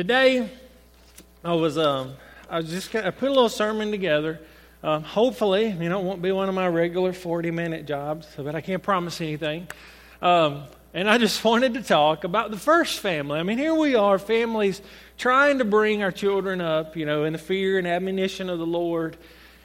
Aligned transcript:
Today, 0.00 0.48
I 1.44 1.52
was 1.52 1.76
um, 1.76 2.14
I 2.48 2.56
was 2.56 2.70
just 2.70 2.94
I 2.94 3.10
put 3.10 3.28
a 3.28 3.34
little 3.34 3.50
sermon 3.50 3.90
together. 3.90 4.40
Um, 4.82 5.02
hopefully, 5.02 5.66
you 5.66 5.90
know, 5.90 6.00
it 6.00 6.04
won't 6.04 6.22
be 6.22 6.32
one 6.32 6.48
of 6.48 6.54
my 6.54 6.68
regular 6.68 7.12
forty-minute 7.12 7.84
jobs, 7.84 8.26
but 8.34 8.54
I 8.54 8.62
can't 8.62 8.82
promise 8.82 9.20
anything. 9.20 9.68
Um, 10.22 10.62
and 10.94 11.06
I 11.06 11.18
just 11.18 11.44
wanted 11.44 11.74
to 11.74 11.82
talk 11.82 12.24
about 12.24 12.50
the 12.50 12.56
first 12.56 13.00
family. 13.00 13.38
I 13.38 13.42
mean, 13.42 13.58
here 13.58 13.74
we 13.74 13.94
are, 13.94 14.18
families 14.18 14.80
trying 15.18 15.58
to 15.58 15.66
bring 15.66 16.02
our 16.02 16.12
children 16.12 16.62
up, 16.62 16.96
you 16.96 17.04
know, 17.04 17.24
in 17.24 17.34
the 17.34 17.38
fear 17.38 17.76
and 17.76 17.86
admonition 17.86 18.48
of 18.48 18.58
the 18.58 18.66
Lord. 18.66 19.18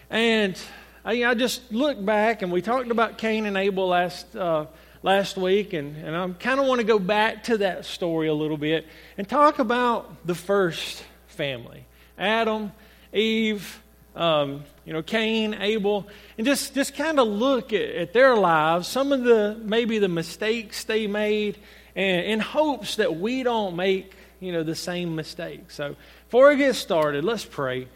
And 0.09 0.59
I, 1.05 1.23
I 1.23 1.33
just 1.35 1.71
look 1.71 2.03
back, 2.03 2.41
and 2.41 2.51
we 2.51 2.61
talked 2.61 2.91
about 2.91 3.17
Cain 3.17 3.45
and 3.45 3.55
Abel 3.55 3.87
last. 3.87 4.35
Uh, 4.35 4.65
last 5.05 5.37
week, 5.37 5.73
and, 5.73 5.95
and 5.97 6.17
I 6.17 6.27
kind 6.39 6.59
of 6.59 6.65
want 6.65 6.81
to 6.81 6.83
go 6.83 6.97
back 6.97 7.43
to 7.43 7.59
that 7.59 7.85
story 7.85 8.27
a 8.27 8.33
little 8.33 8.57
bit 8.57 8.87
and 9.19 9.29
talk 9.29 9.59
about 9.59 10.25
the 10.25 10.33
first 10.33 11.05
family 11.27 11.85
Adam, 12.17 12.71
Eve, 13.13 13.83
um, 14.15 14.63
you 14.83 14.93
know, 14.93 15.03
Cain, 15.03 15.53
Abel, 15.59 16.07
and 16.39 16.47
just, 16.47 16.73
just 16.73 16.95
kind 16.95 17.19
of 17.19 17.27
look 17.27 17.71
at, 17.71 17.87
at, 17.87 18.13
their 18.13 18.35
lives, 18.35 18.87
some 18.87 19.11
of 19.11 19.23
the 19.23 19.55
maybe 19.63 19.99
the 19.99 20.07
mistakes 20.07 20.85
they 20.85 21.05
made, 21.05 21.59
and 21.95 22.25
in 22.25 22.39
hopes 22.39 22.95
that 22.95 23.15
we 23.15 23.43
don't 23.43 23.75
make 23.75 24.11
you 24.39 24.51
know 24.51 24.63
the 24.63 24.75
same 24.75 25.15
mistakes. 25.15 25.75
So 25.75 25.95
before 26.25 26.49
we 26.49 26.57
get 26.57 26.73
started, 26.73 27.23
let's 27.23 27.45
pray. 27.45 27.87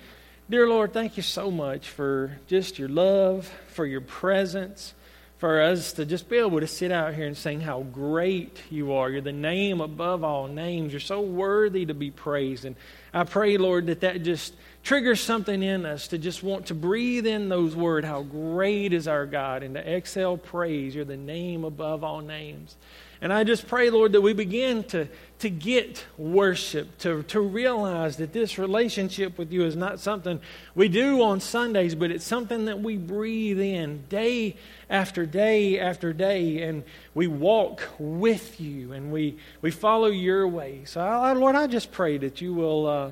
Dear 0.48 0.70
Lord, 0.70 0.94
thank 0.94 1.18
you 1.18 1.24
so 1.24 1.50
much 1.50 1.90
for 1.90 2.38
just 2.46 2.78
your 2.78 2.90
love, 2.90 3.52
for 3.70 3.88
your 3.88 4.02
presence 4.02 4.94
for 5.40 5.62
us 5.62 5.94
to 5.94 6.06
just 6.06 6.30
be 6.30 6.38
able 6.38 6.60
to 6.60 6.68
sit 6.68 6.92
out 6.92 7.14
here 7.14 7.26
and 7.26 7.36
sing 7.36 7.62
how 7.62 7.82
great 7.82 8.62
you 8.70 8.92
are. 8.92 9.10
You're 9.10 9.22
the 9.22 9.32
name 9.32 9.80
above 9.80 10.22
all 10.22 10.48
names. 10.48 10.92
You're 10.92 11.00
so 11.00 11.22
worthy 11.22 11.86
to 11.86 11.94
be 11.94 12.12
praised. 12.12 12.66
And 12.66 12.76
I 13.14 13.24
pray, 13.24 13.58
Lord, 13.58 13.88
that 13.88 14.02
that 14.02 14.22
just 14.22 14.54
triggers 14.84 15.20
something 15.22 15.62
in 15.62 15.86
us 15.86 16.08
to 16.10 16.18
just 16.18 16.44
want 16.44 16.68
to 16.68 16.74
breathe 16.74 17.28
in 17.28 17.50
those 17.50 17.76
words, 17.76 18.08
how 18.08 18.24
great 18.24 18.94
is 18.94 19.08
our 19.08 19.26
God, 19.26 19.64
and 19.64 19.76
to 19.76 19.88
exhale 19.96 20.38
praise. 20.38 20.96
You're 20.96 21.06
the 21.06 21.18
name 21.18 21.64
above 21.64 22.04
all 22.04 22.22
names. 22.22 22.76
And 23.22 23.34
I 23.34 23.44
just 23.44 23.68
pray, 23.68 23.90
Lord, 23.90 24.14
that 24.14 24.22
we 24.22 24.32
begin 24.32 24.86
to, 24.86 25.10
to 25.40 25.50
get 25.50 26.06
worship, 26.18 26.98
to, 27.00 27.24
to 27.24 27.42
realize 27.42 28.16
that 28.18 28.32
this 28.32 28.58
relationship 28.58 29.38
with 29.38 29.52
you 29.52 29.66
is 29.66 29.76
not 29.76 30.00
something 30.00 30.40
we 30.74 30.88
do 30.88 31.22
on 31.22 31.42
Sundays, 31.42 31.96
but 31.96 32.12
it's 32.12 32.24
something 32.24 32.66
that 32.66 32.80
we 32.80 32.96
breathe 32.96 33.60
in 33.60 34.06
day 34.08 34.56
after 34.90 35.26
day 35.26 35.80
after 35.80 36.14
day, 36.14 36.62
and 36.62 36.86
we 37.14 37.28
walk 37.28 37.90
with 38.00 38.62
you 38.62 38.94
and 38.94 39.12
we, 39.12 39.38
we 39.62 39.70
follow 39.70 40.08
your 40.08 40.48
way. 40.48 40.84
So, 40.86 41.02
I, 41.02 41.34
Lord, 41.34 41.56
I 41.56 41.68
just 41.68 41.92
pray 41.92 42.18
that 42.20 42.40
you 42.40 42.54
will. 42.54 42.88
Uh, 42.88 43.12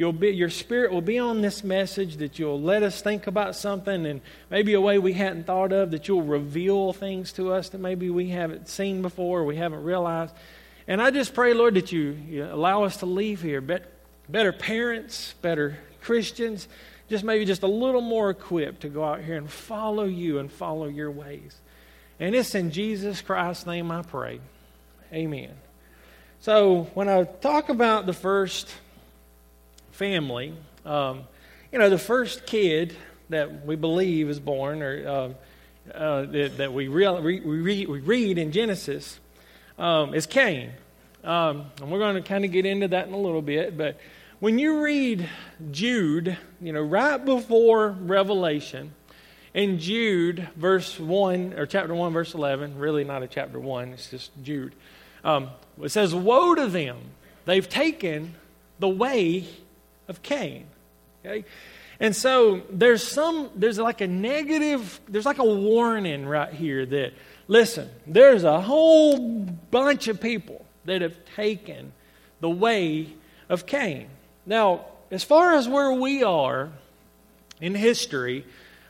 you'll 0.00 0.14
be, 0.14 0.30
your 0.30 0.48
spirit 0.48 0.90
will 0.90 1.02
be 1.02 1.18
on 1.18 1.42
this 1.42 1.62
message, 1.62 2.16
that 2.16 2.38
you'll 2.38 2.58
let 2.58 2.82
us 2.82 3.02
think 3.02 3.26
about 3.26 3.54
something 3.54 4.06
and 4.06 4.22
maybe 4.48 4.72
a 4.72 4.80
way 4.80 4.98
we 4.98 5.12
hadn't 5.12 5.44
thought 5.44 5.72
of, 5.72 5.90
that 5.90 6.08
you'll 6.08 6.22
reveal 6.22 6.94
things 6.94 7.32
to 7.34 7.52
us 7.52 7.68
that 7.68 7.82
maybe 7.82 8.08
we 8.08 8.30
haven't 8.30 8.66
seen 8.66 9.02
before, 9.02 9.44
we 9.44 9.56
haven't 9.56 9.84
realized. 9.84 10.34
And 10.88 11.02
I 11.02 11.10
just 11.10 11.34
pray, 11.34 11.52
Lord, 11.52 11.74
that 11.74 11.92
you, 11.92 12.16
you 12.26 12.46
allow 12.46 12.84
us 12.84 12.96
to 12.96 13.06
leave 13.06 13.42
here 13.42 13.60
better 13.60 14.52
parents, 14.52 15.34
better 15.42 15.76
Christians, 16.00 16.66
just 17.10 17.22
maybe 17.22 17.44
just 17.44 17.62
a 17.62 17.68
little 17.68 18.00
more 18.00 18.30
equipped 18.30 18.80
to 18.80 18.88
go 18.88 19.04
out 19.04 19.20
here 19.20 19.36
and 19.36 19.50
follow 19.50 20.04
you 20.04 20.38
and 20.38 20.50
follow 20.50 20.86
your 20.86 21.10
ways. 21.10 21.60
And 22.18 22.34
it's 22.34 22.54
in 22.54 22.70
Jesus 22.70 23.20
Christ's 23.20 23.66
name 23.66 23.90
I 23.90 24.00
pray. 24.00 24.40
Amen. 25.12 25.52
So 26.40 26.84
when 26.94 27.10
I 27.10 27.24
talk 27.24 27.68
about 27.68 28.06
the 28.06 28.14
first 28.14 28.72
family, 30.00 30.54
um, 30.86 31.24
you 31.70 31.78
know, 31.78 31.90
the 31.90 31.98
first 31.98 32.46
kid 32.46 32.96
that 33.28 33.66
we 33.66 33.76
believe 33.76 34.30
is 34.30 34.40
born, 34.40 34.80
or 34.80 35.06
uh, 35.06 35.92
uh, 35.94 36.22
that, 36.22 36.56
that, 36.56 36.72
we, 36.72 36.88
real, 36.88 37.20
we, 37.20 37.38
read, 37.40 37.86
we, 37.86 38.00
read, 38.00 38.38
in 38.38 38.50
Genesis, 38.50 39.20
um, 39.78 40.14
is 40.14 40.24
Cain. 40.24 40.70
Um, 41.22 41.66
and 41.82 41.92
we're 41.92 41.98
going 41.98 42.14
to 42.14 42.26
kind 42.26 42.46
of 42.46 42.50
get 42.50 42.64
into 42.64 42.88
that 42.88 43.08
in 43.08 43.12
a 43.12 43.18
little 43.18 43.42
bit. 43.42 43.76
But 43.76 44.00
when 44.38 44.58
you 44.58 44.82
read 44.82 45.28
Jude, 45.70 46.34
you 46.62 46.72
know, 46.72 46.80
right 46.80 47.22
before 47.22 47.90
Revelation, 47.90 48.94
in 49.52 49.78
Jude, 49.78 50.48
verse 50.56 50.98
1, 50.98 51.52
or 51.58 51.66
chapter 51.66 51.94
1, 51.94 52.10
verse 52.14 52.32
11, 52.32 52.78
really 52.78 53.04
not 53.04 53.22
a 53.22 53.26
chapter 53.26 53.60
1, 53.60 53.90
it's 53.90 54.08
just 54.08 54.30
Jude. 54.42 54.74
Um, 55.24 55.50
it 55.82 55.90
says, 55.90 56.14
Woe 56.14 56.54
to 56.54 56.68
them! 56.68 56.96
They've 57.44 57.68
taken 57.68 58.36
the 58.78 58.88
way 58.88 59.46
of 60.10 60.22
Cain. 60.22 60.66
Okay? 61.24 61.44
And 62.00 62.14
so 62.14 62.62
there's 62.70 63.06
some, 63.06 63.50
there's 63.54 63.78
like 63.78 64.00
a 64.00 64.06
negative, 64.06 65.00
there's 65.08 65.26
like 65.26 65.38
a 65.38 65.44
warning 65.44 66.26
right 66.26 66.52
here 66.52 66.84
that, 66.84 67.12
listen, 67.46 67.88
there's 68.06 68.44
a 68.44 68.60
whole 68.60 69.18
bunch 69.70 70.08
of 70.08 70.20
people 70.20 70.64
that 70.86 71.02
have 71.02 71.16
taken 71.36 71.92
the 72.40 72.50
way 72.50 73.08
of 73.48 73.66
Cain. 73.66 74.08
Now, 74.46 74.86
as 75.10 75.24
far 75.24 75.54
as 75.54 75.68
where 75.68 75.92
we 75.92 76.22
are 76.22 76.70
in 77.60 77.74
history, 77.74 78.44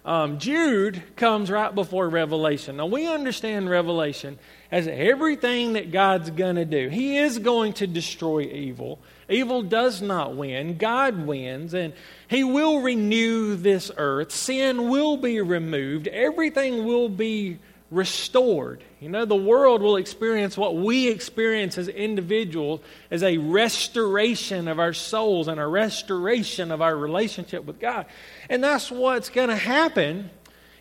um, 0.05 0.39
Jude 0.39 1.03
comes 1.17 1.51
right 1.51 1.75
before 1.75 2.09
Revelation. 2.09 2.77
Now, 2.77 2.87
we 2.87 3.07
understand 3.07 3.69
Revelation 3.69 4.39
as 4.71 4.87
everything 4.87 5.75
that 5.75 5.91
God's 5.91 6.31
going 6.31 6.57
to 6.57 6.65
do. 6.65 6.89
He 6.89 7.19
is 7.19 7.39
going 7.39 7.75
to 7.75 7.87
destroy 7.87 8.43
evil. 8.43 8.99
Evil 9.31 9.63
does 9.63 10.03
not 10.03 10.37
win, 10.37 10.77
God 10.77 11.27
wins, 11.27 11.73
and 11.73 11.93
He 12.29 12.45
will 12.45 12.81
renew 12.81 13.57
this 13.57 13.91
earth. 13.97 14.33
Sin 14.33 14.89
will 14.89 15.17
be 15.17 15.41
removed, 15.41 16.09
everything 16.09 16.85
will 16.85 17.09
be 17.09 17.59
restored. 17.91 18.85
You 19.01 19.09
know, 19.09 19.25
the 19.25 19.35
world 19.35 19.83
will 19.83 19.97
experience 19.97 20.57
what 20.57 20.77
we 20.77 21.09
experience 21.09 21.77
as 21.77 21.89
individuals 21.89 22.81
as 23.11 23.23
a 23.23 23.39
restoration 23.39 24.69
of 24.69 24.79
our 24.79 24.93
souls 24.93 25.49
and 25.49 25.59
a 25.59 25.67
restoration 25.67 26.71
of 26.71 26.81
our 26.83 26.97
relationship 26.97 27.65
with 27.65 27.81
God. 27.81 28.07
And 28.49 28.63
that's 28.63 28.91
what's 28.91 29.29
going 29.29 29.49
to 29.49 29.57
happen 29.57 30.31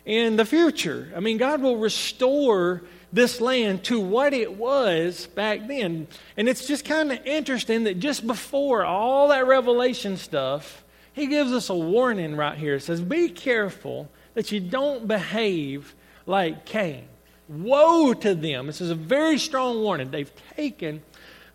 in 0.04 0.36
the 0.36 0.44
future. 0.44 1.12
I 1.16 1.20
mean, 1.20 1.38
God 1.38 1.62
will 1.62 1.78
restore 1.78 2.82
this 3.12 3.40
land 3.40 3.84
to 3.84 4.00
what 4.00 4.32
it 4.32 4.56
was 4.56 5.26
back 5.26 5.66
then. 5.66 6.06
And 6.36 6.48
it's 6.48 6.66
just 6.66 6.84
kind 6.84 7.10
of 7.10 7.24
interesting 7.26 7.84
that 7.84 7.98
just 7.98 8.26
before 8.26 8.84
all 8.84 9.28
that 9.28 9.46
revelation 9.46 10.16
stuff, 10.16 10.84
he 11.12 11.26
gives 11.26 11.52
us 11.52 11.68
a 11.68 11.74
warning 11.74 12.36
right 12.36 12.56
here. 12.56 12.76
It 12.76 12.82
says, 12.82 13.00
Be 13.00 13.28
careful 13.28 14.08
that 14.34 14.52
you 14.52 14.60
don't 14.60 15.08
behave 15.08 15.94
like 16.26 16.64
Cain. 16.64 17.04
Woe 17.48 18.14
to 18.14 18.34
them. 18.34 18.66
This 18.66 18.80
is 18.80 18.90
a 18.90 18.94
very 18.94 19.38
strong 19.38 19.80
warning. 19.80 20.10
They've 20.10 20.32
taken 20.56 21.02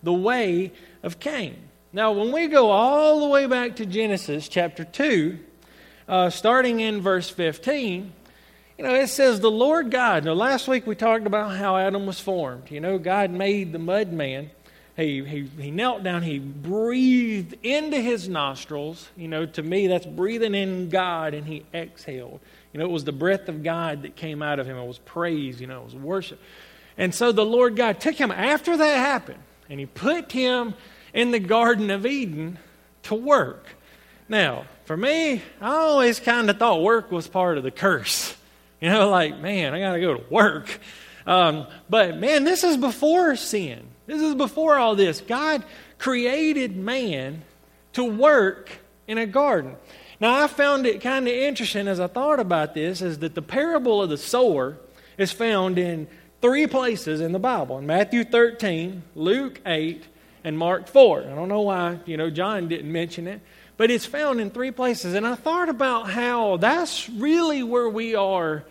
the 0.04 0.14
way 0.14 0.74
of 1.04 1.20
Cain. 1.20 1.56
Now, 1.94 2.12
when 2.12 2.34
we 2.34 2.48
go 2.48 2.72
all 2.72 3.22
the 3.22 3.28
way 3.28 3.46
back 3.46 3.78
to 3.78 3.86
Genesis 3.86 4.50
chapter 4.50 4.84
2, 4.84 5.40
uh, 6.10 6.30
starting 6.30 6.82
in 6.82 7.00
verse 7.00 7.30
15, 7.30 8.12
you 8.78 8.84
know, 8.84 8.94
it 8.94 9.08
says 9.08 9.40
the 9.40 9.52
Lord 9.52 9.90
God. 9.90 10.26
Now, 10.26 10.34
last 10.34 10.68
week 10.68 10.86
we 10.86 10.96
talked 10.96 11.26
about 11.26 11.56
how 11.56 11.78
Adam 11.78 12.06
was 12.06 12.20
formed. 12.20 12.70
You 12.70 12.82
know, 12.82 12.98
God 12.98 13.32
made 13.32 13.72
the 13.72 13.80
mud 13.80 14.12
man. 14.12 14.52
He, 14.98 15.24
he, 15.26 15.50
he 15.62 15.72
knelt 15.72 16.04
down, 16.04 16.24
he 16.24 16.40
breathed 16.40 17.56
into 17.64 17.98
his 17.98 18.30
nostrils. 18.30 19.10
You 19.18 19.28
know, 19.28 19.46
to 19.46 19.62
me, 19.62 19.88
that's 19.88 20.06
breathing 20.06 20.56
in 20.56 20.90
God, 20.90 21.34
and 21.34 21.46
he 21.46 21.66
exhaled. 21.74 22.40
You 22.72 22.80
know, 22.80 22.86
it 22.86 22.92
was 22.92 23.04
the 23.04 23.12
breath 23.12 23.50
of 23.50 23.62
God 23.62 24.04
that 24.04 24.16
came 24.16 24.42
out 24.42 24.60
of 24.60 24.68
him. 24.68 24.78
It 24.78 24.86
was 24.86 25.00
praise, 25.00 25.60
you 25.60 25.68
know, 25.68 25.82
it 25.82 25.86
was 25.86 25.96
worship. 25.96 26.40
And 26.98 27.14
so 27.14 27.34
the 27.34 27.46
Lord 27.46 27.76
God 27.76 28.00
took 28.00 28.16
him 28.16 28.32
after 28.32 28.78
that 28.78 28.98
happened, 28.98 29.44
and 29.70 29.80
he 29.80 29.86
put 29.86 30.32
him 30.32 30.76
in 31.14 31.32
the 31.32 31.40
Garden 31.40 31.92
of 31.92 32.06
Eden 32.06 32.58
to 33.04 33.16
work. 33.16 33.68
Now, 34.30 34.66
for 34.86 34.96
me, 34.96 35.42
I 35.62 35.76
always 35.76 36.20
kind 36.20 36.50
of 36.50 36.58
thought 36.58 36.82
work 36.82 37.12
was 37.12 37.28
part 37.28 37.58
of 37.58 37.64
the 37.64 37.72
curse. 37.72 38.35
You 38.82 38.90
know, 38.90 39.10
like, 39.10 39.40
man, 39.40 39.74
I 39.74 39.80
got 39.80 39.94
to 39.94 40.02
go 40.02 40.16
to 40.16 40.24
work. 40.30 40.80
Um, 41.26 41.68
but 41.90 42.18
man, 42.18 42.44
this 42.44 42.64
is 42.64 42.78
before 42.78 43.36
sin. 43.36 43.88
This 44.06 44.22
is 44.22 44.36
before 44.36 44.78
all 44.78 44.96
this. 44.96 45.22
God 45.22 45.64
created 45.98 46.76
man 46.76 47.44
to 47.94 48.04
work 48.04 48.70
in 49.08 49.18
a 49.18 49.26
garden. 49.26 49.76
Now, 50.20 50.44
I 50.44 50.48
found 50.48 50.86
it 50.86 51.02
kind 51.02 51.28
of 51.28 51.34
interesting 51.34 51.88
as 51.88 52.00
I 52.00 52.08
thought 52.08 52.40
about 52.40 52.74
this 52.74 53.02
is 53.02 53.20
that 53.20 53.36
the 53.36 53.42
parable 53.42 54.02
of 54.02 54.10
the 54.10 54.18
sower 54.18 54.78
is 55.18 55.32
found 55.32 55.78
in 55.78 56.08
three 56.42 56.68
places 56.68 57.22
in 57.22 57.32
the 57.32 57.40
Bible 57.40 57.78
in 57.78 57.86
Matthew 57.86 58.24
13, 58.24 59.04
Luke 59.16 59.60
8, 59.66 60.04
and 60.44 60.58
Mark 60.58 60.88
4. 60.88 61.22
I 61.22 61.36
don't 61.36 61.50
know 61.50 61.62
why, 61.62 62.00
you 62.06 62.18
know, 62.18 62.30
John 62.30 62.68
didn't 62.68 62.92
mention 62.92 63.28
it, 63.28 63.42
but 63.78 63.92
it's 63.92 64.06
found 64.06 64.40
in 64.40 64.50
three 64.50 64.72
places. 64.72 65.14
And 65.14 65.28
I 65.28 65.36
thought 65.36 65.70
about 65.70 66.10
how 66.10 66.58
that's 66.58 67.10
really 67.10 67.64
where 67.64 67.90
we 67.90 68.16
are 68.16 68.64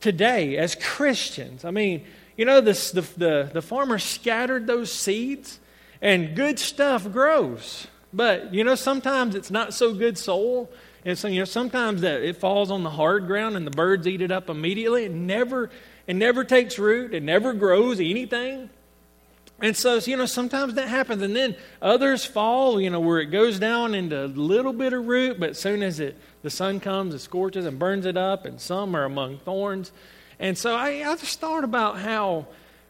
today 0.00 0.56
as 0.56 0.74
Christians. 0.74 1.64
I 1.64 1.70
mean, 1.70 2.04
you 2.36 2.44
know, 2.44 2.60
the, 2.60 2.72
the, 3.16 3.50
the 3.52 3.62
farmer 3.62 3.98
scattered 3.98 4.66
those 4.66 4.92
seeds 4.92 5.58
and 6.00 6.34
good 6.36 6.58
stuff 6.58 7.10
grows. 7.12 7.86
But, 8.12 8.54
you 8.54 8.64
know, 8.64 8.74
sometimes 8.74 9.34
it's 9.34 9.50
not 9.50 9.74
so 9.74 9.92
good 9.92 10.16
soil. 10.16 10.70
And 11.04 11.18
so, 11.18 11.28
you 11.28 11.40
know, 11.40 11.44
sometimes 11.44 12.00
that 12.02 12.22
it 12.22 12.36
falls 12.36 12.70
on 12.70 12.82
the 12.82 12.90
hard 12.90 13.26
ground 13.26 13.56
and 13.56 13.66
the 13.66 13.70
birds 13.70 14.06
eat 14.06 14.22
it 14.22 14.30
up 14.30 14.48
immediately. 14.48 15.04
It 15.04 15.12
never, 15.12 15.70
it 16.06 16.16
never 16.16 16.44
takes 16.44 16.78
root. 16.78 17.12
It 17.12 17.22
never 17.22 17.52
grows 17.52 18.00
anything. 18.00 18.70
And 19.60 19.76
so, 19.76 19.96
you 19.96 20.16
know, 20.16 20.26
sometimes 20.26 20.74
that 20.74 20.88
happens. 20.88 21.20
And 21.22 21.34
then 21.34 21.56
others 21.82 22.24
fall, 22.24 22.80
you 22.80 22.90
know, 22.90 23.00
where 23.00 23.18
it 23.18 23.26
goes 23.26 23.58
down 23.58 23.94
into 23.94 24.24
a 24.24 24.26
little 24.26 24.72
bit 24.72 24.92
of 24.92 25.06
root, 25.06 25.40
but 25.40 25.56
soon 25.56 25.82
as 25.82 25.98
it, 25.98 26.16
the 26.42 26.50
sun 26.50 26.78
comes, 26.78 27.14
it 27.14 27.18
scorches 27.18 27.66
and 27.66 27.78
burns 27.78 28.06
it 28.06 28.16
up, 28.16 28.44
and 28.44 28.60
some 28.60 28.94
are 28.94 29.04
among 29.04 29.38
thorns. 29.38 29.90
And 30.38 30.56
so 30.56 30.76
I, 30.76 31.02
I 31.04 31.16
just 31.16 31.40
thought 31.40 31.64
about 31.64 31.98
how 31.98 32.46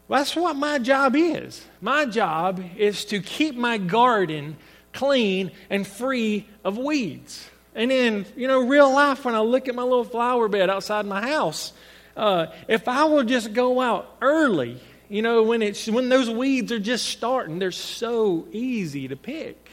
well, 0.09 0.21
that's 0.21 0.35
what 0.35 0.57
my 0.57 0.79
job 0.79 1.15
is. 1.15 1.65
My 1.83 2.07
job 2.07 2.63
is 2.79 3.05
to 3.07 3.21
keep 3.21 3.55
my 3.55 3.77
garden 3.77 4.57
clean 4.95 5.51
and 5.69 5.87
free 5.87 6.49
of 6.65 6.79
weeds. 6.79 7.49
And 7.75 7.93
in, 7.93 8.25
you 8.35 8.49
know, 8.49 8.67
real 8.67 8.93
life, 8.93 9.25
when 9.27 9.35
I 9.35 9.41
look 9.41 9.69
at 9.69 9.75
my 9.75 9.83
little 9.83 10.05
flower 10.05 10.49
bed 10.49 10.71
outside 10.71 11.05
my 11.05 11.21
house, 11.21 11.75
uh, 12.17 12.47
if 12.67 12.89
I 12.89 13.05
will 13.05 13.23
just 13.23 13.53
go 13.53 13.81
out 13.81 14.17
early, 14.23 14.81
you 15.09 15.23
know, 15.23 15.43
when, 15.43 15.63
it's, 15.63 15.87
when 15.89 16.09
those 16.09 16.29
weeds 16.29 16.71
are 16.73 16.79
just 16.79 17.07
starting, 17.07 17.59
they're 17.59 17.71
so 17.71 18.47
easy 18.53 19.09
to 19.09 19.17
pick. 19.17 19.71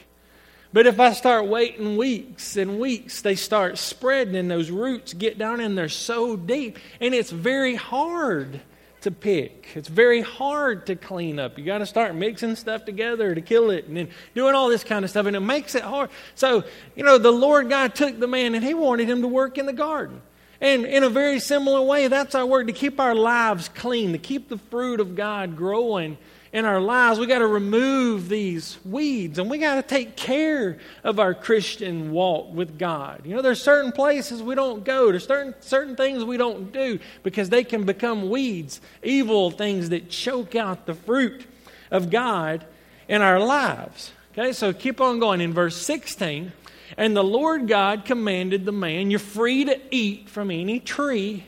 But 0.71 0.87
if 0.87 0.99
I 0.99 1.13
start 1.13 1.47
waiting 1.47 1.95
weeks 1.95 2.57
and 2.57 2.79
weeks, 2.79 3.21
they 3.21 3.35
start 3.35 3.77
spreading 3.77 4.35
and 4.35 4.51
those 4.51 4.69
roots 4.69 5.13
get 5.13 5.37
down 5.37 5.61
and 5.61 5.77
they're 5.77 5.87
so 5.87 6.35
deep. 6.35 6.79
And 6.99 7.13
it's 7.13 7.31
very 7.31 7.75
hard 7.75 8.59
to 9.01 9.11
pick. 9.11 9.67
It's 9.75 9.87
very 9.87 10.21
hard 10.21 10.87
to 10.87 10.95
clean 10.95 11.39
up. 11.39 11.57
You 11.57 11.63
got 11.63 11.77
to 11.77 11.85
start 11.85 12.15
mixing 12.15 12.55
stuff 12.55 12.85
together 12.85 13.35
to 13.35 13.39
kill 13.39 13.69
it 13.69 13.85
and 13.85 13.95
then 13.95 14.09
doing 14.33 14.55
all 14.55 14.67
this 14.67 14.83
kind 14.83 15.05
of 15.05 15.11
stuff. 15.11 15.27
And 15.27 15.35
it 15.35 15.41
makes 15.41 15.75
it 15.75 15.83
hard. 15.83 16.09
So, 16.33 16.63
you 16.95 17.03
know, 17.03 17.17
the 17.19 17.31
Lord 17.31 17.69
God 17.69 17.95
took 17.95 18.19
the 18.19 18.27
man 18.27 18.55
and 18.55 18.63
he 18.63 18.73
wanted 18.73 19.07
him 19.07 19.21
to 19.21 19.27
work 19.27 19.57
in 19.57 19.67
the 19.67 19.73
garden. 19.73 20.21
And 20.61 20.85
in 20.85 21.03
a 21.03 21.09
very 21.09 21.39
similar 21.39 21.81
way, 21.81 22.07
that's 22.07 22.35
our 22.35 22.45
work 22.45 22.67
to 22.67 22.73
keep 22.73 22.99
our 22.99 23.15
lives 23.15 23.69
clean, 23.69 24.13
to 24.13 24.17
keep 24.17 24.49
the 24.49 24.57
fruit 24.57 24.99
of 24.99 25.15
God 25.15 25.55
growing 25.55 26.17
in 26.55 26.63
our 26.63 26.79
lives, 26.79 27.19
we 27.19 27.27
got 27.27 27.39
to 27.39 27.47
remove 27.47 28.29
these 28.29 28.77
weeds 28.85 29.39
and 29.39 29.49
we 29.49 29.57
got 29.57 29.75
to 29.75 29.81
take 29.81 30.15
care 30.15 30.77
of 31.03 31.19
our 31.19 31.33
Christian 31.33 32.13
walk 32.13 32.53
with 32.53 32.79
God. 32.79 33.23
You 33.25 33.35
know, 33.35 33.41
there's 33.41 33.61
certain 33.61 33.91
places 33.91 34.41
we 34.41 34.55
don't 34.55 34.85
go, 34.85 35.11
there's 35.11 35.27
certain, 35.27 35.53
certain 35.59 35.97
things 35.97 36.23
we 36.23 36.37
don't 36.37 36.71
do 36.71 36.97
because 37.23 37.49
they 37.49 37.65
can 37.65 37.83
become 37.83 38.29
weeds, 38.29 38.79
evil 39.03 39.51
things 39.51 39.89
that 39.89 40.09
choke 40.09 40.55
out 40.55 40.85
the 40.85 40.93
fruit 40.93 41.45
of 41.91 42.09
God 42.09 42.65
in 43.09 43.21
our 43.21 43.41
lives. 43.41 44.13
Okay, 44.31 44.53
so 44.53 44.71
keep 44.71 45.01
on 45.01 45.19
going. 45.19 45.41
In 45.41 45.51
verse 45.51 45.75
16, 45.75 46.53
and 46.97 47.15
the 47.15 47.23
Lord 47.23 47.67
God 47.67 48.05
commanded 48.05 48.65
the 48.65 48.71
man, 48.71 49.11
You're 49.11 49.19
free 49.19 49.65
to 49.65 49.79
eat 49.91 50.29
from 50.29 50.51
any 50.51 50.79
tree 50.79 51.45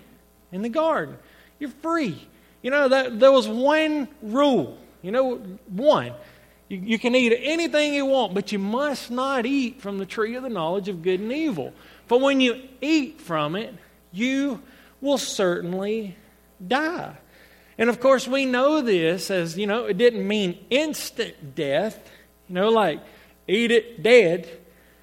in 0.51 0.61
the 0.61 0.69
garden. 0.69 1.17
You're 1.59 1.69
free. 1.69 2.27
You 2.61 2.71
know, 2.71 2.89
that, 2.89 3.19
there 3.19 3.31
was 3.31 3.47
one 3.47 4.07
rule 4.21 4.77
you 5.01 5.11
know, 5.11 5.37
one, 5.67 6.13
you, 6.67 6.79
you 6.79 6.99
can 6.99 7.15
eat 7.15 7.37
anything 7.41 7.93
you 7.93 8.05
want, 8.05 8.33
but 8.33 8.51
you 8.51 8.59
must 8.59 9.11
not 9.11 9.45
eat 9.45 9.81
from 9.81 9.99
the 9.99 10.05
tree 10.05 10.35
of 10.35 10.43
the 10.43 10.49
knowledge 10.49 10.89
of 10.89 11.01
good 11.01 11.19
and 11.19 11.31
evil. 11.31 11.73
For 12.07 12.19
when 12.19 12.41
you 12.41 12.61
eat 12.81 13.21
from 13.21 13.55
it, 13.55 13.73
you 14.11 14.61
will 14.99 15.17
certainly 15.17 16.17
die. 16.65 17.15
And 17.77 17.89
of 17.89 17.99
course, 17.99 18.27
we 18.27 18.45
know 18.45 18.81
this 18.81 19.29
as, 19.29 19.57
you 19.57 19.67
know, 19.67 19.85
it 19.85 19.97
didn't 19.97 20.27
mean 20.27 20.57
instant 20.69 21.55
death, 21.55 21.97
you 22.49 22.55
know, 22.55 22.69
like 22.69 22.99
eat 23.47 23.71
it 23.71 24.01
dead. 24.01 24.49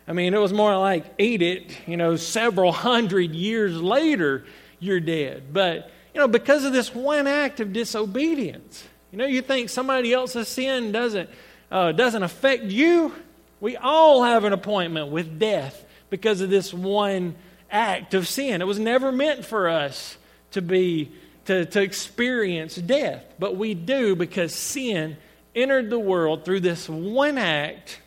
I 0.07 0.13
mean, 0.13 0.35
it 0.35 0.41
was 0.41 0.53
more 0.53 0.77
like 0.77 1.07
eat 1.19 1.41
it, 1.41 1.77
you 1.87 1.97
know, 1.97 2.17
several 2.17 2.73
hundred 2.73 3.35
years 3.35 3.81
later, 3.81 4.45
you're 4.79 5.01
dead. 5.01 5.53
But, 5.53 5.91
you 6.15 6.21
know, 6.21 6.29
because 6.29 6.65
of 6.65 6.73
this 6.73 6.95
one 6.95 7.27
act 7.27 7.61
of 7.61 7.73
disobedience, 7.73 8.85
you 9.11 9.19
know, 9.19 9.27
you 9.27 9.41
think 9.41 9.71
somebody 9.71 10.13
else's 10.13 10.49
sin 10.49 10.93
doesn't, 10.93 11.31
uh, 11.71 11.93
doesn't 11.93 12.23
affect 12.23 12.65
you? 12.65 13.15
We 13.61 13.77
all 13.77 14.23
have 14.25 14.45
an 14.45 14.53
appointment 14.53 15.11
with 15.11 15.39
death 15.39 15.85
because 16.11 16.43
of 16.43 16.51
this 16.51 16.75
one 16.75 17.35
act 17.71 18.13
of 18.13 18.29
sin. 18.29 18.61
It 18.61 18.67
was 18.67 18.79
never 18.79 19.11
meant 19.11 19.45
for 19.45 19.69
us 19.69 20.19
to 20.51 20.61
be 20.61 21.13
to, 21.47 21.67
to 21.67 21.83
experience 21.83 22.77
death, 22.77 23.25
but 23.39 23.57
we 23.57 23.75
do 23.75 24.17
because 24.17 24.55
sin 24.55 25.17
entered 25.55 25.91
the 25.91 25.99
world 25.99 26.45
through 26.45 26.61
this 26.61 26.89
one 26.89 27.39
act 27.39 28.01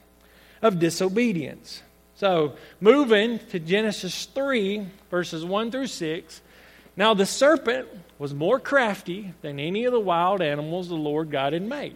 of 0.61 0.79
disobedience. 0.79 1.81
So, 2.17 2.53
moving 2.81 3.37
to 3.49 3.59
Genesis 3.59 4.25
3, 4.25 4.87
verses 5.11 5.45
1 5.45 5.69
through 5.69 5.85
6. 5.85 6.41
Now, 6.95 7.13
the 7.13 7.27
serpent 7.27 7.87
was 8.17 8.33
more 8.33 8.59
crafty 8.59 9.33
than 9.43 9.59
any 9.59 9.85
of 9.85 9.93
the 9.93 9.99
wild 9.99 10.41
animals 10.41 10.89
the 10.89 10.95
Lord 10.95 11.29
God 11.29 11.53
had 11.53 11.61
made. 11.61 11.95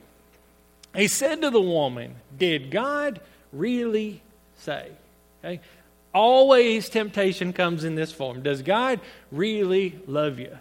He 0.96 1.08
said 1.08 1.42
to 1.42 1.50
the 1.50 1.60
woman, 1.60 2.16
Did 2.38 2.70
God 2.70 3.20
really 3.52 4.22
say? 4.58 4.92
Okay? 5.44 5.60
Always 6.14 6.88
temptation 6.88 7.52
comes 7.52 7.84
in 7.84 7.96
this 7.96 8.12
form. 8.12 8.44
Does 8.44 8.62
God 8.62 9.00
really 9.32 10.00
love 10.06 10.38
you? 10.38 10.56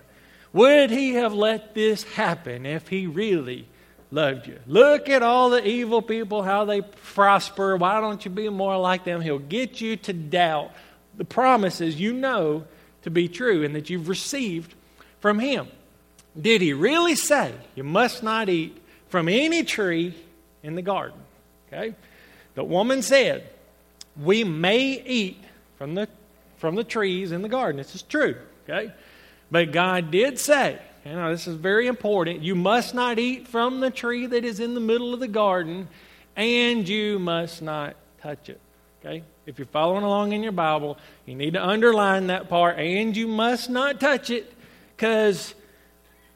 Would 0.55 0.91
he 0.91 1.15
have 1.15 1.35
let 1.35 1.75
this 1.75 2.05
happen 2.05 2.65
if 2.65 2.89
he 2.89 3.07
really 3.07 3.67
loved 4.11 4.47
you? 4.47 4.59
Look 4.67 5.09
at 5.09 5.23
all 5.23 5.51
the 5.51 5.67
evil 5.67 6.03
people, 6.03 6.43
how 6.43 6.65
they 6.65 6.83
prosper. 6.83 7.77
Why 7.77 8.01
don't 8.01 8.25
you 8.25 8.31
be 8.31 8.49
more 8.49 8.77
like 8.77 9.05
them? 9.05 9.21
He'll 9.21 9.39
get 9.39 9.81
you 9.81 9.97
to 9.97 10.13
doubt 10.13 10.73
the 11.17 11.25
promises 11.25 12.01
you 12.01 12.13
know 12.13 12.65
to 13.03 13.11
be 13.11 13.29
true 13.29 13.65
and 13.65 13.75
that 13.75 13.91
you've 13.91 14.09
received 14.09 14.75
from 15.21 15.39
him. 15.39 15.69
Did 16.41 16.61
he 16.61 16.73
really 16.73 17.17
say 17.17 17.53
you 17.75 17.85
must 17.85 18.23
not 18.23 18.49
eat 18.49 18.77
from 19.09 19.29
any 19.29 19.65
tree 19.65 20.15
in 20.63 20.75
the 20.75 20.83
garden? 20.83 21.19
Okay? 21.69 21.95
The 22.55 22.65
woman 22.65 23.03
said, 23.03 23.49
We 24.17 24.45
may 24.45 25.03
eat 25.03 25.43
from 25.77 25.95
the 25.95 26.09
from 26.61 26.75
the 26.75 26.85
trees 26.85 27.33
in 27.33 27.41
the 27.41 27.49
garden. 27.49 27.79
This 27.79 27.95
is 27.95 28.03
true. 28.03 28.37
Okay? 28.69 28.93
But 29.51 29.73
God 29.73 30.11
did 30.11 30.39
say, 30.39 30.79
you 31.11 31.17
know, 31.17 31.31
this 31.33 31.49
is 31.49 31.57
very 31.57 31.89
important. 31.89 32.43
You 32.43 32.55
must 32.55 32.95
not 32.95 33.19
eat 33.19 33.49
from 33.49 33.81
the 33.81 33.91
tree 33.91 34.27
that 34.27 34.45
is 34.45 34.61
in 34.61 34.75
the 34.75 34.81
middle 34.81 35.13
of 35.13 35.19
the 35.19 35.29
garden, 35.29 35.89
and 36.37 36.89
you 36.89 37.19
must 37.19 37.63
not 37.63 37.97
touch 38.23 38.49
it. 38.49 38.61
Okay? 39.05 39.25
If 39.45 39.59
you're 39.59 39.67
following 39.67 40.05
along 40.05 40.33
in 40.33 40.43
your 40.45 40.53
Bible, 40.53 40.99
you 41.27 41.35
need 41.35 41.55
to 41.55 41.67
underline 41.67 42.29
that 42.29 42.49
part, 42.49 42.79
and 42.79 43.17
you 43.17 43.27
must 43.27 43.69
not 43.69 43.99
touch 43.99 44.31
it 44.31 44.53
because 44.97 45.53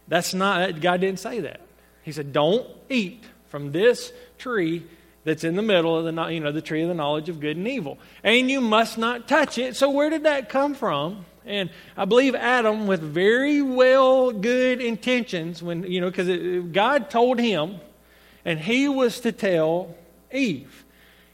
that's 0.09 0.35
not, 0.35 0.81
God 0.81 1.01
didn't 1.01 1.21
say 1.21 1.41
that. 1.41 1.61
He 2.03 2.11
said, 2.11 2.33
don't 2.33 2.67
eat 2.91 3.23
from 3.47 3.71
this 3.71 4.13
tree 4.39 4.85
that's 5.23 5.45
in 5.45 5.55
the 5.55 5.63
middle 5.63 5.97
of 5.97 6.13
the, 6.13 6.27
you 6.33 6.41
know, 6.41 6.51
the 6.51 6.61
tree 6.61 6.83
of 6.83 6.89
the 6.89 6.95
knowledge 6.95 7.29
of 7.29 7.39
good 7.39 7.57
and 7.57 7.69
evil. 7.69 7.99
And 8.25 8.51
you 8.51 8.61
must 8.61 8.99
not 8.99 9.29
touch 9.29 9.57
it. 9.57 9.77
So 9.77 9.89
where 9.91 10.11
did 10.11 10.25
that 10.25 10.49
come 10.49 10.75
from? 10.75 11.27
And 11.47 11.71
I 11.97 12.05
believe 12.05 12.35
Adam, 12.35 12.87
with 12.87 13.01
very 13.01 13.61
well 13.61 14.33
good 14.33 14.81
intentions, 14.81 15.63
when, 15.63 15.85
you 15.85 16.01
know, 16.01 16.11
because 16.11 16.65
God 16.73 17.11
told 17.11 17.39
him, 17.39 17.77
and 18.45 18.59
he 18.59 18.89
was 18.89 19.21
to 19.21 19.33
tell 19.33 19.95
Eve. 20.33 20.85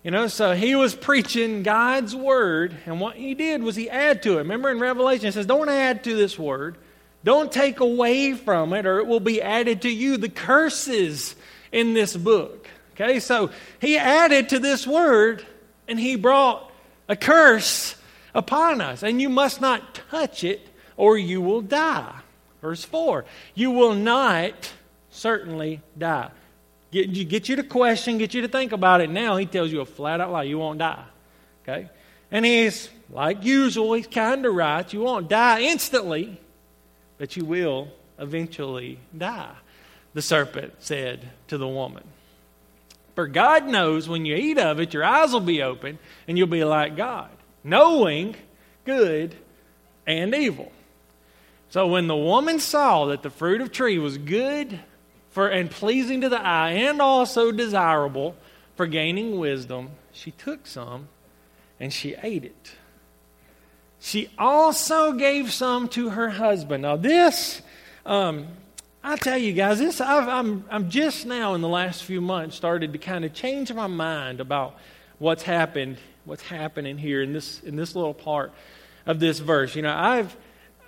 You 0.03 0.11
know, 0.11 0.29
so 0.29 0.55
he 0.55 0.75
was 0.75 0.95
preaching 0.95 1.63
God's 1.63 2.17
word, 2.17 2.75
and 2.87 3.01
what 3.01 3.17
he 3.17 3.35
did 3.35 3.63
was 3.63 3.77
he 3.77 3.91
add 3.91 4.23
to 4.23 4.35
it. 4.35 4.39
Remember 4.39 4.71
in 4.71 4.81
Revelation, 4.81 5.27
it 5.27 5.33
says, 5.33 5.47
Don't 5.47 5.69
add 5.69 6.05
to 6.05 6.17
this 6.17 6.39
word. 6.39 6.77
Don't 7.23 7.53
take 7.53 7.81
away 7.81 8.33
from 8.33 8.73
it, 8.73 8.87
or 8.87 8.99
it 8.99 9.07
will 9.07 9.21
be 9.21 9.43
added 9.43 9.83
to 9.83 9.91
you. 9.91 10.17
The 10.17 10.31
curses 10.31 11.37
in 11.71 11.95
this 11.95 12.17
book. 12.17 12.69
Okay, 12.93 13.21
so 13.21 13.51
he 13.81 13.97
added 13.97 14.51
to 14.51 14.59
this 14.59 14.87
word 14.87 15.45
and 15.89 15.99
he 15.99 16.17
brought 16.17 16.71
a 17.09 17.17
curse 17.17 17.97
upon 18.35 18.81
us. 18.81 19.03
And 19.03 19.21
you 19.21 19.29
must 19.29 19.61
not 19.61 20.00
touch 20.11 20.45
it 20.45 20.67
or 20.97 21.17
you 21.17 21.41
will 21.41 21.63
die. 21.63 22.15
Verse 22.61 22.85
4 22.85 23.25
You 23.55 23.71
will 23.71 23.95
not 23.95 24.73
certainly 25.11 25.81
die. 25.97 26.31
Get 26.91 27.09
you, 27.11 27.25
get 27.25 27.49
you 27.49 27.57
to 27.57 27.63
question, 27.63 28.19
get 28.19 28.35
you 28.35 28.43
to 28.43 28.49
think 28.49 28.73
about 28.73 29.01
it. 29.01 29.11
Now 29.11 29.37
he 29.37 29.47
tells 29.47 29.71
you 29.71 29.81
a 29.81 29.87
flat 29.87 30.21
out 30.21 30.33
lie 30.33 30.43
you 30.43 30.59
won't 30.59 30.79
die. 30.79 31.05
Okay? 31.63 31.89
And 32.33 32.45
he's, 32.45 32.89
like 33.11 33.45
usual, 33.45 33.93
he's 33.95 34.07
kind 34.07 34.45
of 34.45 34.55
right. 34.55 34.93
You 34.93 35.01
won't 35.01 35.29
die 35.29 35.63
instantly 35.63 36.41
but 37.21 37.37
you 37.37 37.45
will 37.45 37.89
eventually 38.19 38.99
die, 39.17 39.55
the 40.15 40.23
serpent 40.23 40.73
said 40.79 41.29
to 41.49 41.59
the 41.59 41.69
woman. 41.69 42.03
For 43.15 43.27
God 43.27 43.67
knows 43.69 44.09
when 44.09 44.25
you 44.25 44.35
eat 44.37 44.57
of 44.57 44.81
it, 44.81 44.95
your 44.95 45.05
eyes 45.05 45.31
will 45.31 45.41
be 45.41 45.63
open 45.63 45.99
and 46.27 46.39
you'll 46.39 46.47
be 46.47 46.65
like 46.65 46.97
God, 46.97 47.29
knowing 47.63 48.37
good 48.87 49.37
and 50.07 50.35
evil. 50.35 50.73
So 51.71 51.87
when 51.87 52.09
the 52.09 52.17
woman 52.17 52.59
saw 52.59 53.07
that 53.07 53.23
the 53.23 53.31
fruit 53.31 53.61
of 53.61 53.71
tree 53.71 53.99
was 53.99 54.19
good 54.19 54.81
for 55.31 55.49
and 55.49 55.71
pleasing 55.71 56.21
to 56.23 56.29
the 56.29 56.41
eye 56.41 56.71
and 56.71 57.01
also 57.01 57.53
desirable 57.53 58.35
for 58.75 58.87
gaining 58.87 59.39
wisdom, 59.39 59.91
she 60.13 60.33
took 60.33 60.67
some 60.67 61.09
and 61.79 61.93
she 61.93 62.17
ate 62.23 62.45
it. 62.45 62.73
She 64.01 64.31
also 64.39 65.13
gave 65.13 65.53
some 65.53 65.89
to 65.91 66.11
her 66.11 66.31
husband. 66.31 66.83
Now, 66.83 66.97
this, 66.97 67.63
um, 68.05 68.49
I 69.05 69.17
tell 69.17 69.39
you 69.39 69.53
guys, 69.53 69.79
this 69.79 70.01
i 70.01 70.39
am 70.39 70.65
I'm 70.71 70.91
just 70.91 71.25
now 71.27 71.55
in 71.55 71.61
the 71.61 71.69
last 71.69 72.03
few 72.03 72.21
months 72.21 72.57
started 72.57 72.93
to 72.95 72.99
kind 72.99 73.25
of 73.25 73.33
change 73.33 73.73
my 73.73 73.87
mind 73.87 74.41
about 74.41 74.77
what's 75.19 75.43
happened, 75.43 75.99
what's 76.25 76.43
happening 76.43 76.99
here 76.99 77.23
in 77.23 77.33
this 77.33 77.61
in 77.61 77.77
this 77.77 77.95
little 77.95 78.15
part 78.15 78.53
of 79.07 79.21
this 79.21 79.39
verse. 79.39 79.75
You 79.75 79.83
know, 79.83 79.95
I've 79.95 80.37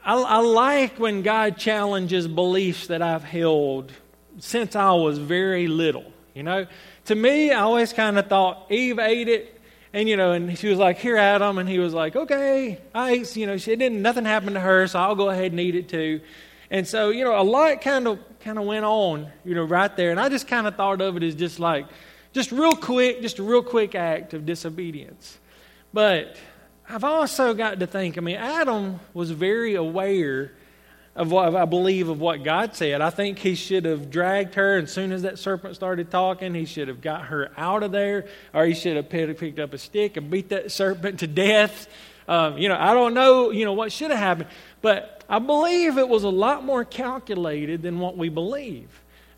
I, 0.04 0.20
I 0.20 0.38
like 0.38 0.98
when 0.98 1.22
God 1.22 1.56
challenges 1.56 2.26
beliefs 2.26 2.88
that 2.88 3.02
I've 3.02 3.22
held 3.22 3.92
since 4.38 4.74
I 4.74 4.92
was 4.92 5.18
very 5.18 5.68
little. 5.68 6.04
You 6.34 6.42
know, 6.42 6.66
to 7.06 7.14
me, 7.14 7.52
I 7.52 7.60
always 7.60 7.92
kind 7.92 8.18
of 8.18 8.26
thought 8.26 8.66
Eve 8.70 8.98
ate 8.98 9.28
it, 9.28 9.60
and 9.92 10.08
you 10.08 10.16
know, 10.16 10.32
and 10.32 10.58
she 10.58 10.68
was 10.68 10.78
like, 10.78 10.98
"Here, 10.98 11.16
Adam," 11.16 11.58
and 11.58 11.68
he 11.68 11.78
was 11.78 11.94
like, 11.94 12.16
"Okay, 12.16 12.78
I 12.94 13.10
ate." 13.12 13.36
You 13.36 13.46
know, 13.46 13.58
she 13.58 13.76
didn't. 13.76 14.02
Nothing 14.02 14.24
happened 14.24 14.54
to 14.54 14.60
her, 14.60 14.86
so 14.86 14.98
I'll 14.98 15.14
go 15.14 15.30
ahead 15.30 15.52
and 15.52 15.60
eat 15.60 15.74
it 15.74 15.88
too. 15.88 16.20
And 16.70 16.88
so, 16.88 17.10
you 17.10 17.22
know, 17.22 17.38
a 17.38 17.44
lot 17.44 17.82
kind 17.82 18.08
of 18.08 18.18
kind 18.40 18.58
of 18.58 18.64
went 18.64 18.84
on, 18.84 19.30
you 19.44 19.54
know, 19.54 19.62
right 19.62 19.94
there, 19.94 20.10
and 20.10 20.18
I 20.18 20.28
just 20.30 20.48
kind 20.48 20.66
of 20.66 20.74
thought 20.74 21.00
of 21.00 21.16
it 21.16 21.22
as 21.22 21.34
just 21.34 21.60
like, 21.60 21.86
just 22.32 22.50
real 22.50 22.74
quick, 22.74 23.20
just 23.20 23.38
a 23.38 23.42
real 23.42 23.62
quick 23.62 23.94
act 23.94 24.32
of 24.32 24.46
disobedience. 24.46 25.38
But 25.92 26.38
I've 26.92 27.04
also 27.04 27.54
got 27.54 27.80
to 27.80 27.86
think. 27.86 28.18
I 28.18 28.20
mean, 28.20 28.36
Adam 28.36 29.00
was 29.14 29.30
very 29.30 29.76
aware 29.76 30.52
of 31.16 31.32
what 31.32 31.56
I 31.56 31.64
believe 31.64 32.10
of 32.10 32.20
what 32.20 32.44
God 32.44 32.76
said. 32.76 33.00
I 33.00 33.08
think 33.08 33.38
he 33.38 33.54
should 33.54 33.86
have 33.86 34.10
dragged 34.10 34.56
her, 34.56 34.76
and 34.76 34.86
as 34.86 34.92
soon 34.92 35.10
as 35.10 35.22
that 35.22 35.38
serpent 35.38 35.74
started 35.74 36.10
talking, 36.10 36.52
he 36.52 36.66
should 36.66 36.88
have 36.88 37.00
got 37.00 37.26
her 37.26 37.50
out 37.56 37.82
of 37.82 37.92
there, 37.92 38.26
or 38.52 38.66
he 38.66 38.74
should 38.74 38.96
have 38.96 39.08
picked 39.08 39.58
up 39.58 39.72
a 39.72 39.78
stick 39.78 40.18
and 40.18 40.30
beat 40.30 40.50
that 40.50 40.70
serpent 40.70 41.20
to 41.20 41.26
death. 41.26 41.88
Um, 42.28 42.58
you 42.58 42.68
know, 42.68 42.76
I 42.78 42.92
don't 42.92 43.14
know, 43.14 43.52
you 43.52 43.64
know, 43.64 43.72
what 43.72 43.90
should 43.90 44.10
have 44.10 44.20
happened, 44.20 44.50
but 44.82 45.24
I 45.30 45.38
believe 45.38 45.96
it 45.96 46.10
was 46.10 46.24
a 46.24 46.28
lot 46.28 46.62
more 46.62 46.84
calculated 46.84 47.80
than 47.80 48.00
what 48.00 48.18
we 48.18 48.28
believe. 48.28 48.88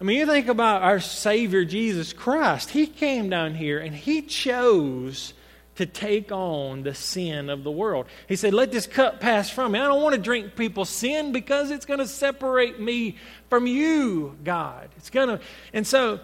I 0.01 0.05
mean, 0.05 0.19
you 0.19 0.27
think 0.27 0.49
about 0.49 0.83
our 0.83 0.99
Savior 0.99 1.65
Jesus 1.65 2.13
Christ. 2.13 2.71
He 2.71 2.89
came 2.89 3.31
down 3.31 3.55
here 3.55 3.79
and 3.79 3.95
he 3.95 4.23
chose 4.23 5.35
to 5.77 5.87
take 5.87 6.31
on 6.31 6.83
the 6.83 6.95
sin 6.95 7.51
of 7.51 7.65
the 7.65 7.71
world. 7.71 8.07
He 8.29 8.37
said, 8.37 8.55
Let 8.55 8.71
this 8.73 8.87
cup 8.87 9.21
pass 9.21 9.51
from 9.51 9.73
me. 9.73 9.81
I 9.81 9.87
don't 9.87 10.03
want 10.03 10.15
to 10.15 10.21
drink 10.21 10.57
people's 10.57 10.91
sin 10.91 11.33
because 11.33 11.71
it's 11.71 11.87
going 11.87 12.01
to 12.01 12.07
separate 12.07 12.81
me 12.81 13.17
from 13.51 13.67
you, 13.67 14.37
God. 14.45 14.91
It's 14.97 15.11
going 15.11 15.29
to. 15.29 15.41
And 15.73 15.87
so, 15.87 16.21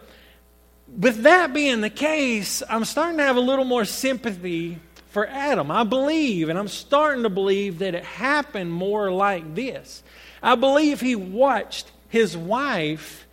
with 0.98 1.22
that 1.22 1.52
being 1.52 1.80
the 1.80 1.90
case, 1.90 2.62
I'm 2.68 2.84
starting 2.84 3.18
to 3.18 3.24
have 3.24 3.36
a 3.36 3.40
little 3.40 3.64
more 3.64 3.84
sympathy 3.84 4.78
for 5.10 5.26
Adam. 5.26 5.70
I 5.70 5.84
believe, 5.84 6.48
and 6.48 6.58
I'm 6.58 6.68
starting 6.68 7.24
to 7.24 7.30
believe 7.30 7.80
that 7.80 7.94
it 7.94 8.04
happened 8.04 8.72
more 8.72 9.12
like 9.12 9.54
this. 9.54 10.02
I 10.42 10.54
believe 10.54 11.00
he 11.00 11.16
watched 11.16 11.90
his 12.08 12.36
wife 12.36 13.26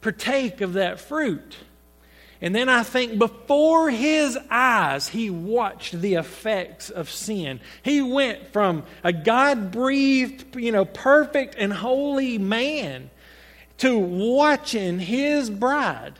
partake 0.00 0.60
of 0.60 0.74
that 0.74 1.00
fruit. 1.00 1.56
And 2.42 2.56
then 2.56 2.68
I 2.68 2.82
think 2.82 3.18
before 3.18 3.88
his 3.88 4.36
eyes, 4.50 5.06
he 5.06 5.30
watched 5.30 6.00
the 6.00 6.14
effects 6.14 6.90
of 6.90 7.08
sin. 7.08 7.60
He 7.84 8.02
went 8.02 8.48
from 8.52 8.82
a 9.04 9.12
God 9.12 9.70
breathed, 9.70 10.56
you 10.56 10.72
know, 10.72 10.84
perfect 10.84 11.54
and 11.56 11.72
holy 11.72 12.38
man 12.38 13.10
to 13.78 13.96
watching 13.96 14.98
his 14.98 15.50
bride 15.50 16.14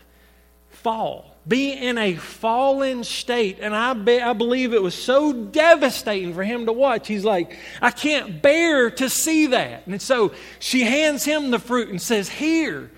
fall, 0.70 1.36
be 1.46 1.72
in 1.72 1.98
a 1.98 2.14
fallen 2.14 3.02
state. 3.02 3.58
And 3.60 3.74
I, 3.74 3.92
be, 3.92 4.20
I 4.20 4.32
believe 4.32 4.72
it 4.72 4.82
was 4.82 4.94
so 4.94 5.32
devastating 5.32 6.34
for 6.34 6.44
him 6.44 6.66
to 6.66 6.72
watch. 6.72 7.08
He's 7.08 7.24
like, 7.24 7.58
I 7.80 7.90
can't 7.90 8.40
bear 8.40 8.92
to 8.92 9.10
see 9.10 9.48
that. 9.48 9.88
And 9.88 10.00
so 10.00 10.32
she 10.60 10.82
hands 10.82 11.24
him 11.24 11.50
the 11.50 11.58
fruit 11.58 11.88
and 11.88 12.00
says, 12.00 12.28
Here 12.28 12.92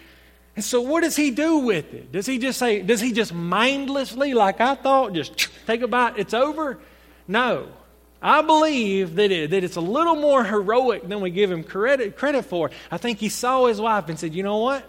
and 0.57 0.65
so, 0.65 0.81
what 0.81 1.03
does 1.03 1.17
he 1.17 1.31
do 1.33 1.59
with 1.59 1.93
it? 1.95 2.13
Does 2.13 2.27
he 2.27 2.39
just 2.39 2.59
say, 2.59 2.81
does 2.83 3.01
he 3.01 3.13
just 3.13 3.35
mindlessly, 3.35 4.35
like 4.35 4.61
I 4.61 4.77
thought, 4.77 5.13
just 5.13 5.49
take 5.67 5.83
a 5.83 5.89
bite, 5.89 6.17
it's 6.17 6.35
over? 6.35 6.79
No. 7.27 7.69
I 8.23 8.41
believe 8.41 9.17
that, 9.17 9.31
it, 9.31 9.51
that 9.51 9.65
it's 9.65 9.77
a 9.77 9.83
little 9.83 10.17
more 10.17 10.45
heroic 10.45 11.07
than 11.09 11.21
we 11.21 11.31
give 11.31 11.51
him 11.51 11.65
credit, 11.65 12.17
credit 12.17 12.45
for. 12.45 12.71
I 12.91 12.97
think 12.99 13.19
he 13.19 13.29
saw 13.29 13.67
his 13.67 13.81
wife 13.81 14.09
and 14.09 14.19
said, 14.19 14.35
you 14.35 14.43
know 14.43 14.59
what? 14.59 14.89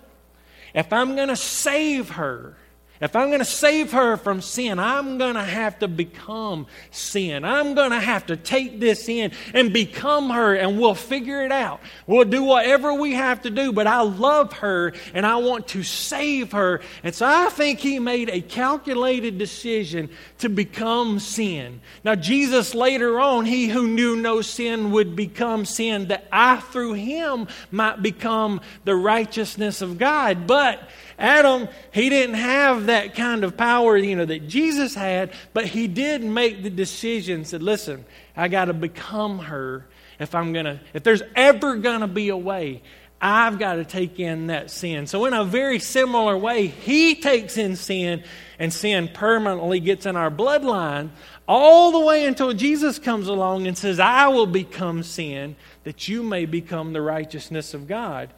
If 0.73 0.93
I'm 0.93 1.15
going 1.15 1.29
to 1.29 1.35
save 1.35 2.11
her, 2.11 2.55
if 3.01 3.15
I'm 3.15 3.27
going 3.27 3.39
to 3.39 3.45
save 3.45 3.91
her 3.91 4.15
from 4.17 4.41
sin, 4.41 4.79
I'm 4.79 5.17
going 5.17 5.35
to 5.35 5.43
have 5.43 5.79
to 5.79 5.87
become 5.87 6.67
sin. 6.91 7.43
I'm 7.43 7.75
going 7.75 7.91
to 7.91 7.99
have 7.99 8.27
to 8.27 8.37
take 8.37 8.79
this 8.79 9.09
in 9.09 9.31
and 9.53 9.73
become 9.73 10.29
her, 10.29 10.55
and 10.55 10.79
we'll 10.79 10.95
figure 10.95 11.43
it 11.43 11.51
out. 11.51 11.81
We'll 12.07 12.25
do 12.25 12.43
whatever 12.43 12.93
we 12.93 13.13
have 13.13 13.41
to 13.41 13.49
do, 13.49 13.73
but 13.73 13.87
I 13.87 14.01
love 14.01 14.53
her 14.53 14.93
and 15.13 15.25
I 15.25 15.37
want 15.37 15.67
to 15.69 15.83
save 15.83 16.53
her. 16.53 16.81
And 17.03 17.13
so 17.13 17.25
I 17.25 17.49
think 17.49 17.79
he 17.79 17.99
made 17.99 18.29
a 18.29 18.41
calculated 18.41 19.37
decision 19.37 20.09
to 20.39 20.49
become 20.49 21.19
sin. 21.19 21.81
Now, 22.03 22.15
Jesus 22.15 22.73
later 22.73 23.19
on, 23.19 23.45
he 23.45 23.67
who 23.67 23.87
knew 23.87 24.15
no 24.15 24.41
sin 24.41 24.91
would 24.91 25.15
become 25.15 25.65
sin, 25.65 26.07
that 26.07 26.27
I 26.31 26.57
through 26.57 26.93
him 26.93 27.47
might 27.71 28.01
become 28.01 28.61
the 28.85 28.95
righteousness 28.95 29.81
of 29.81 29.97
God. 29.97 30.47
But 30.47 30.89
Adam, 31.17 31.69
he 31.91 32.09
didn't 32.09 32.35
have 32.35 32.87
that 32.87 33.15
kind 33.15 33.43
of 33.43 33.55
power, 33.55 33.95
you 33.95 34.15
know, 34.15 34.25
that 34.25 34.47
Jesus 34.47 34.95
had, 34.95 35.31
but 35.53 35.65
he 35.65 35.87
did 35.87 36.23
make 36.23 36.63
the 36.63 36.69
decision, 36.69 37.45
said, 37.45 37.63
listen, 37.63 38.05
I 38.35 38.47
got 38.47 38.65
to 38.65 38.73
become 38.73 39.39
her 39.39 39.85
if 40.19 40.35
I'm 40.35 40.53
going 40.53 40.65
to, 40.65 40.79
if 40.93 41.03
there's 41.03 41.23
ever 41.35 41.75
going 41.75 42.01
to 42.01 42.07
be 42.07 42.29
a 42.29 42.37
way, 42.37 42.81
I've 43.21 43.57
got 43.59 43.75
to 43.75 43.85
take 43.85 44.19
in 44.19 44.47
that 44.47 44.69
sin. 44.69 45.07
So, 45.07 45.25
in 45.25 45.33
a 45.33 45.43
very 45.43 45.79
similar 45.79 46.37
way, 46.37 46.67
he 46.67 47.15
takes 47.15 47.57
in 47.57 47.75
sin, 47.75 48.23
and 48.59 48.73
sin 48.73 49.09
permanently 49.13 49.79
gets 49.79 50.05
in 50.05 50.15
our 50.15 50.29
bloodline 50.29 51.09
all 51.47 51.91
the 51.91 51.99
way 51.99 52.25
until 52.25 52.53
Jesus 52.53 52.99
comes 52.99 53.27
along 53.27 53.67
and 53.67 53.77
says, 53.77 53.99
I 53.99 54.27
will 54.27 54.47
become 54.47 55.03
sin 55.03 55.55
that 55.83 56.07
you 56.07 56.23
may 56.23 56.45
become 56.45 56.93
the 56.93 57.01
righteousness 57.01 57.73
of 57.73 57.87
God 57.87 58.31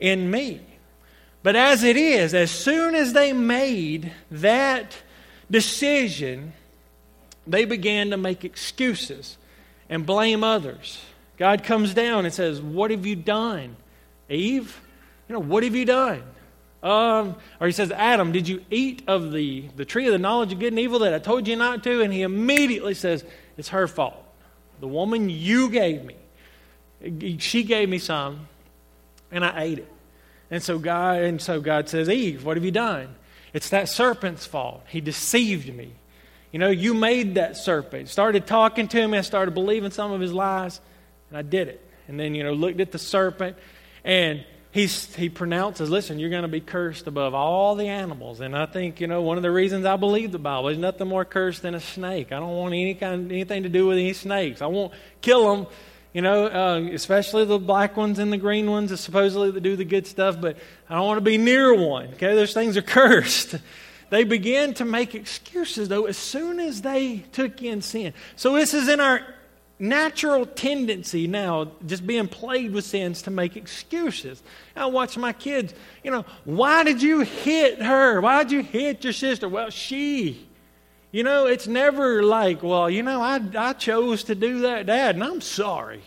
in 0.00 0.30
me. 0.30 0.60
But 1.44 1.56
as 1.56 1.84
it 1.84 1.98
is, 1.98 2.32
as 2.32 2.50
soon 2.50 2.94
as 2.94 3.12
they 3.12 3.34
made 3.34 4.10
that 4.30 4.96
decision, 5.50 6.54
they 7.46 7.66
began 7.66 8.10
to 8.10 8.16
make 8.16 8.46
excuses 8.46 9.36
and 9.90 10.06
blame 10.06 10.42
others. 10.42 11.04
God 11.36 11.62
comes 11.62 11.92
down 11.92 12.24
and 12.24 12.32
says, 12.32 12.62
What 12.62 12.90
have 12.90 13.04
you 13.04 13.14
done? 13.14 13.76
Eve, 14.30 14.80
you 15.28 15.34
know, 15.34 15.38
what 15.38 15.62
have 15.64 15.74
you 15.74 15.84
done? 15.84 16.22
Um, 16.82 17.36
or 17.60 17.66
he 17.66 17.74
says, 17.74 17.92
Adam, 17.92 18.32
did 18.32 18.48
you 18.48 18.64
eat 18.70 19.02
of 19.06 19.30
the, 19.30 19.68
the 19.76 19.84
tree 19.84 20.06
of 20.06 20.12
the 20.12 20.18
knowledge 20.18 20.54
of 20.54 20.58
good 20.58 20.72
and 20.72 20.80
evil 20.80 21.00
that 21.00 21.12
I 21.12 21.18
told 21.18 21.46
you 21.46 21.56
not 21.56 21.84
to? 21.84 22.00
And 22.00 22.10
he 22.10 22.22
immediately 22.22 22.94
says, 22.94 23.22
It's 23.58 23.68
her 23.68 23.86
fault. 23.86 24.24
The 24.80 24.88
woman 24.88 25.28
you 25.28 25.68
gave 25.68 26.04
me, 26.04 27.36
she 27.38 27.64
gave 27.64 27.90
me 27.90 27.98
some, 27.98 28.48
and 29.30 29.44
I 29.44 29.62
ate 29.62 29.80
it. 29.80 29.93
And 30.50 30.62
so 30.62 30.78
God, 30.78 31.22
and 31.22 31.40
so 31.40 31.60
God 31.60 31.88
says, 31.88 32.08
Eve, 32.08 32.44
what 32.44 32.56
have 32.56 32.64
you 32.64 32.70
done? 32.70 33.14
It's 33.52 33.70
that 33.70 33.88
serpent's 33.88 34.46
fault. 34.46 34.84
He 34.88 35.00
deceived 35.00 35.72
me. 35.72 35.92
You 36.52 36.58
know, 36.58 36.70
you 36.70 36.94
made 36.94 37.34
that 37.34 37.56
serpent. 37.56 38.08
Started 38.08 38.46
talking 38.46 38.88
to 38.88 39.08
me. 39.08 39.18
I 39.18 39.22
started 39.22 39.54
believing 39.54 39.90
some 39.90 40.12
of 40.12 40.20
his 40.20 40.32
lies, 40.32 40.80
and 41.28 41.38
I 41.38 41.42
did 41.42 41.68
it. 41.68 41.88
And 42.06 42.20
then, 42.20 42.34
you 42.34 42.44
know, 42.44 42.52
looked 42.52 42.80
at 42.80 42.92
the 42.92 42.98
serpent, 42.98 43.56
and 44.04 44.44
he's, 44.70 45.14
he 45.14 45.28
pronounces, 45.28 45.88
listen, 45.88 46.18
you're 46.18 46.30
going 46.30 46.42
to 46.42 46.48
be 46.48 46.60
cursed 46.60 47.06
above 47.06 47.32
all 47.32 47.74
the 47.76 47.88
animals. 47.88 48.40
And 48.40 48.56
I 48.56 48.66
think, 48.66 49.00
you 49.00 49.06
know, 49.06 49.22
one 49.22 49.36
of 49.36 49.42
the 49.42 49.50
reasons 49.50 49.86
I 49.86 49.96
believe 49.96 50.32
the 50.32 50.38
Bible 50.38 50.68
is 50.68 50.78
nothing 50.78 51.08
more 51.08 51.24
cursed 51.24 51.62
than 51.62 51.74
a 51.74 51.80
snake. 51.80 52.32
I 52.32 52.40
don't 52.40 52.56
want 52.56 52.74
any 52.74 52.94
kind, 52.94 53.30
anything 53.32 53.62
to 53.62 53.68
do 53.68 53.86
with 53.86 53.98
any 53.98 54.12
snakes. 54.12 54.60
I 54.60 54.66
won't 54.66 54.92
kill 55.22 55.54
them 55.54 55.66
you 56.14 56.22
know, 56.22 56.46
uh, 56.46 56.88
especially 56.92 57.44
the 57.44 57.58
black 57.58 57.96
ones 57.96 58.20
and 58.20 58.32
the 58.32 58.36
green 58.36 58.70
ones, 58.70 58.90
that 58.90 58.98
supposedly 58.98 59.50
that 59.50 59.60
do 59.60 59.74
the 59.74 59.84
good 59.84 60.06
stuff, 60.06 60.40
but 60.40 60.56
I 60.88 60.94
don't 60.94 61.06
want 61.06 61.18
to 61.18 61.24
be 61.24 61.36
near 61.36 61.74
one. 61.74 62.06
Okay, 62.14 62.34
those 62.36 62.54
things 62.54 62.76
are 62.76 62.82
cursed. 63.00 63.56
They 64.10 64.22
began 64.22 64.74
to 64.74 64.84
make 64.84 65.16
excuses, 65.16 65.88
though, 65.88 66.06
as 66.06 66.16
soon 66.16 66.60
as 66.60 66.82
they 66.82 67.24
took 67.32 67.60
in 67.62 67.82
sin. 67.82 68.14
So, 68.36 68.54
this 68.54 68.74
is 68.74 68.88
in 68.88 69.00
our 69.00 69.22
natural 69.80 70.46
tendency 70.46 71.26
now, 71.26 71.72
just 71.84 72.06
being 72.06 72.28
plagued 72.28 72.74
with 72.74 72.84
sins, 72.84 73.22
to 73.22 73.32
make 73.32 73.56
excuses. 73.56 74.40
I 74.76 74.86
watch 74.86 75.16
my 75.16 75.32
kids, 75.32 75.74
you 76.04 76.12
know, 76.12 76.24
why 76.44 76.84
did 76.84 77.02
you 77.02 77.20
hit 77.20 77.82
her? 77.82 78.20
Why 78.20 78.44
did 78.44 78.52
you 78.52 78.62
hit 78.62 79.02
your 79.02 79.12
sister? 79.12 79.48
Well, 79.48 79.70
she. 79.70 80.46
You 81.14 81.22
know, 81.22 81.46
it's 81.46 81.68
never 81.68 82.24
like, 82.24 82.64
well, 82.64 82.90
you 82.90 83.04
know, 83.04 83.22
I, 83.22 83.40
I 83.56 83.72
chose 83.74 84.24
to 84.24 84.34
do 84.34 84.62
that, 84.62 84.86
Dad, 84.86 85.14
and 85.14 85.22
I'm 85.22 85.40
sorry. 85.40 86.02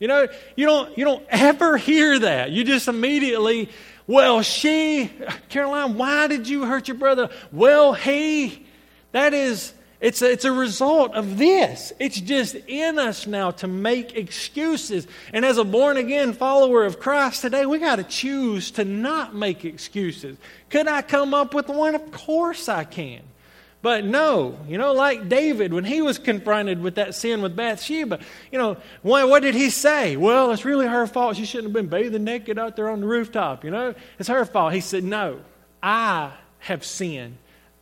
You 0.00 0.08
know, 0.08 0.26
you 0.56 0.66
don't, 0.66 0.98
you 0.98 1.04
don't 1.04 1.24
ever 1.28 1.76
hear 1.76 2.18
that. 2.18 2.50
You 2.50 2.64
just 2.64 2.88
immediately, 2.88 3.68
Well, 4.08 4.42
she, 4.42 5.08
Caroline, 5.50 5.96
why 5.96 6.26
did 6.26 6.48
you 6.48 6.64
hurt 6.64 6.88
your 6.88 6.96
brother? 6.96 7.30
Well, 7.52 7.92
he. 7.92 8.66
That 9.12 9.32
is, 9.32 9.72
it's 10.00 10.20
a, 10.20 10.32
it's 10.32 10.44
a 10.44 10.50
result 10.50 11.14
of 11.14 11.38
this. 11.38 11.92
It's 12.00 12.20
just 12.20 12.56
in 12.66 12.98
us 12.98 13.28
now 13.28 13.52
to 13.52 13.68
make 13.68 14.16
excuses. 14.16 15.06
And 15.32 15.44
as 15.44 15.58
a 15.58 15.64
born 15.64 15.96
again 15.96 16.32
follower 16.32 16.84
of 16.84 16.98
Christ 16.98 17.42
today, 17.42 17.66
we 17.66 17.78
got 17.78 17.96
to 17.96 18.02
choose 18.02 18.72
to 18.72 18.84
not 18.84 19.32
make 19.32 19.64
excuses. 19.64 20.36
Could 20.70 20.88
I 20.88 21.02
come 21.02 21.34
up 21.34 21.54
with 21.54 21.68
one? 21.68 21.94
Of 21.94 22.10
course 22.10 22.68
I 22.68 22.82
can. 22.82 23.22
But 23.84 24.06
no, 24.06 24.56
you 24.66 24.78
know, 24.78 24.94
like 24.94 25.28
David, 25.28 25.74
when 25.74 25.84
he 25.84 26.00
was 26.00 26.16
confronted 26.16 26.80
with 26.80 26.94
that 26.94 27.14
sin 27.14 27.42
with 27.42 27.54
Bathsheba, 27.54 28.18
you 28.50 28.58
know, 28.58 28.78
what, 29.02 29.28
what 29.28 29.42
did 29.42 29.54
he 29.54 29.68
say? 29.68 30.16
Well, 30.16 30.52
it's 30.52 30.64
really 30.64 30.86
her 30.86 31.06
fault. 31.06 31.36
She 31.36 31.44
shouldn't 31.44 31.66
have 31.66 31.74
been 31.74 31.88
bathing 31.88 32.24
naked 32.24 32.58
out 32.58 32.76
there 32.76 32.88
on 32.88 33.02
the 33.02 33.06
rooftop, 33.06 33.62
you 33.62 33.70
know? 33.70 33.94
It's 34.18 34.30
her 34.30 34.46
fault. 34.46 34.72
He 34.72 34.80
said, 34.80 35.04
No, 35.04 35.38
I 35.82 36.32
have 36.60 36.82
sinned. 36.82 37.36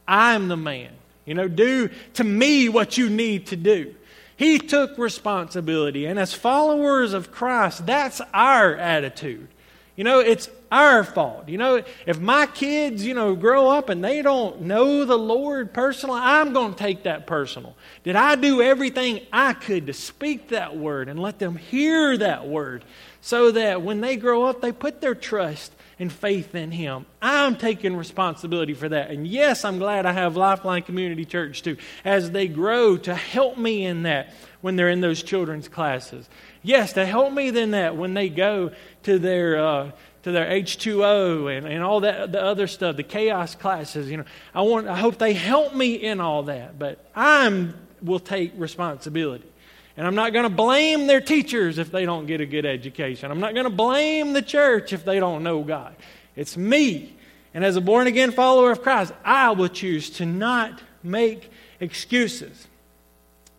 I'm 0.09 0.49
the 0.49 0.57
man. 0.57 0.91
You 1.25 1.35
know, 1.35 1.47
do 1.47 1.89
to 2.15 2.25
me 2.25 2.69
what 2.69 2.99
you 2.99 3.09
need 3.09 3.47
to 3.47 3.57
do. 3.57 3.95
He 4.37 4.59
took 4.59 4.99
responsibility. 4.99 6.07
And 6.07 6.19
as 6.19 6.35
followers 6.35 7.13
of 7.13 7.31
Christ, 7.31 7.87
that's 7.87 8.21
our 8.35 8.75
attitude. 8.75 9.47
You 9.95 10.03
know, 10.03 10.19
it's 10.19 10.51
our 10.73 11.05
fault. 11.05 11.51
You 11.51 11.59
know, 11.59 11.85
if 12.07 12.19
my 12.19 12.47
kids, 12.47 13.05
you 13.05 13.13
know, 13.13 13.37
grow 13.37 13.69
up 13.69 13.91
and 13.91 14.03
they 14.03 14.23
don't 14.23 14.63
know 14.63 15.05
the 15.05 15.19
Lord 15.19 15.75
personally, 15.75 16.21
I'm 16.23 16.55
going 16.55 16.73
to 16.73 16.79
take 16.79 17.03
that 17.03 17.27
personal. 17.27 17.77
Did 18.05 18.17
I 18.17 18.37
do 18.37 18.63
everything 18.63 19.21
I 19.31 19.53
could 19.53 19.87
to 19.89 19.93
speak 19.93 20.49
that 20.49 20.75
word 20.75 21.11
and 21.11 21.21
let 21.21 21.39
them 21.39 21.57
hear 21.57 22.17
that 22.17 22.49
word 22.49 22.87
so 23.21 23.51
that 23.51 23.83
when 23.83 24.01
they 24.01 24.17
grow 24.17 24.45
up, 24.45 24.63
they 24.63 24.73
put 24.73 25.03
their 25.03 25.15
trust 25.15 25.75
and 25.99 26.11
faith 26.11 26.55
in 26.55 26.71
Him? 26.71 27.05
I'm 27.21 27.57
taking 27.57 27.95
responsibility 27.95 28.73
for 28.73 28.89
that. 28.89 29.11
And 29.11 29.27
yes, 29.27 29.67
I'm 29.67 29.79
glad 29.79 30.07
I 30.07 30.13
have 30.13 30.39
Lifeline 30.39 30.85
Community 30.85 31.27
Church 31.27 31.61
too, 31.63 31.77
as 32.03 32.31
they 32.31 32.49
grow 32.49 32.97
to 32.97 33.15
help 33.15 33.59
me 33.59 33.85
in 33.85 34.05
that 34.05 34.33
when 34.63 34.77
they're 34.77 34.89
in 34.89 35.03
those 35.03 35.23
children's 35.23 35.69
classes. 35.69 36.31
Yes, 36.63 36.95
to 36.95 37.05
help 37.05 37.31
me 37.31 37.49
in 37.49 37.73
that 37.73 37.95
when 37.95 38.15
they 38.15 38.31
go 38.31 38.71
to 39.03 39.19
their. 39.19 39.63
Uh, 39.63 39.91
to 40.23 40.33
their 40.33 40.47
H2O 40.47 41.57
and, 41.57 41.67
and 41.67 41.83
all 41.83 42.01
that 42.01 42.33
the 42.33 42.43
other 42.43 42.67
stuff, 42.67 42.97
the 42.97 43.03
chaos 43.03 43.55
classes. 43.55 44.11
You 44.11 44.19
know, 44.19 44.25
I 44.55 44.63
want 44.63 44.89
I 44.89 44.97
hope 44.97 45.19
they 45.19 45.33
help 45.33 45.75
me 45.75 45.95
in 45.95 46.21
all 46.21 46.45
that, 46.45 46.79
but 46.79 47.05
I 47.15 47.69
will 48.01 48.21
take 48.21 48.53
responsibility. 48.57 49.49
And 49.97 50.07
I'm 50.07 50.15
not 50.15 50.33
going 50.33 50.45
to 50.45 50.55
blame 50.55 51.07
their 51.07 51.21
teachers 51.21 51.79
if 51.79 51.91
they 51.91 52.07
don't 52.07 52.27
get 52.27 52.41
a 52.41 52.47
good 52.47 52.65
education. 52.65 53.31
I'm 53.31 53.41
not 53.41 53.53
going 53.53 53.65
to 53.65 53.71
blame 53.71 54.33
the 54.33 54.43
church 54.43 54.93
if 54.93 55.05
they 55.05 55.21
don't 55.21 55.43
know 55.43 55.63
God. 55.63 55.95
It's 56.35 56.57
me. 56.57 57.15
And 57.53 57.65
as 57.65 57.77
a 57.77 57.83
born 57.83 58.07
again 58.07 58.33
follower 58.33 58.73
of 58.73 58.83
Christ, 58.83 59.13
I 59.23 59.51
will 59.51 59.69
choose 59.69 60.09
to 60.11 60.25
not 60.25 60.83
make 61.03 61.51
excuses. 61.79 62.67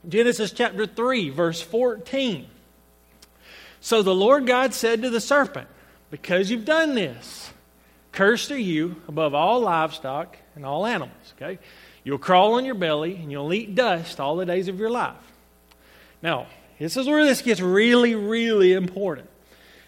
Genesis 0.08 0.52
chapter 0.52 0.88
3, 0.88 1.30
verse 1.30 1.62
14. 1.62 2.48
So 3.80 4.02
the 4.02 4.16
Lord 4.16 4.48
God 4.48 4.74
said 4.74 5.04
to 5.04 5.10
the 5.10 5.22
serpent, 5.22 5.68
because 6.14 6.52
you've 6.52 6.64
done 6.64 6.94
this, 6.94 7.52
cursed 8.12 8.52
are 8.52 8.56
you 8.56 9.02
above 9.08 9.34
all 9.34 9.62
livestock 9.62 10.38
and 10.56 10.64
all 10.64 10.86
animals. 10.86 11.34
Okay? 11.36 11.58
You'll 12.04 12.20
crawl 12.20 12.54
on 12.54 12.66
your 12.66 12.76
belly 12.76 13.16
and 13.16 13.32
you'll 13.32 13.52
eat 13.52 13.74
dust 13.74 14.20
all 14.20 14.36
the 14.36 14.46
days 14.46 14.68
of 14.68 14.78
your 14.78 14.92
life. 14.92 15.16
Now, 16.22 16.46
this 16.78 16.98
is 16.98 17.08
where 17.08 17.26
this 17.26 17.42
gets 17.42 17.62
really, 17.62 18.14
really 18.14 18.74
important. 18.74 19.28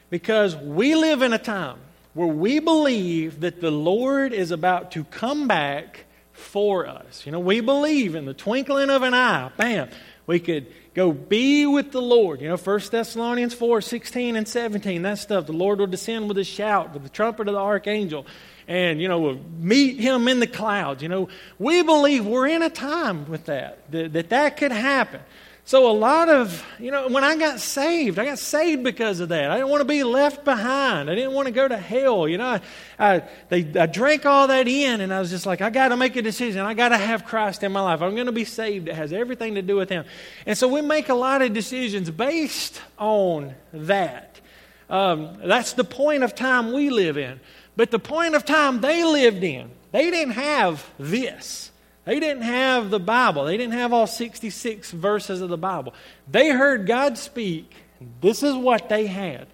Because 0.09 0.55
we 0.55 0.95
live 0.95 1.21
in 1.21 1.31
a 1.31 1.37
time 1.37 1.77
where 2.15 2.25
we 2.25 2.57
believe 2.57 3.41
that 3.41 3.61
the 3.61 3.69
Lord 3.69 4.33
is 4.33 4.49
about 4.49 4.93
to 4.93 5.03
come 5.03 5.47
back 5.47 6.05
for 6.33 6.87
us. 6.87 7.27
You 7.27 7.33
know, 7.33 7.39
we 7.39 7.59
believe 7.59 8.15
in 8.15 8.25
the 8.25 8.33
twinkling 8.33 8.89
of 8.89 9.03
an 9.03 9.13
eye, 9.13 9.51
bam, 9.57 9.89
we 10.25 10.39
could 10.39 10.65
Go 10.95 11.11
be 11.11 11.65
with 11.65 11.91
the 11.91 12.01
Lord. 12.01 12.39
You 12.39 12.47
know, 12.47 12.55
1 12.55 12.79
Thessalonians 12.89 13.53
4 13.53 13.81
16 13.81 14.37
and 14.37 14.47
17, 14.47 15.01
that 15.01 15.17
stuff. 15.19 15.45
The 15.45 15.51
Lord 15.51 15.79
will 15.79 15.87
descend 15.87 16.29
with 16.29 16.37
a 16.37 16.45
shout, 16.45 16.93
with 16.93 17.03
the 17.03 17.09
trumpet 17.09 17.49
of 17.49 17.53
the 17.53 17.59
archangel, 17.59 18.25
and, 18.65 19.01
you 19.01 19.09
know, 19.09 19.19
we'll 19.19 19.41
meet 19.59 19.99
him 19.99 20.29
in 20.29 20.39
the 20.39 20.47
clouds. 20.47 21.03
You 21.03 21.09
know, 21.09 21.27
we 21.59 21.83
believe 21.83 22.25
we're 22.25 22.47
in 22.47 22.61
a 22.61 22.69
time 22.69 23.29
with 23.29 23.45
that, 23.45 23.91
that 23.91 24.13
that, 24.13 24.29
that 24.29 24.57
could 24.57 24.71
happen. 24.71 25.19
So, 25.67 25.89
a 25.89 25.91
lot 25.91 26.29
of, 26.29 26.63
you 26.79 26.91
know, 26.91 27.07
when 27.07 27.23
I 27.23 27.35
got 27.35 27.59
saved, 27.59 28.19
I 28.19 28.25
got 28.25 28.37
saved 28.37 28.83
because 28.83 29.19
of 29.19 29.29
that. 29.29 29.49
I 29.49 29.55
didn't 29.55 29.69
want 29.69 29.81
to 29.81 29.85
be 29.85 30.03
left 30.03 30.45
behind. 30.45 31.09
I 31.09 31.15
didn't 31.15 31.33
want 31.33 31.47
to 31.47 31.51
go 31.51 31.67
to 31.67 31.75
hell. 31.75 32.27
You 32.27 32.37
know, 32.37 32.45
I, 32.45 32.61
I, 32.99 33.23
they, 33.49 33.73
I 33.79 33.87
drank 33.87 34.27
all 34.27 34.47
that 34.49 34.67
in, 34.67 35.01
and 35.01 35.11
I 35.11 35.19
was 35.19 35.31
just 35.31 35.47
like, 35.47 35.61
I 35.61 35.71
got 35.71 35.87
to 35.87 35.97
make 35.97 36.15
a 36.17 36.21
decision. 36.21 36.61
I 36.61 36.75
got 36.75 36.89
to 36.89 36.97
have 36.97 37.25
Christ 37.25 37.63
in 37.63 37.71
my 37.71 37.81
life. 37.81 38.03
I'm 38.03 38.13
going 38.13 38.27
to 38.27 38.31
be 38.31 38.45
saved. 38.45 38.87
It 38.87 38.93
has 38.93 39.11
everything 39.11 39.55
to 39.55 39.63
do 39.63 39.75
with 39.75 39.89
Him. 39.89 40.05
And 40.45 40.55
so, 40.55 40.67
we 40.67 40.83
make 40.83 41.09
a 41.09 41.15
lot 41.15 41.41
of 41.41 41.51
decisions 41.51 42.11
based 42.11 42.79
on 42.99 43.55
that. 43.73 44.39
Um, 44.87 45.39
that's 45.43 45.73
the 45.73 45.83
point 45.83 46.21
of 46.21 46.35
time 46.35 46.73
we 46.73 46.91
live 46.91 47.17
in. 47.17 47.39
But 47.75 47.89
the 47.89 47.97
point 47.97 48.35
of 48.35 48.45
time 48.45 48.81
they 48.81 49.03
lived 49.03 49.43
in, 49.43 49.71
they 49.91 50.11
didn't 50.11 50.33
have 50.33 50.87
this. 50.99 51.71
They 52.05 52.19
didn't 52.19 52.43
have 52.43 52.91
the 52.91 52.99
Bible. 52.99 53.45
They 53.45 53.57
didn't 53.57 53.73
have 53.73 53.91
all 53.91 54.07
66 54.07 54.91
verses 54.91 55.41
of 55.41 55.49
the 55.49 55.57
Bible. 55.57 55.93
They 56.29 56.49
heard 56.49 56.85
God 56.85 57.17
speak. 57.17 57.73
This 58.21 58.43
is 58.43 58.55
what 58.55 58.89
they 58.89 59.07
had. 59.07 59.47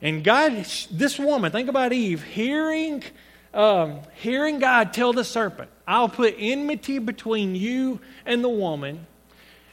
And 0.00 0.24
God, 0.24 0.52
this 0.90 1.18
woman, 1.18 1.52
think 1.52 1.68
about 1.68 1.92
Eve, 1.92 2.22
hearing, 2.22 3.02
um, 3.52 4.00
hearing 4.14 4.60
God 4.60 4.92
tell 4.92 5.12
the 5.12 5.24
serpent, 5.24 5.70
I'll 5.86 6.08
put 6.08 6.36
enmity 6.38 6.98
between 6.98 7.54
you 7.54 8.00
and 8.24 8.42
the 8.42 8.48
woman. 8.48 9.06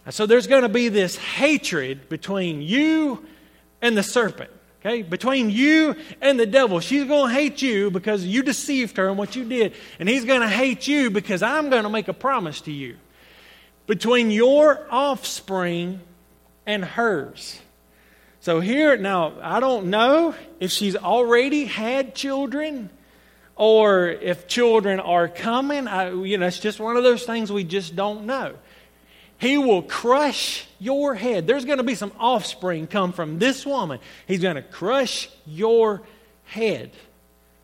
And 0.05 0.13
so 0.13 0.25
there's 0.25 0.47
going 0.47 0.63
to 0.63 0.69
be 0.69 0.89
this 0.89 1.17
hatred 1.17 2.09
between 2.09 2.61
you 2.61 3.25
and 3.81 3.95
the 3.95 4.03
serpent. 4.03 4.49
Okay? 4.87 5.01
Between 5.01 5.49
you 5.49 5.95
and 6.21 6.39
the 6.39 6.45
devil. 6.45 6.79
She's 6.79 7.03
going 7.05 7.29
to 7.29 7.33
hate 7.33 7.61
you 7.61 7.91
because 7.91 8.25
you 8.25 8.41
deceived 8.41 8.97
her 8.97 9.09
and 9.09 9.17
what 9.17 9.35
you 9.35 9.43
did. 9.43 9.73
And 9.99 10.07
he's 10.07 10.25
going 10.25 10.41
to 10.41 10.47
hate 10.47 10.87
you 10.87 11.09
because 11.09 11.43
I'm 11.43 11.69
going 11.69 11.83
to 11.83 11.89
make 11.89 12.07
a 12.07 12.13
promise 12.13 12.61
to 12.61 12.71
you. 12.71 12.97
Between 13.85 14.31
your 14.31 14.85
offspring 14.89 16.01
and 16.65 16.83
hers. 16.83 17.59
So 18.39 18.59
here, 18.59 18.97
now, 18.97 19.33
I 19.41 19.59
don't 19.59 19.87
know 19.87 20.35
if 20.59 20.71
she's 20.71 20.95
already 20.95 21.65
had 21.65 22.15
children 22.15 22.89
or 23.55 24.07
if 24.07 24.47
children 24.47 24.99
are 24.99 25.27
coming. 25.27 25.87
I, 25.87 26.11
you 26.11 26.37
know, 26.37 26.47
it's 26.47 26.59
just 26.59 26.79
one 26.79 26.95
of 26.95 27.03
those 27.03 27.23
things 27.23 27.51
we 27.51 27.63
just 27.63 27.95
don't 27.95 28.25
know. 28.25 28.55
He 29.37 29.57
will 29.57 29.83
crush 29.83 30.65
your 30.79 31.13
head. 31.13 31.45
There's 31.45 31.65
going 31.65 31.77
to 31.77 31.83
be 31.83 31.95
some 31.95 32.11
offspring 32.19 32.87
come 32.87 33.13
from 33.13 33.39
this 33.39 33.65
woman. 33.65 33.99
He's 34.27 34.41
going 34.41 34.55
to 34.55 34.61
crush 34.61 35.29
your 35.45 36.01
head. 36.45 36.91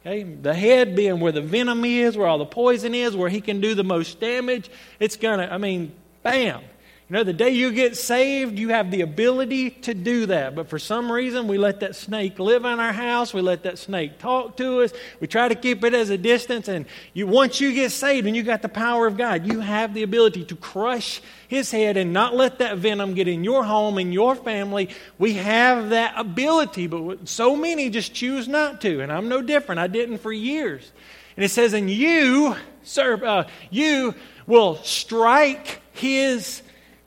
Okay? 0.02 0.24
The 0.24 0.54
head 0.54 0.96
being 0.96 1.20
where 1.20 1.32
the 1.32 1.42
venom 1.42 1.84
is, 1.86 2.16
where 2.16 2.28
all 2.28 2.38
the 2.38 2.46
poison 2.46 2.94
is, 2.94 3.16
where 3.16 3.30
he 3.30 3.42
can 3.42 3.62
do 3.62 3.74
the 3.74 3.84
most 3.84 4.20
damage. 4.20 4.70
It's 5.00 5.16
going 5.16 5.40
to, 5.40 5.52
I 5.52 5.58
mean, 5.58 5.94
bam. 6.22 6.62
You 7.10 7.16
know, 7.16 7.24
the 7.26 7.34
day 7.34 7.50
you 7.50 7.74
get 7.74 7.98
saved, 7.98 8.58
you 8.58 8.70
have 8.70 8.90
the 8.90 9.02
ability 9.02 9.72
to 9.72 9.94
do 9.94 10.26
that. 10.28 10.56
But 10.56 10.70
for 10.70 10.80
some 10.80 11.12
reason, 11.12 11.50
we 11.50 11.58
let 11.58 11.82
that 11.82 11.98
snake 11.98 12.40
live 12.40 12.64
in 12.64 12.80
our 12.80 12.94
house. 12.94 13.34
We 13.34 13.42
let 13.42 13.64
that 13.64 13.78
snake 13.78 14.20
talk 14.20 14.56
to 14.58 14.84
us. 14.84 14.94
We 15.20 15.28
try 15.28 15.50
to 15.50 15.56
keep 15.56 15.84
it 15.84 15.94
as 15.94 16.10
a 16.10 16.18
distance. 16.18 16.70
And 16.70 16.86
you, 17.14 17.28
once 17.28 17.60
you 17.60 17.74
get 17.74 17.92
saved 17.92 18.26
and 18.26 18.38
you 18.38 18.42
got 18.42 18.62
the 18.62 18.70
power 18.70 19.06
of 19.06 19.18
God, 19.18 19.46
you 19.46 19.60
have 19.60 19.94
the 19.94 20.04
ability 20.04 20.46
to 20.46 20.56
crush 20.56 21.22
his 21.50 21.70
head 21.72 21.98
and 21.98 22.14
not 22.14 22.36
let 22.36 22.60
that 22.60 22.78
venom 22.78 23.16
get 23.16 23.28
in 23.28 23.44
your 23.44 23.66
home 23.66 23.98
and 23.98 24.14
your 24.14 24.34
family. 24.34 24.90
We 25.20 25.34
have 25.34 25.90
that 25.90 26.14
ability, 26.18 26.88
but 26.88 27.28
so 27.28 27.58
many 27.58 27.90
just 27.90 28.14
choose 28.14 28.48
not 28.48 28.80
to. 28.82 29.02
And 29.02 29.12
I'm 29.12 29.28
no 29.28 29.42
different. 29.42 29.80
I 29.80 29.88
didn't 29.88 30.20
for 30.20 30.32
years. 30.32 30.90
And 31.36 31.44
it 31.44 31.50
says, 31.50 31.74
and 31.74 31.90
you, 31.90 32.56
sir, 32.84 33.20
uh, 33.26 33.48
you 33.70 34.16
will 34.48 34.78
strike 34.78 35.82
his 35.92 36.62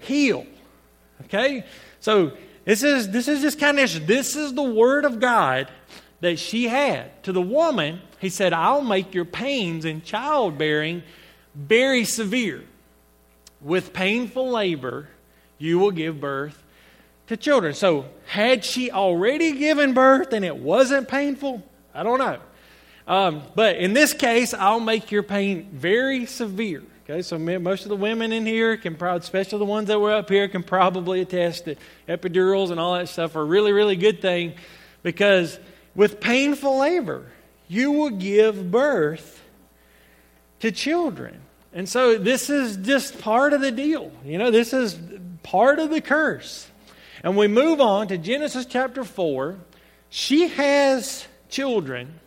heel. 0.06 0.46
Okay? 1.24 1.64
So 2.00 2.32
this 2.64 2.82
is 2.82 3.10
this 3.10 3.28
is 3.28 3.42
just 3.42 3.58
kind 3.58 3.78
of 3.78 4.06
this 4.06 4.36
is 4.36 4.54
the 4.54 4.62
word 4.62 5.04
of 5.04 5.20
God 5.20 5.68
that 6.20 6.38
she 6.38 6.68
had. 6.68 7.22
To 7.24 7.32
the 7.32 7.42
woman, 7.42 8.00
he 8.18 8.28
said, 8.28 8.52
I'll 8.52 8.82
make 8.82 9.14
your 9.14 9.24
pains 9.24 9.84
in 9.84 10.02
childbearing 10.02 11.02
very 11.54 12.04
severe. 12.04 12.64
With 13.60 13.92
painful 13.92 14.50
labor, 14.50 15.08
you 15.58 15.78
will 15.78 15.90
give 15.90 16.20
birth 16.20 16.62
to 17.28 17.36
children. 17.36 17.74
So, 17.74 18.06
had 18.26 18.64
she 18.64 18.90
already 18.90 19.52
given 19.52 19.94
birth 19.94 20.32
and 20.32 20.44
it 20.44 20.56
wasn't 20.56 21.08
painful? 21.08 21.62
I 21.94 22.02
don't 22.02 22.18
know. 22.18 22.38
Um, 23.08 23.42
but 23.54 23.76
in 23.76 23.92
this 23.94 24.12
case, 24.12 24.52
I'll 24.52 24.80
make 24.80 25.10
your 25.10 25.22
pain 25.22 25.68
very 25.72 26.26
severe. 26.26 26.82
Okay, 27.08 27.22
so 27.22 27.38
most 27.38 27.84
of 27.84 27.88
the 27.88 27.96
women 27.96 28.32
in 28.32 28.44
here 28.44 28.76
can 28.76 28.96
probably, 28.96 29.20
especially 29.20 29.60
the 29.60 29.64
ones 29.64 29.86
that 29.86 30.00
were 30.00 30.12
up 30.12 30.28
here, 30.28 30.48
can 30.48 30.64
probably 30.64 31.20
attest 31.20 31.66
that 31.66 31.78
epidurals 32.08 32.72
and 32.72 32.80
all 32.80 32.94
that 32.94 33.08
stuff 33.08 33.36
are 33.36 33.42
a 33.42 33.44
really, 33.44 33.70
really 33.70 33.94
good 33.94 34.20
thing 34.20 34.54
because 35.04 35.56
with 35.94 36.18
painful 36.18 36.78
labor, 36.80 37.30
you 37.68 37.92
will 37.92 38.10
give 38.10 38.72
birth 38.72 39.40
to 40.58 40.72
children. 40.72 41.42
And 41.72 41.88
so 41.88 42.18
this 42.18 42.50
is 42.50 42.76
just 42.76 43.20
part 43.20 43.52
of 43.52 43.60
the 43.60 43.70
deal. 43.70 44.10
You 44.24 44.38
know, 44.38 44.50
this 44.50 44.72
is 44.72 44.98
part 45.44 45.78
of 45.78 45.90
the 45.90 46.00
curse. 46.00 46.68
And 47.22 47.36
we 47.36 47.46
move 47.46 47.80
on 47.80 48.08
to 48.08 48.18
Genesis 48.18 48.66
chapter 48.66 49.04
4. 49.04 49.54
She 50.10 50.48
has 50.48 51.24
children. 51.50 52.18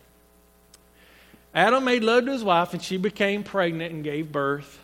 Adam 1.54 1.84
made 1.84 2.04
love 2.04 2.26
to 2.26 2.32
his 2.32 2.44
wife, 2.44 2.72
and 2.72 2.82
she 2.82 2.96
became 2.96 3.42
pregnant 3.42 3.92
and 3.92 4.04
gave 4.04 4.30
birth 4.30 4.78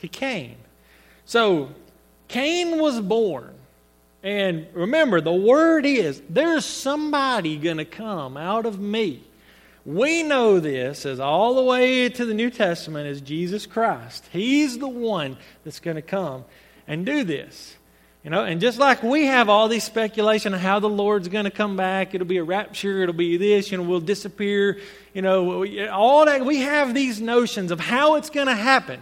to 0.00 0.08
Cain. 0.08 0.56
So 1.24 1.70
Cain 2.28 2.80
was 2.80 3.00
born. 3.00 3.54
And 4.24 4.66
remember, 4.72 5.20
the 5.20 5.32
word 5.32 5.84
is 5.84 6.22
there's 6.28 6.64
somebody 6.64 7.56
going 7.56 7.78
to 7.78 7.84
come 7.84 8.36
out 8.36 8.66
of 8.66 8.78
me. 8.78 9.22
We 9.84 10.22
know 10.22 10.60
this 10.60 11.04
as 11.04 11.18
all 11.18 11.56
the 11.56 11.62
way 11.62 12.08
to 12.08 12.24
the 12.24 12.34
New 12.34 12.50
Testament 12.50 13.08
as 13.08 13.20
Jesus 13.20 13.66
Christ. 13.66 14.28
He's 14.30 14.78
the 14.78 14.88
one 14.88 15.36
that's 15.64 15.80
going 15.80 15.96
to 15.96 16.02
come 16.02 16.44
and 16.86 17.04
do 17.04 17.24
this. 17.24 17.76
You 18.24 18.30
know, 18.30 18.44
and 18.44 18.60
just 18.60 18.78
like 18.78 19.02
we 19.02 19.26
have 19.26 19.48
all 19.48 19.66
these 19.66 19.82
speculation 19.82 20.54
of 20.54 20.60
how 20.60 20.78
the 20.78 20.88
Lord's 20.88 21.26
going 21.26 21.44
to 21.44 21.50
come 21.50 21.76
back, 21.76 22.14
it'll 22.14 22.26
be 22.26 22.36
a 22.36 22.44
rapture, 22.44 23.02
it'll 23.02 23.14
be 23.14 23.36
this, 23.36 23.72
you 23.72 23.78
know, 23.78 23.82
we'll 23.82 23.98
disappear, 23.98 24.78
you 25.12 25.22
know, 25.22 25.66
all 25.88 26.24
that. 26.26 26.46
We 26.46 26.58
have 26.58 26.94
these 26.94 27.20
notions 27.20 27.72
of 27.72 27.80
how 27.80 28.14
it's 28.14 28.30
going 28.30 28.46
to 28.46 28.54
happen. 28.54 29.00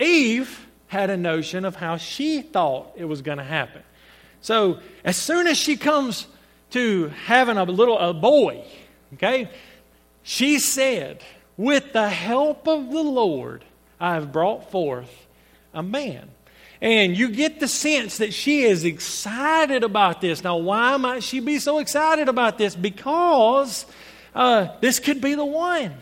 Eve 0.00 0.66
had 0.88 1.10
a 1.10 1.16
notion 1.16 1.64
of 1.64 1.76
how 1.76 1.96
she 1.96 2.42
thought 2.42 2.92
it 2.96 3.04
was 3.04 3.22
going 3.22 3.38
to 3.38 3.44
happen. 3.44 3.82
So 4.40 4.80
as 5.04 5.16
soon 5.16 5.46
as 5.46 5.56
she 5.56 5.76
comes 5.76 6.26
to 6.70 7.08
having 7.26 7.56
a 7.56 7.62
little 7.62 7.98
a 7.98 8.12
boy, 8.12 8.64
okay, 9.14 9.48
she 10.24 10.58
said, 10.58 11.22
"With 11.56 11.92
the 11.92 12.08
help 12.08 12.66
of 12.66 12.90
the 12.90 13.02
Lord, 13.02 13.64
I 14.00 14.14
have 14.14 14.32
brought 14.32 14.72
forth 14.72 15.26
a 15.72 15.84
man." 15.84 16.30
And 16.80 17.16
you 17.16 17.28
get 17.28 17.60
the 17.60 17.68
sense 17.68 18.18
that 18.18 18.32
she 18.32 18.62
is 18.62 18.84
excited 18.84 19.84
about 19.84 20.20
this. 20.20 20.42
Now, 20.42 20.56
why 20.56 20.96
might 20.96 21.22
she 21.22 21.40
be 21.40 21.58
so 21.58 21.78
excited 21.78 22.28
about 22.28 22.56
this? 22.56 22.74
Because 22.74 23.84
uh, 24.34 24.68
this 24.80 24.98
could 24.98 25.20
be 25.20 25.34
the 25.34 25.44
one. 25.44 25.94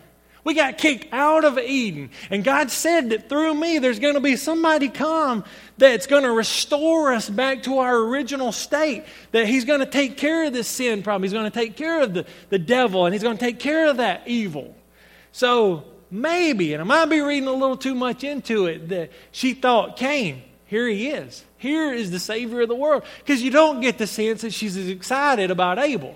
We 0.45 0.53
got 0.53 0.77
kicked 0.77 1.13
out 1.13 1.43
of 1.43 1.59
Eden. 1.59 2.11
And 2.29 2.45
God 2.45 2.71
said 2.71 3.09
that 3.09 3.27
through 3.27 3.55
me, 3.55 3.79
there's 3.79 3.99
going 3.99 4.13
to 4.13 4.21
be 4.21 4.37
somebody 4.37 4.87
come 4.87 5.43
that's 5.77 6.07
going 6.07 6.23
to 6.23 6.31
restore 6.31 7.13
us 7.13 7.29
back 7.29 7.63
to 7.63 7.79
our 7.79 7.97
original 7.97 8.53
state. 8.53 9.03
That 9.31 9.47
He's 9.47 9.65
going 9.65 9.81
to 9.81 9.85
take 9.85 10.15
care 10.15 10.45
of 10.45 10.53
this 10.53 10.69
sin 10.69 11.03
problem. 11.03 11.23
He's 11.23 11.33
going 11.33 11.51
to 11.51 11.59
take 11.59 11.75
care 11.75 12.01
of 12.01 12.13
the, 12.13 12.25
the 12.47 12.57
devil, 12.57 13.05
and 13.05 13.13
He's 13.13 13.21
going 13.21 13.37
to 13.37 13.45
take 13.45 13.59
care 13.59 13.89
of 13.89 13.97
that 13.97 14.23
evil. 14.27 14.75
So 15.33 15.83
maybe, 16.09 16.73
and 16.73 16.81
I 16.81 16.85
might 16.85 17.05
be 17.07 17.19
reading 17.19 17.49
a 17.49 17.53
little 17.53 17.77
too 17.77 17.95
much 17.95 18.23
into 18.23 18.65
it, 18.67 18.87
that 18.89 19.11
she 19.31 19.53
thought 19.53 19.97
Cain 19.97 20.41
here 20.69 20.87
he 20.87 21.07
is. 21.07 21.43
Here 21.57 21.91
is 21.91 22.11
the 22.11 22.19
Savior 22.19 22.61
of 22.61 22.67
the 22.67 22.75
world. 22.75 23.03
Because 23.17 23.41
you 23.41 23.49
don't 23.49 23.81
get 23.81 23.97
the 23.97 24.05
sense 24.05 24.41
that 24.41 24.53
she's 24.53 24.77
as 24.77 24.87
excited 24.87 25.49
about 25.49 25.79
Abel. 25.79 26.15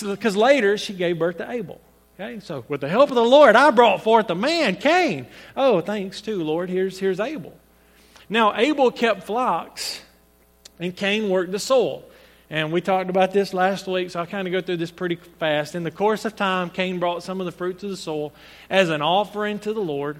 Because 0.00 0.36
later 0.36 0.78
she 0.78 0.94
gave 0.94 1.18
birth 1.18 1.38
to 1.38 1.50
Abel. 1.50 1.80
Okay, 2.14 2.38
so 2.38 2.64
with 2.68 2.80
the 2.80 2.88
help 2.88 3.08
of 3.08 3.16
the 3.16 3.24
Lord, 3.24 3.56
I 3.56 3.72
brought 3.72 4.04
forth 4.04 4.30
a 4.30 4.36
man, 4.36 4.76
Cain. 4.76 5.26
Oh, 5.56 5.80
thanks 5.80 6.20
too, 6.20 6.44
Lord. 6.44 6.70
Here's, 6.70 7.00
here's 7.00 7.18
Abel. 7.18 7.52
Now, 8.28 8.56
Abel 8.56 8.92
kept 8.92 9.24
flocks, 9.24 10.00
and 10.78 10.94
Cain 10.94 11.28
worked 11.28 11.50
the 11.50 11.58
soil. 11.58 12.04
And 12.48 12.70
we 12.70 12.80
talked 12.80 13.10
about 13.10 13.32
this 13.32 13.52
last 13.52 13.88
week, 13.88 14.10
so 14.10 14.20
I'll 14.20 14.26
kind 14.26 14.46
of 14.46 14.52
go 14.52 14.60
through 14.60 14.76
this 14.76 14.92
pretty 14.92 15.16
fast. 15.16 15.74
In 15.74 15.82
the 15.82 15.90
course 15.90 16.24
of 16.24 16.36
time, 16.36 16.70
Cain 16.70 17.00
brought 17.00 17.24
some 17.24 17.40
of 17.40 17.46
the 17.46 17.52
fruits 17.52 17.82
of 17.82 17.90
the 17.90 17.96
soil 17.96 18.32
as 18.70 18.90
an 18.90 19.02
offering 19.02 19.58
to 19.60 19.72
the 19.72 19.80
Lord. 19.80 20.18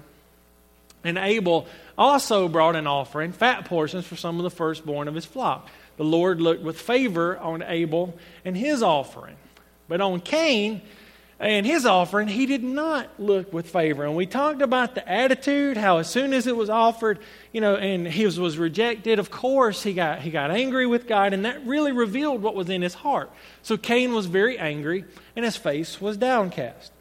And 1.05 1.17
Abel 1.17 1.67
also 1.97 2.47
brought 2.47 2.75
an 2.75 2.87
offering, 2.87 3.31
fat 3.31 3.65
portions 3.65 4.05
for 4.05 4.15
some 4.15 4.37
of 4.37 4.43
the 4.43 4.49
firstborn 4.49 5.07
of 5.07 5.15
his 5.15 5.25
flock. 5.25 5.69
The 5.97 6.03
Lord 6.03 6.41
looked 6.41 6.61
with 6.61 6.79
favor 6.79 7.37
on 7.37 7.63
Abel 7.63 8.17
and 8.43 8.57
his 8.57 8.83
offering. 8.83 9.37
But 9.87 10.01
on 10.01 10.19
Cain 10.19 10.81
and 11.39 11.65
his 11.65 11.85
offering, 11.85 12.27
he 12.27 12.45
did 12.45 12.63
not 12.63 13.09
look 13.19 13.53
with 13.53 13.69
favor. 13.69 14.03
And 14.03 14.15
we 14.15 14.25
talked 14.25 14.61
about 14.61 14.95
the 14.95 15.07
attitude, 15.07 15.77
how 15.77 15.97
as 15.97 16.09
soon 16.09 16.33
as 16.33 16.47
it 16.47 16.55
was 16.55 16.69
offered, 16.69 17.19
you 17.51 17.61
know, 17.61 17.75
and 17.75 18.13
was, 18.13 18.39
was 18.39 18.57
rejected, 18.57 19.19
of 19.19 19.29
course, 19.29 19.83
he 19.83 19.93
got, 19.93 20.21
he 20.21 20.31
got 20.31 20.51
angry 20.51 20.85
with 20.87 21.07
God, 21.07 21.33
and 21.33 21.45
that 21.45 21.65
really 21.65 21.91
revealed 21.91 22.41
what 22.41 22.55
was 22.55 22.69
in 22.69 22.81
his 22.81 22.93
heart. 22.93 23.29
So 23.61 23.77
Cain 23.77 24.13
was 24.13 24.25
very 24.25 24.57
angry, 24.57 25.05
and 25.35 25.45
his 25.45 25.57
face 25.57 26.01
was 26.01 26.17
downcast. 26.17 26.91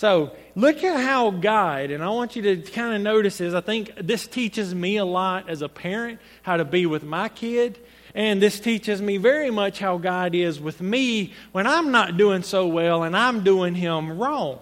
So 0.00 0.34
look 0.54 0.82
at 0.82 0.98
how 0.98 1.30
God, 1.30 1.90
and 1.90 2.02
I 2.02 2.08
want 2.08 2.34
you 2.34 2.40
to 2.40 2.56
kind 2.56 2.96
of 2.96 3.02
notice 3.02 3.36
this. 3.36 3.52
I 3.52 3.60
think 3.60 3.92
this 4.00 4.26
teaches 4.26 4.74
me 4.74 4.96
a 4.96 5.04
lot 5.04 5.50
as 5.50 5.60
a 5.60 5.68
parent 5.68 6.20
how 6.40 6.56
to 6.56 6.64
be 6.64 6.86
with 6.86 7.02
my 7.02 7.28
kid. 7.28 7.78
And 8.14 8.40
this 8.40 8.60
teaches 8.60 9.02
me 9.02 9.18
very 9.18 9.50
much 9.50 9.78
how 9.78 9.98
God 9.98 10.34
is 10.34 10.58
with 10.58 10.80
me 10.80 11.34
when 11.52 11.66
I'm 11.66 11.90
not 11.90 12.16
doing 12.16 12.42
so 12.42 12.66
well 12.66 13.02
and 13.02 13.14
I'm 13.14 13.44
doing 13.44 13.74
him 13.74 14.18
wrong. 14.18 14.60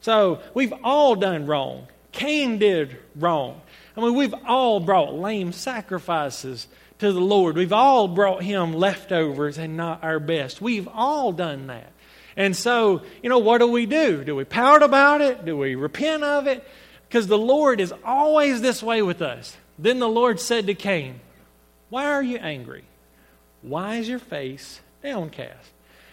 So 0.00 0.40
we've 0.54 0.72
all 0.82 1.14
done 1.14 1.46
wrong. 1.46 1.86
Cain 2.12 2.56
did 2.56 2.96
wrong. 3.14 3.60
I 3.98 4.00
mean, 4.00 4.14
we've 4.14 4.34
all 4.46 4.80
brought 4.80 5.12
lame 5.12 5.52
sacrifices 5.52 6.68
to 7.00 7.12
the 7.12 7.20
Lord. 7.20 7.54
We've 7.54 7.74
all 7.74 8.08
brought 8.08 8.42
him 8.42 8.72
leftovers 8.72 9.58
and 9.58 9.76
not 9.76 10.02
our 10.02 10.18
best. 10.18 10.62
We've 10.62 10.88
all 10.88 11.32
done 11.32 11.66
that. 11.66 11.92
And 12.36 12.56
so, 12.56 13.02
you 13.22 13.28
know, 13.28 13.38
what 13.38 13.58
do 13.58 13.68
we 13.68 13.86
do? 13.86 14.24
Do 14.24 14.36
we 14.36 14.44
pout 14.44 14.82
about 14.82 15.20
it? 15.20 15.44
Do 15.44 15.56
we 15.56 15.74
repent 15.74 16.22
of 16.22 16.46
it? 16.46 16.66
Because 17.08 17.26
the 17.26 17.38
Lord 17.38 17.80
is 17.80 17.92
always 18.04 18.60
this 18.60 18.82
way 18.82 19.02
with 19.02 19.20
us. 19.22 19.56
Then 19.78 19.98
the 19.98 20.08
Lord 20.08 20.38
said 20.38 20.66
to 20.66 20.74
Cain, 20.74 21.20
Why 21.88 22.06
are 22.06 22.22
you 22.22 22.36
angry? 22.38 22.84
Why 23.62 23.96
is 23.96 24.08
your 24.08 24.18
face 24.18 24.80
downcast? 25.02 25.70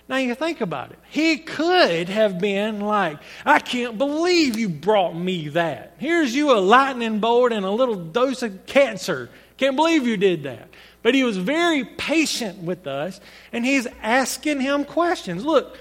Now 0.10 0.18
you 0.18 0.36
think 0.36 0.62
about 0.62 0.92
it. 0.92 1.00
He 1.10 1.38
could 1.38 2.08
have 2.08 2.40
been 2.40 2.80
like, 2.80 3.18
I 3.46 3.60
can't 3.60 3.98
believe 3.98 4.58
you 4.58 4.70
brought 4.70 5.14
me 5.14 5.50
that. 5.50 5.96
Here's 5.98 6.34
you 6.34 6.52
a 6.52 6.60
lightning 6.60 7.20
bolt 7.20 7.52
and 7.52 7.66
a 7.66 7.72
little 7.72 7.96
dose 7.96 8.42
of 8.42 8.66
cancer. 8.66 9.30
Can't 9.58 9.76
believe 9.76 10.08
you 10.08 10.16
did 10.16 10.44
that. 10.44 10.70
But 11.04 11.14
he 11.14 11.24
was 11.24 11.38
very 11.38 11.84
patient 11.84 12.60
with 12.60 12.88
us 12.88 13.20
and 13.52 13.66
he's 13.66 13.88
asking 14.02 14.62
him 14.62 14.86
questions. 14.86 15.44
Look, 15.44 15.78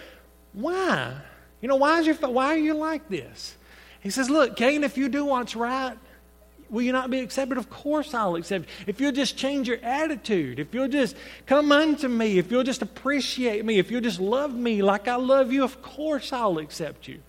why? 0.56 1.14
You 1.60 1.68
know, 1.68 1.76
why, 1.76 2.00
is 2.00 2.06
your, 2.06 2.16
why 2.16 2.46
are 2.46 2.58
you 2.58 2.74
like 2.74 3.08
this? 3.08 3.56
He 4.00 4.10
says, 4.10 4.30
Look, 4.30 4.56
Cain, 4.56 4.84
if 4.84 4.96
you 4.96 5.08
do 5.08 5.26
what's 5.26 5.54
right, 5.54 5.96
will 6.70 6.82
you 6.82 6.92
not 6.92 7.10
be 7.10 7.20
accepted? 7.20 7.58
Of 7.58 7.68
course 7.68 8.14
I'll 8.14 8.36
accept. 8.36 8.68
If 8.86 9.00
you'll 9.00 9.12
just 9.12 9.36
change 9.36 9.68
your 9.68 9.78
attitude, 9.82 10.58
if 10.58 10.72
you'll 10.72 10.88
just 10.88 11.14
come 11.44 11.72
unto 11.72 12.08
me, 12.08 12.38
if 12.38 12.50
you'll 12.50 12.64
just 12.64 12.82
appreciate 12.82 13.64
me, 13.64 13.78
if 13.78 13.90
you'll 13.90 14.00
just 14.00 14.18
love 14.18 14.54
me 14.54 14.82
like 14.82 15.08
I 15.08 15.16
love 15.16 15.52
you, 15.52 15.62
of 15.62 15.82
course 15.82 16.32
I'll 16.32 16.58
accept 16.58 17.06
you. 17.06 17.20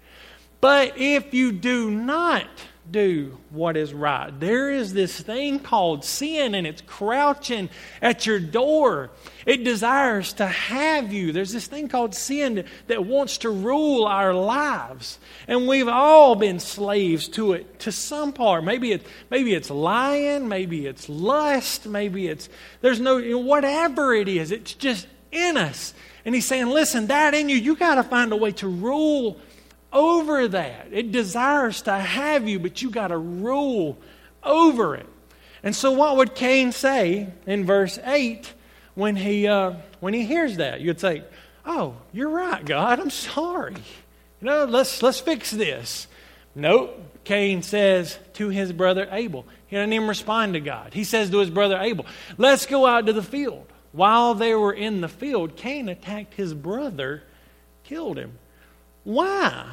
But 0.61 0.97
if 0.97 1.33
you 1.33 1.51
do 1.51 1.91
not, 1.91 2.47
do 2.91 3.37
what 3.49 3.77
is 3.77 3.93
right. 3.93 4.37
There 4.39 4.71
is 4.71 4.93
this 4.93 5.19
thing 5.19 5.59
called 5.59 6.03
sin, 6.03 6.55
and 6.55 6.65
it's 6.65 6.81
crouching 6.81 7.69
at 8.01 8.25
your 8.25 8.39
door. 8.39 9.11
It 9.45 9.63
desires 9.63 10.33
to 10.33 10.47
have 10.47 11.11
you. 11.11 11.31
There's 11.31 11.53
this 11.53 11.67
thing 11.67 11.87
called 11.87 12.15
sin 12.15 12.65
that 12.87 13.05
wants 13.05 13.39
to 13.39 13.49
rule 13.49 14.05
our 14.05 14.33
lives. 14.33 15.19
And 15.47 15.67
we've 15.67 15.87
all 15.87 16.35
been 16.35 16.59
slaves 16.59 17.27
to 17.29 17.53
it 17.53 17.79
to 17.79 17.91
some 17.91 18.33
part. 18.33 18.63
Maybe, 18.63 18.91
it, 18.91 19.05
maybe 19.29 19.53
it's 19.53 19.69
lying, 19.69 20.47
maybe 20.47 20.87
it's 20.87 21.09
lust, 21.09 21.85
maybe 21.85 22.27
it's, 22.27 22.49
there's 22.81 22.99
no, 22.99 23.37
whatever 23.37 24.13
it 24.13 24.27
is, 24.27 24.51
it's 24.51 24.73
just 24.73 25.07
in 25.31 25.57
us. 25.57 25.93
And 26.25 26.35
he's 26.35 26.45
saying, 26.45 26.67
listen, 26.67 27.07
that 27.07 27.33
in 27.33 27.47
you, 27.47 27.55
you 27.55 27.75
got 27.75 27.95
to 27.95 28.03
find 28.03 28.33
a 28.33 28.35
way 28.35 28.51
to 28.53 28.67
rule 28.67 29.39
over 29.91 30.47
that. 30.47 30.87
It 30.91 31.11
desires 31.11 31.83
to 31.83 31.93
have 31.93 32.47
you, 32.47 32.59
but 32.59 32.81
you 32.81 32.89
got 32.89 33.07
to 33.07 33.17
rule 33.17 33.97
over 34.43 34.95
it. 34.95 35.07
And 35.63 35.75
so, 35.75 35.91
what 35.91 36.17
would 36.17 36.35
Cain 36.35 36.71
say 36.71 37.29
in 37.45 37.65
verse 37.65 37.99
8 38.03 38.53
when 38.95 39.15
he, 39.15 39.47
uh, 39.47 39.73
when 39.99 40.13
he 40.13 40.25
hears 40.25 40.57
that? 40.57 40.81
You'd 40.81 40.99
say, 40.99 41.23
Oh, 41.65 41.95
you're 42.13 42.29
right, 42.29 42.63
God. 42.63 42.99
I'm 42.99 43.09
sorry. 43.09 43.75
You 44.41 44.45
know, 44.45 44.65
let's, 44.65 45.03
let's 45.03 45.19
fix 45.19 45.51
this. 45.51 46.07
Nope. 46.55 47.03
Cain 47.25 47.61
says 47.61 48.17
to 48.35 48.47
his 48.47 48.71
brother 48.71 49.05
Abel, 49.11 49.45
he 49.67 49.75
doesn't 49.75 49.91
even 49.91 50.07
respond 50.07 50.53
to 50.53 50.61
God. 50.61 50.93
He 50.93 51.03
says 51.03 51.29
to 51.29 51.39
his 51.39 51.49
brother 51.49 51.77
Abel, 51.77 52.05
Let's 52.37 52.65
go 52.65 52.85
out 52.85 53.05
to 53.07 53.13
the 53.13 53.21
field. 53.21 53.65
While 53.91 54.33
they 54.33 54.53
were 54.53 54.71
in 54.71 55.01
the 55.01 55.09
field, 55.09 55.57
Cain 55.57 55.89
attacked 55.89 56.35
his 56.35 56.53
brother, 56.53 57.23
killed 57.83 58.17
him. 58.17 58.37
Why? 59.07 59.65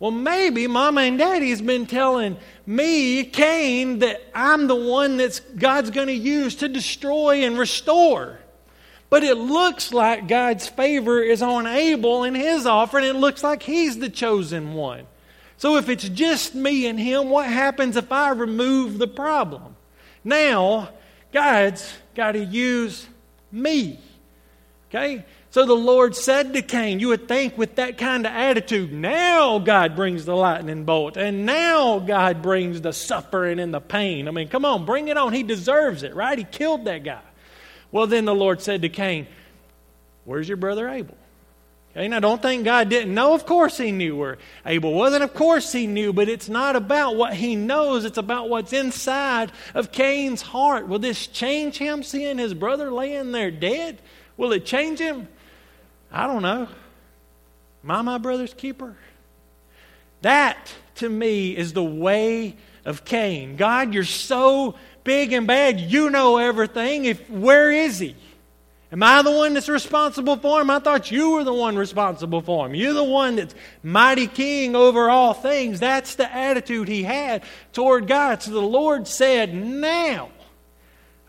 Well, 0.00 0.10
maybe 0.10 0.66
mama 0.68 1.02
and 1.02 1.18
daddy's 1.18 1.60
been 1.60 1.84
telling 1.84 2.38
me, 2.64 3.22
Cain, 3.24 3.98
that 3.98 4.22
I'm 4.34 4.68
the 4.68 4.74
one 4.74 5.18
that 5.18 5.38
God's 5.58 5.90
going 5.90 6.06
to 6.06 6.14
use 6.14 6.54
to 6.56 6.68
destroy 6.68 7.44
and 7.44 7.58
restore. 7.58 8.38
but 9.14 9.22
it 9.22 9.36
looks 9.36 9.92
like 9.92 10.26
God's 10.26 10.66
favor 10.66 11.22
is 11.22 11.40
on 11.40 11.68
Abel 11.68 12.24
and 12.24 12.36
his 12.36 12.66
offering. 12.66 13.04
It 13.04 13.14
looks 13.14 13.44
like 13.44 13.62
he's 13.62 13.98
the 13.98 14.08
chosen 14.08 14.74
one. 14.74 15.06
So 15.56 15.76
if 15.76 15.88
it's 15.88 16.08
just 16.08 16.56
me 16.56 16.86
and 16.86 16.98
him, 16.98 17.30
what 17.30 17.46
happens 17.46 17.96
if 17.96 18.10
I 18.10 18.30
remove 18.30 18.98
the 18.98 19.06
problem? 19.06 19.76
Now, 20.24 20.88
God's 21.32 21.94
got 22.16 22.32
to 22.32 22.44
use 22.44 23.06
me. 23.52 24.00
Okay? 24.88 25.24
So 25.54 25.64
the 25.64 25.72
Lord 25.72 26.16
said 26.16 26.52
to 26.54 26.62
Cain, 26.62 26.98
You 26.98 27.10
would 27.10 27.28
think 27.28 27.56
with 27.56 27.76
that 27.76 27.96
kind 27.96 28.26
of 28.26 28.32
attitude, 28.32 28.92
now 28.92 29.60
God 29.60 29.94
brings 29.94 30.24
the 30.24 30.34
lightning 30.34 30.84
bolt, 30.84 31.16
and 31.16 31.46
now 31.46 32.00
God 32.00 32.42
brings 32.42 32.80
the 32.80 32.92
suffering 32.92 33.60
and 33.60 33.72
the 33.72 33.80
pain. 33.80 34.26
I 34.26 34.32
mean, 34.32 34.48
come 34.48 34.64
on, 34.64 34.84
bring 34.84 35.06
it 35.06 35.16
on. 35.16 35.32
He 35.32 35.44
deserves 35.44 36.02
it, 36.02 36.16
right? 36.16 36.36
He 36.36 36.42
killed 36.42 36.86
that 36.86 37.04
guy. 37.04 37.20
Well, 37.92 38.08
then 38.08 38.24
the 38.24 38.34
Lord 38.34 38.62
said 38.62 38.82
to 38.82 38.88
Cain, 38.88 39.28
Where's 40.24 40.48
your 40.48 40.56
brother 40.56 40.88
Abel? 40.88 41.16
Okay, 41.92 42.08
now 42.08 42.18
don't 42.18 42.42
think 42.42 42.64
God 42.64 42.88
didn't 42.88 43.14
know. 43.14 43.32
Of 43.32 43.46
course 43.46 43.78
he 43.78 43.92
knew 43.92 44.16
where 44.16 44.38
Abel 44.66 44.92
was, 44.92 45.14
and 45.14 45.22
of 45.22 45.34
course 45.34 45.70
he 45.70 45.86
knew, 45.86 46.12
but 46.12 46.28
it's 46.28 46.48
not 46.48 46.74
about 46.74 47.14
what 47.14 47.32
he 47.32 47.54
knows, 47.54 48.04
it's 48.04 48.18
about 48.18 48.48
what's 48.48 48.72
inside 48.72 49.52
of 49.72 49.92
Cain's 49.92 50.42
heart. 50.42 50.88
Will 50.88 50.98
this 50.98 51.28
change 51.28 51.78
him 51.78 52.02
seeing 52.02 52.38
his 52.38 52.54
brother 52.54 52.90
laying 52.90 53.30
there 53.30 53.52
dead? 53.52 54.00
Will 54.36 54.50
it 54.50 54.66
change 54.66 54.98
him? 54.98 55.28
I 56.14 56.28
don't 56.28 56.42
know. 56.42 56.68
Am 57.82 57.90
I 57.90 58.02
my 58.02 58.18
brother's 58.18 58.54
keeper? 58.54 58.94
That, 60.22 60.72
to 60.96 61.08
me, 61.08 61.56
is 61.56 61.72
the 61.72 61.82
way 61.82 62.56
of 62.84 63.04
Cain. 63.04 63.56
God, 63.56 63.92
you're 63.92 64.04
so 64.04 64.76
big 65.02 65.32
and 65.32 65.46
bad. 65.46 65.80
You 65.80 66.10
know 66.10 66.38
everything. 66.38 67.04
If 67.04 67.28
where 67.28 67.72
is 67.72 67.98
he? 67.98 68.14
Am 68.92 69.02
I 69.02 69.22
the 69.22 69.32
one 69.32 69.54
that's 69.54 69.68
responsible 69.68 70.36
for 70.36 70.60
him? 70.60 70.70
I 70.70 70.78
thought 70.78 71.10
you 71.10 71.32
were 71.32 71.42
the 71.42 71.52
one 71.52 71.76
responsible 71.76 72.42
for 72.42 72.66
him. 72.66 72.76
You're 72.76 72.92
the 72.92 73.02
one 73.02 73.34
that's 73.34 73.54
mighty 73.82 74.28
king 74.28 74.76
over 74.76 75.10
all 75.10 75.34
things. 75.34 75.80
That's 75.80 76.14
the 76.14 76.32
attitude 76.32 76.86
he 76.86 77.02
had 77.02 77.42
toward 77.72 78.06
God. 78.06 78.40
So 78.40 78.52
the 78.52 78.60
Lord 78.60 79.08
said, 79.08 79.52
Now. 79.52 80.30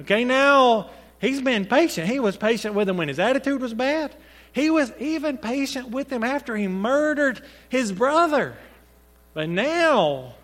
Okay, 0.01 0.23
now 0.23 0.91
he's 1.19 1.41
been 1.41 1.65
patient. 1.65 2.07
He 2.07 2.19
was 2.19 2.37
patient 2.37 2.75
with 2.75 2.87
him 2.87 2.97
when 2.97 3.07
his 3.07 3.17
attitude 3.17 3.61
was 3.61 3.73
bad. 3.73 4.15
He 4.55 4.69
was 4.69 4.93
even 4.99 5.37
patient 5.37 5.89
with 5.89 6.09
him 6.09 6.23
after 6.23 6.55
he 6.55 6.69
murdered 6.69 7.41
his 7.67 7.91
brother. 7.91 8.55
But 9.33 9.49
now 9.49 10.35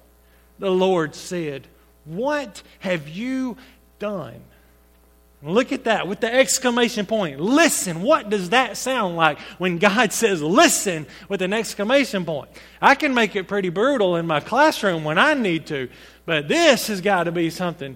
the 0.59 0.69
Lord 0.69 1.15
said, 1.15 1.65
What 2.03 2.61
have 2.79 3.07
you 3.07 3.55
done? 3.99 4.41
Look 5.41 5.71
at 5.71 5.85
that 5.85 6.09
with 6.09 6.19
the 6.19 6.31
exclamation 6.31 7.05
point. 7.05 7.39
Listen. 7.39 8.01
What 8.01 8.29
does 8.29 8.49
that 8.49 8.75
sound 8.75 9.15
like 9.15 9.39
when 9.59 9.77
God 9.77 10.11
says 10.13 10.41
listen 10.41 11.07
with 11.29 11.41
an 11.41 11.53
exclamation 11.53 12.25
point? 12.25 12.49
I 12.81 12.95
can 12.95 13.13
make 13.13 13.37
it 13.37 13.47
pretty 13.47 13.69
brutal 13.69 14.17
in 14.17 14.27
my 14.27 14.41
classroom 14.41 15.05
when 15.05 15.17
I 15.17 15.35
need 15.35 15.67
to, 15.67 15.87
but 16.25 16.49
this 16.49 16.87
has 16.87 16.99
got 16.99 17.23
to 17.23 17.31
be 17.31 17.49
something. 17.49 17.95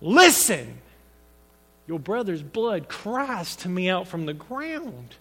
Listen. 0.00 0.78
Your 1.86 1.98
brother's 1.98 2.42
blood 2.42 2.88
cries 2.88 3.56
to 3.56 3.68
me 3.68 3.90
out 3.90 4.08
from 4.08 4.24
the 4.24 4.32
ground. 4.32 5.16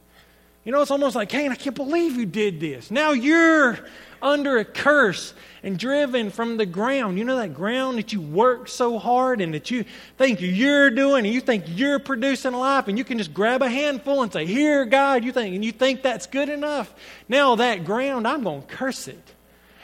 You 0.70 0.76
know, 0.76 0.84
it's 0.84 0.92
almost 0.92 1.16
like, 1.16 1.30
Cain, 1.30 1.52
I 1.52 1.56
can't 1.56 1.76
believe 1.76 2.16
you 2.16 2.28
did 2.28 2.60
this. 2.60 2.92
Now 2.92 3.14
you're 3.14 3.80
under 4.22 4.60
a 4.60 4.64
curse 4.64 5.34
and 5.64 5.80
driven 5.80 6.30
from 6.30 6.58
the 6.58 6.68
ground. 6.68 7.18
You 7.18 7.26
know 7.26 7.38
that 7.38 7.56
ground 7.56 7.98
that 7.98 8.14
you 8.14 8.22
work 8.22 8.68
so 8.68 9.00
hard 9.00 9.42
and 9.42 9.56
that 9.56 9.72
you 9.72 9.84
think 10.20 10.42
you're 10.42 10.92
doing 10.92 11.26
and 11.26 11.34
you 11.34 11.42
think 11.42 11.64
you're 11.70 11.98
producing 11.98 12.54
life 12.54 12.88
and 12.88 13.00
you 13.00 13.04
can 13.04 13.18
just 13.18 13.34
grab 13.34 13.64
a 13.64 13.68
handful 13.68 14.22
and 14.22 14.32
say, 14.32 14.46
Here, 14.46 14.86
God, 14.86 15.24
you 15.24 15.32
think, 15.32 15.56
and 15.56 15.66
you 15.66 15.72
think 15.72 16.04
that's 16.04 16.28
good 16.28 16.50
enough. 16.50 16.94
Now 17.28 17.56
that 17.56 17.84
ground, 17.84 18.28
I'm 18.28 18.44
going 18.44 18.62
to 18.62 18.68
curse 18.68 19.08
it. 19.08 19.24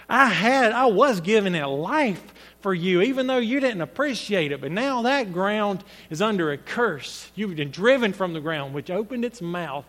I 0.07 0.27
had, 0.27 0.71
I 0.71 0.85
was 0.85 1.19
giving 1.19 1.55
it 1.55 1.65
life 1.65 2.31
for 2.59 2.75
you, 2.75 3.01
even 3.01 3.25
though 3.25 3.39
you 3.39 3.59
didn't 3.59 3.81
appreciate 3.81 4.51
it. 4.51 4.61
But 4.61 4.71
now 4.71 5.01
that 5.01 5.33
ground 5.33 5.83
is 6.11 6.21
under 6.21 6.51
a 6.51 6.59
curse. 6.59 7.31
You've 7.33 7.55
been 7.55 7.71
driven 7.71 8.13
from 8.13 8.33
the 8.33 8.39
ground, 8.39 8.75
which 8.75 8.91
opened 8.91 9.25
its 9.25 9.41
mouth 9.41 9.85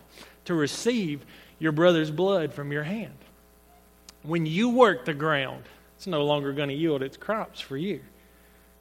to 0.47 0.53
receive 0.53 1.25
your 1.59 1.71
brother's 1.71 2.11
blood 2.11 2.53
from 2.53 2.71
your 2.71 2.83
hand. 2.83 3.13
When 4.23 4.45
you 4.45 4.69
work 4.69 5.05
the 5.05 5.13
ground, 5.13 5.63
it's 5.95 6.07
no 6.07 6.25
longer 6.25 6.51
going 6.51 6.69
to 6.69 6.75
yield 6.75 7.01
its 7.01 7.17
crops 7.17 7.59
for 7.59 7.77
you. 7.77 8.01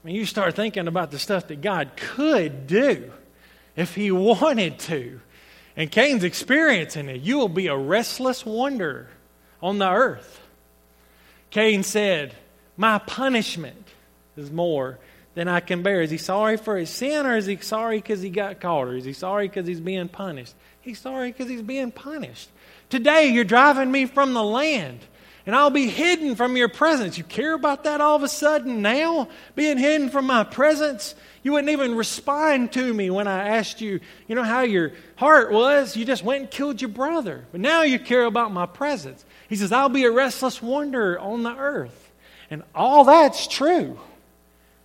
I 0.03 0.07
mean, 0.07 0.17
you 0.17 0.27
start 0.27 0.55
thinking 0.55 0.89
about 0.89 1.11
the 1.11 1.19
stuff 1.19 1.49
that 1.49 1.61
God 1.61 1.93
could 1.97 2.67
do 2.67 3.13
if 3.77 3.95
He 3.95 4.11
wanted 4.11 4.79
to. 4.81 5.21
And 5.77 5.91
Cain's 5.91 6.25
experiencing 6.25 7.09
it. 7.09 7.21
You 7.21 7.39
will 7.39 7.49
be 7.49 7.67
a 7.67 7.77
restless 7.77 8.45
wanderer 8.45 9.09
on 9.63 9.79
the 9.79 9.91
earth. 9.91 10.41
Cain 11.51 11.83
said, 11.83 12.35
My 12.77 12.99
punishment 12.99 13.89
is 14.37 14.51
more 14.51 14.99
than 15.35 15.49
I 15.49 15.61
can 15.61 15.83
bear. 15.83 16.01
Is 16.03 16.11
he 16.11 16.19
sorry 16.19 16.57
for 16.57 16.77
his 16.77 16.91
sin 16.91 17.27
or 17.27 17.37
is 17.37 17.47
he 17.47 17.57
sorry 17.59 17.99
because 17.99 18.23
he 18.23 18.31
got 18.31 18.61
caught 18.61 18.89
or 18.89 18.97
is 18.97 19.05
he 19.05 19.13
sorry 19.13 19.49
because 19.49 19.67
he's 19.67 19.81
being 19.81 20.09
punished? 20.09 20.55
He's 20.87 21.01
sorry 21.01 21.33
because 21.33 21.49
he's 21.49 21.63
being 21.63 21.91
punished. 21.91 22.49
Today 22.91 23.27
you're 23.27 23.43
driving 23.43 23.91
me 23.91 24.07
from 24.07 24.35
the 24.35 24.43
land 24.45 25.01
and 25.45 25.53
I'll 25.53 25.71
be 25.71 25.89
hidden 25.89 26.37
from 26.37 26.57
your 26.57 26.69
presence. 26.69 27.19
You 27.19 27.25
care 27.25 27.55
about 27.55 27.83
that 27.85 28.01
all 28.01 28.15
of 28.15 28.23
a 28.23 28.29
sudden 28.29 28.83
now? 28.83 29.29
Being 29.57 29.79
hidden 29.79 30.11
from 30.11 30.29
my 30.29 30.45
presence? 30.45 31.17
You 31.43 31.51
wouldn't 31.51 31.71
even 31.71 31.97
respond 31.97 32.71
to 32.75 32.95
me 32.95 33.11
when 33.11 33.27
I 33.27 33.49
asked 33.57 33.81
you, 33.81 33.99
you 34.29 34.37
know, 34.37 34.45
how 34.45 34.61
your 34.61 34.93
heart 35.17 35.51
was. 35.51 35.97
You 35.97 36.05
just 36.05 36.23
went 36.23 36.43
and 36.43 36.51
killed 36.53 36.81
your 36.81 36.91
brother. 36.91 37.45
But 37.51 37.61
now 37.61 37.83
you 37.83 37.99
care 37.99 38.25
about 38.25 38.53
my 38.53 38.67
presence. 38.67 39.25
He 39.49 39.57
says, 39.57 39.73
I'll 39.73 39.89
be 39.89 40.05
a 40.05 40.11
restless 40.13 40.63
wanderer 40.63 41.19
on 41.19 41.43
the 41.43 41.57
earth. 41.57 42.13
And 42.49 42.63
all 42.77 43.03
that's 43.03 43.49
true. 43.49 43.99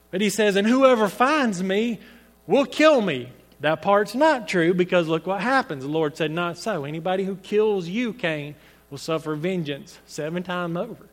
But 0.09 0.21
he 0.21 0.31
says, 0.31 0.55
and 0.55 0.67
whoever 0.67 1.09
finds 1.09 1.61
me 1.61 1.99
will 2.47 2.65
kill 2.65 3.01
me. 3.01 3.29
That 3.62 3.84
part's 3.84 4.15
not 4.15 4.47
true 4.47 4.74
because 4.74 5.08
look 5.08 5.28
what 5.28 5.41
happens. 5.41 5.84
The 5.84 5.89
Lord 5.89 6.17
said, 6.17 6.32
Not 6.32 6.58
so. 6.58 6.84
Anybody 6.84 7.24
who 7.24 7.36
kills 7.36 7.88
you, 7.88 8.12
Cain, 8.12 8.56
will 8.89 8.97
suffer 8.97 9.36
vengeance 9.36 10.00
seven 10.06 10.43
times 10.43 10.76
over. 10.76 11.06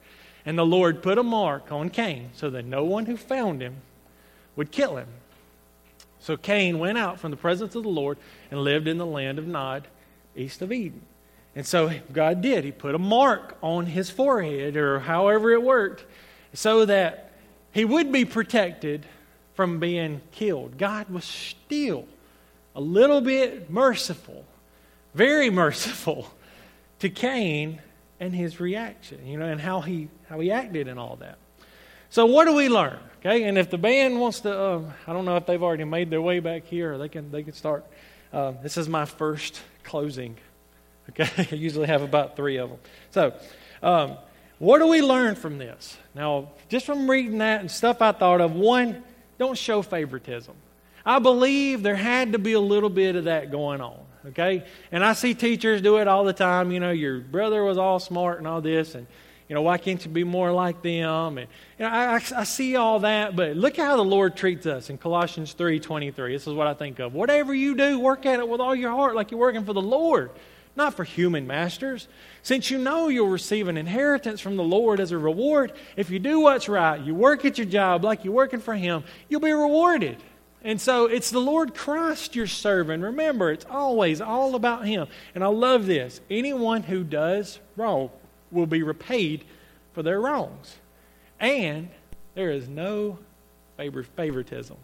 And 0.46 0.58
the 0.58 0.64
Lord 0.64 1.02
put 1.02 1.18
a 1.18 1.22
mark 1.22 1.70
on 1.70 1.90
Cain 1.90 2.30
so 2.34 2.48
that 2.50 2.64
no 2.64 2.84
one 2.84 3.04
who 3.04 3.18
found 3.18 3.60
him 3.60 3.76
would 4.56 4.72
kill 4.72 4.96
him. 4.96 5.08
So 6.20 6.38
Cain 6.38 6.78
went 6.78 6.96
out 6.96 7.20
from 7.20 7.30
the 7.30 7.36
presence 7.36 7.74
of 7.74 7.82
the 7.82 7.90
Lord 7.90 8.16
and 8.50 8.60
lived 8.60 8.88
in 8.88 8.96
the 8.96 9.06
land 9.06 9.38
of 9.38 9.46
Nod, 9.46 9.86
east 10.34 10.62
of 10.62 10.72
Eden. 10.72 11.02
And 11.54 11.66
so 11.66 11.92
God 12.12 12.40
did. 12.40 12.64
He 12.64 12.72
put 12.72 12.94
a 12.94 12.98
mark 12.98 13.58
on 13.62 13.86
his 13.86 14.08
forehead, 14.08 14.76
or 14.76 15.00
however 15.00 15.52
it 15.52 15.62
worked, 15.62 16.04
so 16.54 16.86
that 16.86 17.32
he 17.72 17.84
would 17.84 18.10
be 18.10 18.24
protected 18.24 19.04
from 19.54 19.80
being 19.80 20.22
killed. 20.32 20.78
God 20.78 21.10
was 21.10 21.24
still 21.24 22.06
a 22.78 22.80
little 22.80 23.20
bit 23.20 23.68
merciful, 23.68 24.44
very 25.12 25.50
merciful 25.64 26.32
to 27.00 27.10
Cain 27.10 27.82
and 28.20 28.32
his 28.32 28.60
reaction, 28.60 29.26
you 29.26 29.36
know, 29.36 29.46
and 29.46 29.60
how 29.60 29.80
he 29.80 30.08
how 30.28 30.38
he 30.38 30.52
acted 30.52 30.86
and 30.86 30.98
all 30.98 31.16
that. 31.16 31.38
So 32.10 32.24
what 32.26 32.44
do 32.44 32.54
we 32.54 32.68
learn? 32.68 32.98
Okay, 33.18 33.42
and 33.42 33.58
if 33.58 33.68
the 33.68 33.78
band 33.78 34.20
wants 34.20 34.40
to, 34.40 34.56
uh, 34.56 34.82
I 35.08 35.12
don't 35.12 35.24
know 35.24 35.36
if 35.36 35.44
they've 35.44 35.62
already 35.62 35.82
made 35.82 36.08
their 36.08 36.22
way 36.22 36.38
back 36.38 36.66
here, 36.66 36.92
or 36.94 36.98
they 36.98 37.08
can 37.08 37.32
they 37.32 37.42
can 37.42 37.52
start. 37.52 37.84
Uh, 38.32 38.52
this 38.62 38.76
is 38.76 38.88
my 38.88 39.04
first 39.04 39.60
closing. 39.82 40.36
Okay, 41.10 41.28
I 41.50 41.54
usually 41.56 41.88
have 41.88 42.02
about 42.02 42.36
three 42.36 42.58
of 42.58 42.70
them. 42.70 42.78
So, 43.10 43.34
um, 43.82 44.18
what 44.60 44.78
do 44.78 44.86
we 44.86 45.02
learn 45.02 45.34
from 45.34 45.58
this? 45.58 45.96
Now, 46.14 46.50
just 46.68 46.86
from 46.86 47.10
reading 47.10 47.38
that 47.38 47.60
and 47.60 47.70
stuff 47.70 48.00
I 48.00 48.12
thought 48.12 48.40
of, 48.40 48.52
one, 48.52 49.02
don't 49.36 49.58
show 49.58 49.82
favoritism. 49.82 50.54
I 51.08 51.18
believe 51.18 51.82
there 51.82 51.96
had 51.96 52.32
to 52.32 52.38
be 52.38 52.52
a 52.52 52.60
little 52.60 52.90
bit 52.90 53.16
of 53.16 53.24
that 53.24 53.50
going 53.50 53.80
on 53.80 53.98
okay? 54.28 54.64
And 54.92 55.04
I 55.04 55.12
see 55.12 55.34
teachers 55.34 55.80
do 55.80 55.98
it 55.98 56.08
all 56.08 56.24
the 56.24 56.32
time. 56.32 56.70
You 56.70 56.80
know, 56.80 56.90
your 56.90 57.20
brother 57.20 57.64
was 57.64 57.78
all 57.78 57.98
smart 57.98 58.38
and 58.38 58.46
all 58.46 58.60
this, 58.60 58.94
and, 58.94 59.06
you 59.48 59.54
know, 59.54 59.62
why 59.62 59.78
can't 59.78 60.04
you 60.04 60.10
be 60.10 60.24
more 60.24 60.52
like 60.52 60.82
them? 60.82 61.38
And, 61.38 61.48
you 61.78 61.84
know, 61.84 61.90
I, 61.90 62.14
I, 62.14 62.20
I 62.36 62.44
see 62.44 62.76
all 62.76 63.00
that, 63.00 63.34
but 63.34 63.56
look 63.56 63.76
how 63.76 63.96
the 63.96 64.04
Lord 64.04 64.36
treats 64.36 64.66
us 64.66 64.90
in 64.90 64.98
Colossians 64.98 65.52
3 65.52 65.80
23. 65.80 66.32
This 66.32 66.46
is 66.46 66.54
what 66.54 66.66
I 66.66 66.74
think 66.74 66.98
of. 66.98 67.14
Whatever 67.14 67.54
you 67.54 67.74
do, 67.74 67.98
work 67.98 68.26
at 68.26 68.38
it 68.38 68.48
with 68.48 68.60
all 68.60 68.74
your 68.74 68.90
heart 68.90 69.14
like 69.14 69.30
you're 69.30 69.40
working 69.40 69.64
for 69.64 69.72
the 69.72 69.80
Lord, 69.80 70.30
not 70.76 70.94
for 70.94 71.04
human 71.04 71.46
masters. 71.46 72.08
Since 72.42 72.70
you 72.70 72.78
know 72.78 73.08
you'll 73.08 73.28
receive 73.28 73.68
an 73.68 73.76
inheritance 73.76 74.40
from 74.40 74.56
the 74.56 74.64
Lord 74.64 75.00
as 75.00 75.12
a 75.12 75.18
reward, 75.18 75.72
if 75.96 76.10
you 76.10 76.18
do 76.18 76.40
what's 76.40 76.68
right, 76.68 77.00
you 77.00 77.14
work 77.14 77.44
at 77.44 77.58
your 77.58 77.66
job 77.66 78.04
like 78.04 78.24
you're 78.24 78.34
working 78.34 78.60
for 78.60 78.74
Him, 78.74 79.04
you'll 79.28 79.40
be 79.40 79.52
rewarded. 79.52 80.18
And 80.62 80.80
so 80.80 81.06
it's 81.06 81.30
the 81.30 81.40
Lord 81.40 81.74
Christ 81.74 82.34
you're 82.34 82.46
serving. 82.46 83.00
Remember, 83.00 83.50
it's 83.50 83.66
always 83.68 84.20
all 84.20 84.54
about 84.54 84.86
Him. 84.86 85.06
And 85.34 85.44
I 85.44 85.48
love 85.48 85.86
this. 85.86 86.20
Anyone 86.28 86.82
who 86.82 87.04
does 87.04 87.60
wrong 87.76 88.10
will 88.50 88.66
be 88.66 88.82
repaid 88.82 89.44
for 89.92 90.02
their 90.02 90.20
wrongs. 90.20 90.76
And 91.38 91.88
there 92.34 92.50
is 92.50 92.68
no 92.68 93.18
favor- 93.76 94.02
favoritism. 94.02 94.76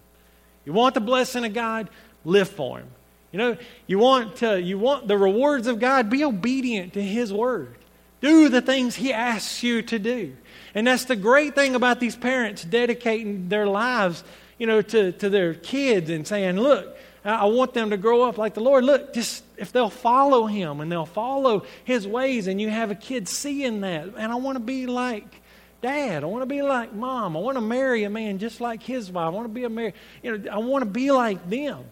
You 0.64 0.72
want 0.72 0.94
the 0.94 1.00
blessing 1.00 1.44
of 1.44 1.52
God? 1.52 1.90
Live 2.24 2.48
for 2.48 2.78
Him. 2.78 2.88
You 3.32 3.38
know, 3.38 3.56
you 3.88 3.98
want 3.98 4.36
to, 4.36 4.60
you 4.60 4.78
want 4.78 5.08
the 5.08 5.18
rewards 5.18 5.66
of 5.66 5.80
God, 5.80 6.08
be 6.08 6.22
obedient 6.22 6.92
to 6.92 7.02
His 7.02 7.32
word. 7.32 7.74
Do 8.20 8.48
the 8.48 8.62
things 8.62 8.94
He 8.94 9.12
asks 9.12 9.62
you 9.62 9.82
to 9.82 9.98
do. 9.98 10.36
And 10.74 10.86
that's 10.86 11.04
the 11.04 11.16
great 11.16 11.54
thing 11.54 11.74
about 11.74 11.98
these 11.98 12.16
parents 12.16 12.64
dedicating 12.64 13.48
their 13.48 13.66
lives, 13.66 14.22
you 14.58 14.66
know, 14.66 14.82
to, 14.82 15.12
to 15.12 15.28
their 15.28 15.54
kids 15.54 16.10
and 16.10 16.26
saying, 16.26 16.56
look, 16.56 16.96
I 17.24 17.46
want 17.46 17.72
them 17.72 17.90
to 17.90 17.96
grow 17.96 18.22
up 18.22 18.36
like 18.36 18.54
the 18.54 18.60
Lord. 18.60 18.84
Look, 18.84 19.14
just 19.14 19.42
if 19.56 19.72
they'll 19.72 19.88
follow 19.88 20.46
Him 20.46 20.80
and 20.80 20.92
they'll 20.92 21.06
follow 21.06 21.64
His 21.84 22.06
ways, 22.06 22.48
and 22.48 22.60
you 22.60 22.68
have 22.68 22.90
a 22.90 22.94
kid 22.94 23.28
seeing 23.28 23.80
that, 23.80 24.08
and 24.16 24.30
I 24.30 24.34
want 24.34 24.56
to 24.56 24.64
be 24.64 24.86
like 24.86 25.42
dad. 25.84 26.24
I 26.24 26.26
want 26.26 26.40
to 26.40 26.46
be 26.46 26.62
like 26.62 26.94
mom. 26.94 27.36
I 27.36 27.40
want 27.40 27.58
to 27.58 27.60
marry 27.60 28.04
a 28.04 28.10
man 28.10 28.38
just 28.38 28.58
like 28.58 28.82
his 28.82 29.12
wife. 29.12 29.26
I 29.26 29.28
want 29.28 29.44
to 29.44 29.52
be 29.52 29.64
a 29.64 29.68
married, 29.68 29.92
you 30.22 30.38
know, 30.38 30.50
I 30.50 30.56
want 30.58 30.82
to 30.82 30.90
be 30.90 31.10
like 31.10 31.50
them. 31.50 31.84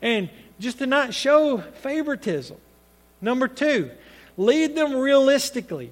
And 0.00 0.30
just 0.60 0.78
to 0.78 0.86
not 0.86 1.14
show 1.14 1.58
favoritism. 1.58 2.56
Number 3.20 3.48
two, 3.48 3.90
lead 4.36 4.76
them 4.76 4.94
realistically. 4.94 5.90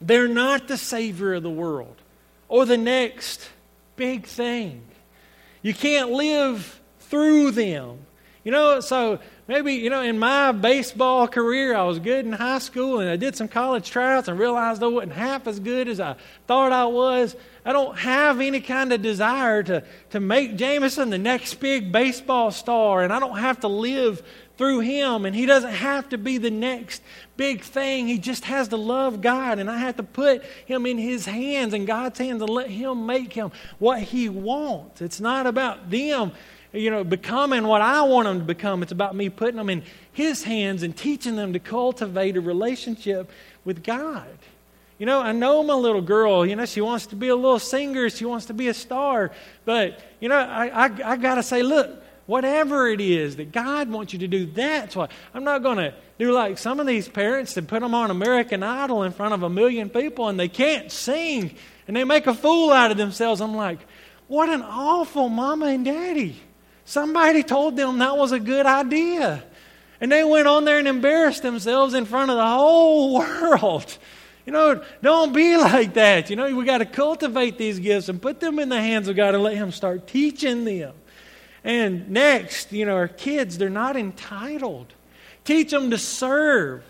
They're 0.00 0.26
not 0.26 0.66
the 0.66 0.78
Savior 0.78 1.34
of 1.34 1.42
the 1.42 1.50
world 1.50 1.96
or 2.48 2.64
the 2.64 2.78
next 2.78 3.46
big 3.96 4.24
thing. 4.24 4.82
You 5.64 5.72
can't 5.72 6.10
live 6.10 6.78
through 7.00 7.52
them. 7.52 8.00
You 8.44 8.52
know, 8.52 8.80
so 8.80 9.18
maybe, 9.48 9.72
you 9.72 9.88
know, 9.88 10.02
in 10.02 10.18
my 10.18 10.52
baseball 10.52 11.26
career, 11.26 11.74
I 11.74 11.84
was 11.84 11.98
good 11.98 12.26
in 12.26 12.32
high 12.32 12.58
school 12.58 13.00
and 13.00 13.08
I 13.08 13.16
did 13.16 13.34
some 13.34 13.48
college 13.48 13.90
tryouts 13.90 14.28
and 14.28 14.38
realized 14.38 14.82
I 14.82 14.88
wasn't 14.88 15.14
half 15.14 15.46
as 15.46 15.58
good 15.58 15.88
as 15.88 16.00
I 16.00 16.16
thought 16.46 16.70
I 16.70 16.84
was. 16.84 17.34
I 17.64 17.72
don't 17.72 17.96
have 17.96 18.42
any 18.42 18.60
kind 18.60 18.92
of 18.92 19.00
desire 19.00 19.62
to, 19.62 19.82
to 20.10 20.20
make 20.20 20.56
Jameson 20.56 21.08
the 21.08 21.16
next 21.16 21.54
big 21.54 21.90
baseball 21.90 22.50
star, 22.50 23.02
and 23.02 23.10
I 23.10 23.18
don't 23.18 23.38
have 23.38 23.60
to 23.60 23.68
live 23.68 24.22
through 24.56 24.80
him, 24.80 25.24
and 25.24 25.34
he 25.34 25.46
doesn't 25.46 25.72
have 25.72 26.08
to 26.10 26.18
be 26.18 26.38
the 26.38 26.50
next 26.50 27.02
big 27.36 27.62
thing. 27.62 28.06
He 28.06 28.18
just 28.18 28.44
has 28.44 28.68
to 28.68 28.76
love 28.76 29.20
God, 29.20 29.58
and 29.58 29.70
I 29.70 29.78
have 29.78 29.96
to 29.96 30.02
put 30.02 30.44
him 30.66 30.86
in 30.86 30.98
his 30.98 31.26
hands 31.26 31.74
and 31.74 31.86
God's 31.86 32.18
hands 32.18 32.40
and 32.40 32.50
let 32.50 32.70
him 32.70 33.06
make 33.06 33.32
him 33.32 33.50
what 33.78 34.00
he 34.00 34.28
wants. 34.28 35.02
It's 35.02 35.20
not 35.20 35.46
about 35.46 35.90
them 35.90 36.32
you 36.74 36.90
know, 36.90 37.04
becoming 37.04 37.66
what 37.66 37.80
I 37.80 38.02
want 38.02 38.26
them 38.26 38.40
to 38.40 38.44
become. 38.44 38.82
It's 38.82 38.92
about 38.92 39.14
me 39.14 39.28
putting 39.28 39.56
them 39.56 39.70
in 39.70 39.84
His 40.12 40.42
hands 40.42 40.82
and 40.82 40.96
teaching 40.96 41.36
them 41.36 41.52
to 41.52 41.60
cultivate 41.60 42.36
a 42.36 42.40
relationship 42.40 43.30
with 43.64 43.84
God. 43.84 44.26
You 44.98 45.06
know, 45.06 45.20
I 45.20 45.32
know 45.32 45.62
my 45.62 45.74
little 45.74 46.02
girl, 46.02 46.44
you 46.44 46.56
know, 46.56 46.66
she 46.66 46.80
wants 46.80 47.06
to 47.06 47.16
be 47.16 47.28
a 47.28 47.36
little 47.36 47.58
singer, 47.58 48.10
she 48.10 48.24
wants 48.24 48.46
to 48.46 48.54
be 48.54 48.68
a 48.68 48.74
star. 48.74 49.30
But, 49.64 50.00
you 50.20 50.28
know, 50.28 50.36
I, 50.36 50.86
I, 50.86 51.12
I 51.12 51.16
got 51.16 51.36
to 51.36 51.42
say, 51.42 51.62
look, 51.62 52.03
whatever 52.26 52.88
it 52.88 53.00
is 53.00 53.36
that 53.36 53.52
God 53.52 53.90
wants 53.90 54.12
you 54.12 54.18
to 54.20 54.28
do, 54.28 54.46
that's 54.46 54.96
what. 54.96 55.10
I'm 55.32 55.44
not 55.44 55.62
going 55.62 55.78
to 55.78 55.94
do 56.18 56.32
like 56.32 56.58
some 56.58 56.80
of 56.80 56.86
these 56.86 57.08
parents 57.08 57.54
that 57.54 57.66
put 57.66 57.80
them 57.80 57.94
on 57.94 58.10
American 58.10 58.62
Idol 58.62 59.02
in 59.02 59.12
front 59.12 59.34
of 59.34 59.42
a 59.42 59.50
million 59.50 59.90
people 59.90 60.28
and 60.28 60.38
they 60.38 60.48
can't 60.48 60.90
sing 60.90 61.54
and 61.86 61.96
they 61.96 62.04
make 62.04 62.26
a 62.26 62.34
fool 62.34 62.70
out 62.70 62.90
of 62.90 62.96
themselves. 62.96 63.40
I'm 63.40 63.54
like, 63.54 63.78
what 64.28 64.48
an 64.48 64.62
awful 64.62 65.28
mama 65.28 65.66
and 65.66 65.84
daddy. 65.84 66.40
Somebody 66.84 67.42
told 67.42 67.76
them 67.76 67.98
that 67.98 68.16
was 68.16 68.32
a 68.32 68.40
good 68.40 68.66
idea. 68.66 69.42
And 70.00 70.10
they 70.10 70.24
went 70.24 70.46
on 70.46 70.64
there 70.64 70.78
and 70.78 70.88
embarrassed 70.88 71.42
themselves 71.42 71.94
in 71.94 72.04
front 72.04 72.30
of 72.30 72.36
the 72.36 72.46
whole 72.46 73.18
world. 73.18 73.96
You 74.46 74.52
know, 74.52 74.82
don't 75.02 75.32
be 75.32 75.56
like 75.56 75.94
that. 75.94 76.28
You 76.28 76.36
know, 76.36 76.54
we 76.54 76.64
got 76.64 76.78
to 76.78 76.86
cultivate 76.86 77.56
these 77.56 77.78
gifts 77.78 78.08
and 78.08 78.20
put 78.20 78.40
them 78.40 78.58
in 78.58 78.68
the 78.68 78.80
hands 78.80 79.08
of 79.08 79.16
God 79.16 79.34
and 79.34 79.42
let 79.42 79.54
Him 79.54 79.72
start 79.72 80.06
teaching 80.06 80.64
them. 80.64 80.92
And 81.64 82.10
next, 82.10 82.72
you 82.72 82.84
know, 82.84 82.94
our 82.94 83.08
kids, 83.08 83.56
they're 83.56 83.70
not 83.70 83.96
entitled. 83.96 84.92
Teach 85.44 85.70
them 85.70 85.90
to 85.90 85.98
serve. 85.98 86.84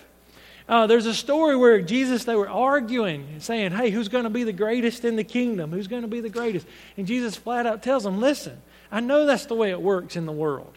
Uh, 0.68 0.86
there's 0.86 1.06
a 1.06 1.14
story 1.14 1.56
where 1.56 1.80
Jesus, 1.80 2.24
they 2.24 2.34
were 2.34 2.48
arguing 2.48 3.28
and 3.32 3.42
saying, 3.42 3.72
Hey, 3.72 3.90
who's 3.90 4.08
going 4.08 4.24
to 4.24 4.30
be 4.30 4.44
the 4.44 4.52
greatest 4.52 5.04
in 5.04 5.16
the 5.16 5.24
kingdom? 5.24 5.70
Who's 5.70 5.88
going 5.88 6.02
to 6.02 6.08
be 6.08 6.20
the 6.20 6.28
greatest? 6.28 6.66
And 6.96 7.06
Jesus 7.06 7.36
flat 7.36 7.66
out 7.66 7.82
tells 7.82 8.02
them, 8.02 8.20
Listen, 8.20 8.60
I 8.90 9.00
know 9.00 9.26
that's 9.26 9.46
the 9.46 9.54
way 9.54 9.70
it 9.70 9.80
works 9.80 10.16
in 10.16 10.26
the 10.26 10.32
world. 10.32 10.74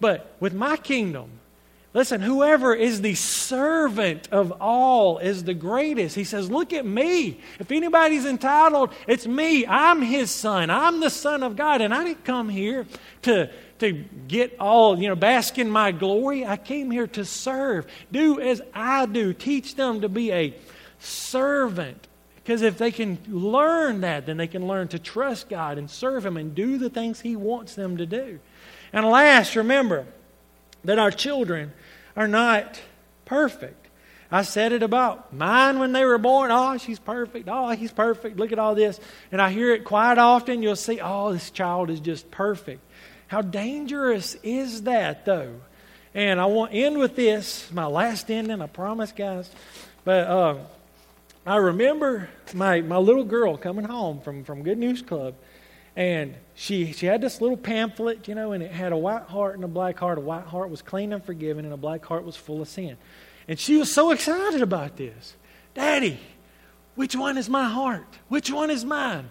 But 0.00 0.34
with 0.40 0.54
my 0.54 0.76
kingdom, 0.76 1.30
listen, 1.96 2.20
whoever 2.20 2.74
is 2.74 3.00
the 3.00 3.14
servant 3.14 4.28
of 4.30 4.52
all 4.60 5.16
is 5.18 5.44
the 5.44 5.54
greatest. 5.54 6.14
He 6.14 6.24
says, 6.24 6.50
Look 6.50 6.72
at 6.72 6.84
me. 6.84 7.40
If 7.58 7.72
anybody's 7.72 8.26
entitled, 8.26 8.92
it's 9.08 9.26
me. 9.26 9.66
I'm 9.66 10.02
his 10.02 10.30
son. 10.30 10.68
I'm 10.68 11.00
the 11.00 11.10
son 11.10 11.42
of 11.42 11.56
God. 11.56 11.80
And 11.80 11.94
I 11.94 12.04
didn't 12.04 12.24
come 12.24 12.50
here 12.50 12.86
to, 13.22 13.50
to 13.78 13.92
get 14.28 14.56
all, 14.60 15.00
you 15.00 15.08
know, 15.08 15.16
bask 15.16 15.58
in 15.58 15.70
my 15.70 15.90
glory. 15.90 16.44
I 16.44 16.58
came 16.58 16.90
here 16.90 17.06
to 17.08 17.24
serve. 17.24 17.86
Do 18.12 18.38
as 18.40 18.60
I 18.74 19.06
do. 19.06 19.32
Teach 19.32 19.74
them 19.74 20.02
to 20.02 20.08
be 20.10 20.30
a 20.32 20.54
servant 20.98 22.06
because 22.36 22.62
if 22.62 22.78
they 22.78 22.92
can 22.92 23.18
learn 23.26 24.02
that, 24.02 24.26
then 24.26 24.36
they 24.36 24.46
can 24.46 24.68
learn 24.68 24.86
to 24.88 24.98
trust 24.98 25.48
God 25.48 25.78
and 25.78 25.90
serve 25.90 26.24
Him 26.24 26.36
and 26.36 26.54
do 26.54 26.78
the 26.78 26.90
things 26.90 27.22
He 27.22 27.34
wants 27.34 27.74
them 27.74 27.96
to 27.96 28.06
do. 28.06 28.38
And 28.92 29.04
last, 29.04 29.56
remember 29.56 30.06
that 30.84 30.98
our 30.98 31.10
children 31.10 31.72
are 32.16 32.28
not 32.28 32.80
perfect. 33.24 33.86
I 34.30 34.42
said 34.42 34.72
it 34.72 34.82
about 34.82 35.32
mine 35.32 35.78
when 35.78 35.92
they 35.92 36.04
were 36.04 36.18
born. 36.18 36.50
Oh, 36.50 36.76
she's 36.78 36.98
perfect. 36.98 37.48
Oh, 37.48 37.70
he's 37.70 37.92
perfect. 37.92 38.38
Look 38.38 38.50
at 38.50 38.58
all 38.58 38.74
this. 38.74 38.98
And 39.30 39.40
I 39.40 39.50
hear 39.50 39.72
it 39.72 39.84
quite 39.84 40.18
often. 40.18 40.62
You'll 40.62 40.74
see, 40.74 41.00
oh, 41.00 41.32
this 41.32 41.50
child 41.50 41.90
is 41.90 42.00
just 42.00 42.30
perfect. 42.30 42.80
How 43.28 43.42
dangerous 43.42 44.34
is 44.42 44.82
that, 44.82 45.24
though? 45.24 45.60
And 46.14 46.40
I 46.40 46.46
want 46.46 46.72
to 46.72 46.78
end 46.78 46.98
with 46.98 47.14
this, 47.14 47.70
my 47.70 47.86
last 47.86 48.30
ending, 48.30 48.62
I 48.62 48.66
promise, 48.66 49.12
guys. 49.12 49.50
But 50.04 50.26
uh, 50.26 50.56
I 51.44 51.56
remember 51.56 52.28
my, 52.54 52.80
my 52.80 52.96
little 52.96 53.24
girl 53.24 53.56
coming 53.56 53.84
home 53.84 54.20
from, 54.20 54.42
from 54.42 54.62
Good 54.62 54.78
News 54.78 55.02
Club, 55.02 55.34
and 55.96 56.34
she, 56.54 56.92
she 56.92 57.06
had 57.06 57.22
this 57.22 57.40
little 57.40 57.56
pamphlet, 57.56 58.28
you 58.28 58.34
know, 58.34 58.52
and 58.52 58.62
it 58.62 58.70
had 58.70 58.92
a 58.92 58.96
white 58.96 59.24
heart 59.24 59.54
and 59.54 59.64
a 59.64 59.68
black 59.68 59.98
heart. 59.98 60.18
A 60.18 60.20
white 60.20 60.44
heart 60.44 60.70
was 60.70 60.82
clean 60.82 61.12
and 61.14 61.24
forgiven, 61.24 61.64
and 61.64 61.72
a 61.72 61.78
black 61.78 62.04
heart 62.04 62.24
was 62.24 62.36
full 62.36 62.60
of 62.60 62.68
sin. 62.68 62.98
And 63.48 63.58
she 63.58 63.76
was 63.76 63.92
so 63.92 64.10
excited 64.10 64.60
about 64.60 64.96
this. 64.96 65.36
Daddy, 65.74 66.20
which 66.94 67.16
one 67.16 67.38
is 67.38 67.48
my 67.48 67.64
heart? 67.64 68.06
Which 68.28 68.50
one 68.50 68.70
is 68.70 68.84
mine? 68.84 69.30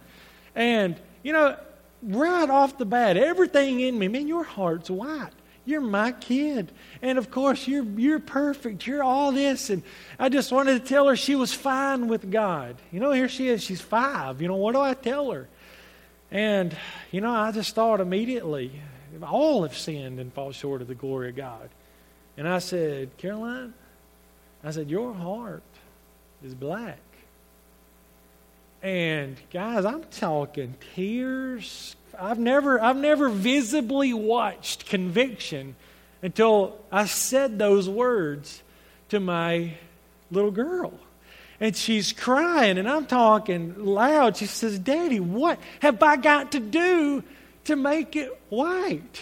And, 0.56 1.00
you 1.22 1.34
know, 1.34 1.58
right 2.02 2.50
off 2.50 2.80
the 2.80 2.86
bat, 2.86 3.16
everything 3.16 3.80
in 3.80 4.00
me, 4.00 4.08
man, 4.08 4.28
your 4.28 4.44
heart's 4.44 4.90
white. 4.90 5.34
You're 5.66 5.82
my 5.82 6.12
kid. 6.14 6.72
And 7.02 7.18
of 7.18 7.32
course, 7.32 7.68
you're, 7.68 7.84
you're 7.84 8.20
perfect. 8.20 8.86
You're 8.86 9.04
all 9.04 9.32
this. 9.32 9.72
And 9.72 9.82
I 10.20 10.30
just 10.30 10.52
wanted 10.52 10.80
to 10.80 10.88
tell 10.88 11.08
her 11.08 11.16
she 11.16 11.36
was 11.36 11.54
fine 11.54 12.08
with 12.08 12.32
God. 12.32 12.76
You 12.92 13.00
know, 13.00 13.12
here 13.12 13.28
she 13.28 13.50
is. 13.50 13.64
She's 13.64 13.82
five. 13.82 14.42
You 14.42 14.48
know, 14.48 14.56
what 14.56 14.74
do 14.74 14.82
I 14.82 14.94
tell 14.94 15.32
her? 15.32 15.48
And, 16.32 16.76
you 17.12 17.22
know, 17.22 17.32
I 17.32 17.52
just 17.52 17.76
thought 17.76 18.00
immediately, 18.00 18.82
all 19.24 19.64
have 19.64 19.78
sinned 19.78 20.20
and 20.20 20.34
fall 20.34 20.52
short 20.52 20.82
of 20.82 20.88
the 20.88 20.96
glory 20.96 21.30
of 21.30 21.36
God. 21.36 21.70
And 22.38 22.48
I 22.48 22.60
said, 22.60 23.10
Caroline, 23.18 23.74
I 24.64 24.72
said, 24.72 24.90
your 24.90 25.14
heart 25.14 25.64
is 26.44 26.54
black. 26.54 27.00
And 28.82 29.38
guys, 29.52 29.86
I'm 29.86 30.04
talking 30.04 30.76
tears 30.96 31.96
I've 32.20 32.40
never, 32.40 32.82
I've 32.82 32.98
never 32.98 33.30
visibly 33.30 34.14
watched 34.14 34.86
conviction 34.86 35.76
until 36.22 36.78
I 36.92 37.06
said 37.06 37.60
those 37.60 37.90
words 37.90 38.64
to 39.10 39.20
my 39.20 39.74
little 40.32 40.52
girl. 40.52 40.94
And 41.60 41.76
she's 41.76 42.12
crying, 42.12 42.78
and 42.78 42.90
I'm 42.90 43.06
talking 43.06 43.86
loud. 43.86 44.38
She 44.38 44.46
says, 44.46 44.78
Daddy, 44.78 45.20
what 45.20 45.60
have 45.80 46.04
I 46.04 46.18
got 46.18 46.52
to 46.52 46.60
do 46.60 47.24
to 47.66 47.76
make 47.76 48.16
it 48.16 48.38
white? 48.50 49.22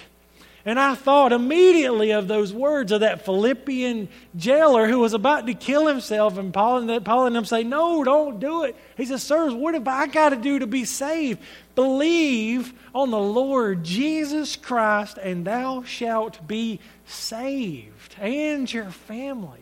And 0.65 0.80
I 0.80 0.96
thought 0.96 1.34
immediately 1.34 2.12
of 2.12 2.30
those 2.30 2.54
words 2.54 2.93
of 2.93 3.02
that 3.02 3.26
Philippian 3.26 4.08
jailer 4.38 4.88
who 4.88 5.00
was 5.00 5.13
about 5.13 5.46
to 5.48 5.54
kill 5.54 5.88
himself, 5.88 6.38
and 6.38 6.54
Paul 6.54 6.89
and, 6.89 7.06
Paul 7.06 7.26
and 7.26 7.36
them 7.36 7.43
say, 7.43 7.63
No, 7.63 8.04
don't 8.04 8.39
do 8.39 8.63
it. 8.63 8.76
He 8.96 9.06
says, 9.06 9.23
Sirs, 9.23 9.54
what 9.54 9.73
have 9.73 9.88
I 9.88 10.08
got 10.08 10.29
to 10.29 10.38
do 10.38 10.60
to 10.60 10.67
be 10.67 10.86
saved? 10.86 11.42
Believe 11.75 12.73
on 12.96 13.12
the 13.12 13.19
Lord 13.19 13.84
Jesus 13.84 14.56
Christ, 14.56 15.17
and 15.17 15.44
thou 15.46 15.84
shalt 15.84 16.48
be 16.48 16.79
saved, 17.06 18.15
and 18.21 18.71
your 18.71 18.90
family. 18.90 19.60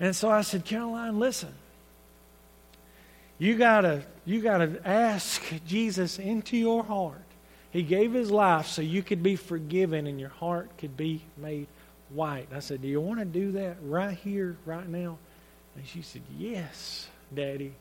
And 0.00 0.16
so 0.16 0.30
I 0.30 0.40
said, 0.40 0.64
Caroline, 0.64 1.20
listen. 1.20 1.54
You 3.38 3.56
gotta, 3.56 4.02
you 4.24 4.40
gotta 4.40 4.80
ask 4.84 5.42
Jesus 5.66 6.18
into 6.18 6.56
your 6.56 6.82
heart 6.84 7.22
he 7.70 7.82
gave 7.82 8.12
his 8.12 8.30
life 8.30 8.66
so 8.66 8.82
you 8.82 9.02
could 9.02 9.22
be 9.22 9.36
forgiven 9.36 10.06
and 10.06 10.18
your 10.18 10.30
heart 10.30 10.70
could 10.78 10.96
be 10.96 11.22
made 11.36 11.66
white. 12.08 12.48
I 12.54 12.60
said, 12.60 12.82
Do 12.82 12.88
you 12.88 13.00
want 13.00 13.18
to 13.18 13.24
do 13.24 13.52
that 13.52 13.76
right 13.82 14.16
here, 14.16 14.56
right 14.64 14.88
now? 14.88 15.18
And 15.76 15.86
she 15.86 16.02
said, 16.02 16.22
Yes, 16.38 17.08
Daddy. 17.34 17.74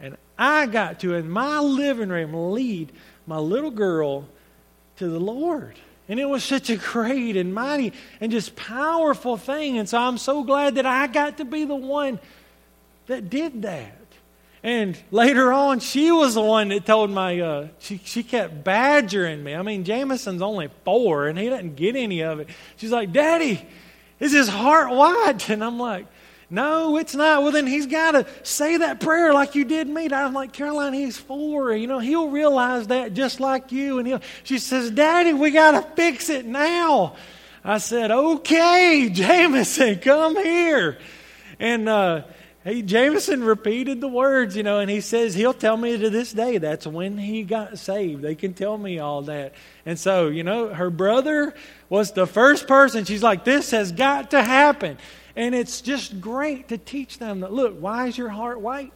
And 0.00 0.16
I 0.38 0.66
got 0.66 1.00
to, 1.00 1.14
in 1.14 1.30
my 1.30 1.60
living 1.60 2.10
room, 2.10 2.52
lead 2.52 2.92
my 3.26 3.38
little 3.38 3.70
girl 3.70 4.26
to 4.96 5.08
the 5.08 5.20
Lord. 5.20 5.76
And 6.08 6.18
it 6.18 6.28
was 6.28 6.42
such 6.42 6.70
a 6.70 6.76
great 6.76 7.36
and 7.36 7.54
mighty 7.54 7.92
and 8.20 8.32
just 8.32 8.56
powerful 8.56 9.36
thing. 9.36 9.78
And 9.78 9.88
so 9.88 9.98
I'm 9.98 10.18
so 10.18 10.42
glad 10.42 10.74
that 10.74 10.86
I 10.86 11.06
got 11.06 11.38
to 11.38 11.44
be 11.44 11.64
the 11.64 11.76
one 11.76 12.18
that 13.06 13.30
did 13.30 13.62
that. 13.62 13.96
And 14.62 14.98
later 15.10 15.52
on, 15.52 15.80
she 15.80 16.10
was 16.10 16.34
the 16.34 16.42
one 16.42 16.68
that 16.68 16.84
told 16.84 17.10
my, 17.10 17.40
uh, 17.40 17.68
she, 17.78 17.98
she 18.04 18.22
kept 18.22 18.62
badgering 18.62 19.42
me. 19.42 19.54
I 19.54 19.62
mean, 19.62 19.84
Jameson's 19.84 20.42
only 20.42 20.68
four 20.84 21.28
and 21.28 21.38
he 21.38 21.48
doesn't 21.48 21.76
get 21.76 21.96
any 21.96 22.22
of 22.22 22.40
it. 22.40 22.48
She's 22.76 22.90
like, 22.90 23.12
Daddy, 23.12 23.66
is 24.18 24.32
his 24.32 24.48
heart 24.48 24.90
wide? 24.90 25.42
And 25.48 25.64
I'm 25.64 25.78
like, 25.78 26.06
no, 26.50 26.96
it's 26.96 27.14
not. 27.14 27.42
Well, 27.42 27.52
then 27.52 27.66
he's 27.66 27.86
got 27.86 28.12
to 28.12 28.26
say 28.42 28.78
that 28.78 28.98
prayer 29.00 29.32
like 29.32 29.54
you 29.54 29.64
did 29.64 29.88
me. 29.88 30.08
I'm 30.12 30.34
like, 30.34 30.52
Caroline, 30.52 30.92
he's 30.92 31.16
four. 31.16 31.72
You 31.72 31.86
know, 31.86 32.00
he'll 32.00 32.28
realize 32.28 32.88
that 32.88 33.14
just 33.14 33.38
like 33.38 33.70
you. 33.70 33.98
And 33.98 34.06
he'll, 34.06 34.20
she 34.42 34.58
says, 34.58 34.90
Daddy, 34.90 35.32
we 35.32 35.52
got 35.52 35.70
to 35.70 35.82
fix 35.94 36.28
it 36.28 36.44
now. 36.44 37.14
I 37.64 37.78
said, 37.78 38.10
okay, 38.10 39.08
Jameson, 39.12 40.00
come 40.00 40.36
here. 40.36 40.98
And, 41.60 41.88
uh, 41.88 42.22
Hey, 42.62 42.82
Jameson 42.82 43.42
repeated 43.42 44.02
the 44.02 44.08
words, 44.08 44.54
you 44.54 44.62
know, 44.62 44.80
and 44.80 44.90
he 44.90 45.00
says 45.00 45.34
he'll 45.34 45.54
tell 45.54 45.78
me 45.78 45.96
to 45.96 46.10
this 46.10 46.30
day 46.30 46.58
that's 46.58 46.86
when 46.86 47.16
he 47.16 47.42
got 47.42 47.78
saved. 47.78 48.20
They 48.20 48.34
can 48.34 48.52
tell 48.52 48.76
me 48.76 48.98
all 48.98 49.22
that. 49.22 49.54
And 49.86 49.98
so, 49.98 50.28
you 50.28 50.44
know, 50.44 50.68
her 50.68 50.90
brother 50.90 51.54
was 51.88 52.12
the 52.12 52.26
first 52.26 52.68
person. 52.68 53.06
She's 53.06 53.22
like, 53.22 53.44
this 53.44 53.70
has 53.70 53.92
got 53.92 54.32
to 54.32 54.42
happen. 54.42 54.98
And 55.34 55.54
it's 55.54 55.80
just 55.80 56.20
great 56.20 56.68
to 56.68 56.76
teach 56.76 57.18
them 57.18 57.40
that 57.40 57.50
look, 57.50 57.76
why 57.78 58.08
is 58.08 58.18
your 58.18 58.28
heart 58.28 58.60
white? 58.60 58.92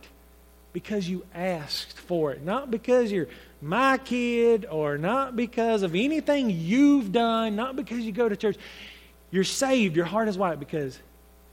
Because 0.75 1.09
you 1.09 1.25
asked 1.35 1.99
for 1.99 2.33
it, 2.33 2.45
not 2.45 2.71
because 2.71 3.11
you're 3.11 3.29
my 3.62 3.97
kid 3.97 4.67
or 4.71 4.99
not 4.99 5.37
because 5.37 5.83
of 5.83 5.95
anything 5.95 6.51
you've 6.51 7.12
done, 7.12 7.57
not 7.57 7.77
because 7.77 8.01
you 8.01 8.12
go 8.12 8.29
to 8.29 8.37
church. 8.37 8.59
You're 9.31 9.43
saved, 9.43 9.97
your 9.97 10.05
heart 10.05 10.29
is 10.29 10.37
white 10.37 10.61
because 10.61 10.99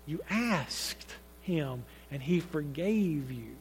you 0.05 0.19
asked 0.29 1.15
Him 1.43 1.83
and 2.11 2.21
He 2.21 2.39
forgave 2.39 3.31
you. 3.31 3.55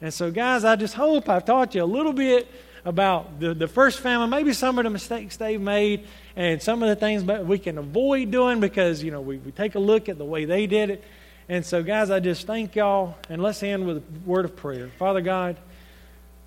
And 0.00 0.12
so, 0.12 0.30
guys, 0.30 0.64
I 0.64 0.76
just 0.76 0.94
hope 0.94 1.28
I've 1.28 1.44
taught 1.44 1.74
you 1.74 1.82
a 1.82 1.84
little 1.84 2.12
bit 2.12 2.50
about 2.84 3.40
the, 3.40 3.52
the 3.52 3.68
first 3.68 4.00
family, 4.00 4.26
maybe 4.26 4.52
some 4.52 4.78
of 4.78 4.84
the 4.84 4.90
mistakes 4.90 5.36
they've 5.36 5.60
made, 5.60 6.06
and 6.36 6.62
some 6.62 6.82
of 6.82 6.88
the 6.88 6.96
things 6.96 7.22
we 7.22 7.58
can 7.58 7.76
avoid 7.78 8.30
doing 8.30 8.60
because, 8.60 9.02
you 9.02 9.10
know, 9.10 9.20
we, 9.20 9.36
we 9.38 9.52
take 9.52 9.74
a 9.74 9.78
look 9.78 10.08
at 10.08 10.18
the 10.18 10.24
way 10.24 10.46
they 10.46 10.66
did 10.66 10.90
it. 10.90 11.04
And 11.48 11.66
so, 11.66 11.82
guys, 11.82 12.10
I 12.10 12.20
just 12.20 12.46
thank 12.46 12.76
y'all, 12.76 13.16
and 13.28 13.42
let's 13.42 13.62
end 13.62 13.86
with 13.86 13.98
a 13.98 14.02
word 14.24 14.44
of 14.44 14.56
prayer. 14.56 14.90
Father 14.98 15.20
God, 15.20 15.56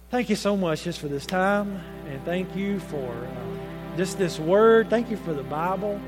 thank 0.10 0.30
you 0.30 0.36
so 0.36 0.58
much 0.58 0.84
just 0.84 1.00
for 1.00 1.08
this 1.08 1.26
time, 1.26 1.80
and 2.08 2.24
thank 2.26 2.56
you 2.56 2.80
for 2.80 3.12
uh, 3.12 3.98
just 3.98 4.18
this 4.18 4.40
word. 4.40 4.90
Thank 4.90 5.12
you 5.12 5.18
for 5.18 5.34
the 5.34 5.44
Bible. 5.44 6.00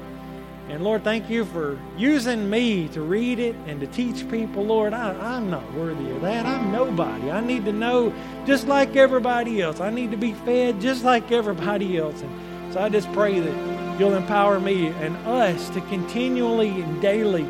And 0.68 0.84
Lord, 0.84 1.04
thank 1.04 1.30
you 1.30 1.46
for 1.46 1.80
using 1.96 2.50
me 2.50 2.88
to 2.90 3.02
read 3.02 3.38
it 3.38 3.56
and 3.68 3.80
to 3.82 3.88
teach 3.88 4.28
people. 4.30 4.66
Lord, 4.66 4.94
I, 4.94 5.38
am 5.38 5.52
not 5.52 5.74
worthy 5.74 6.10
of 6.10 6.22
that. 6.22 6.46
I'm 6.46 6.72
nobody. 6.72 7.30
I 7.30 7.40
need 7.40 7.66
to 7.66 7.72
know 7.72 8.12
just 8.46 8.68
like 8.68 8.96
everybody 8.96 9.62
else. 9.62 9.80
I 9.80 9.92
need 9.92 10.10
to 10.12 10.18
be 10.18 10.34
fed 10.34 10.82
just 10.82 11.04
like 11.04 11.32
everybody 11.32 11.98
else. 11.98 12.20
And 12.22 12.74
so 12.74 12.82
I 12.82 12.90
just 12.90 13.12
pray 13.14 13.40
that 13.40 14.00
you'll 14.00 14.16
empower 14.16 14.60
me 14.60 14.88
and 14.88 15.16
us 15.28 15.70
to 15.70 15.82
continually 15.82 16.82
and 16.82 17.00
daily 17.00 17.46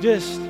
just 0.00 0.40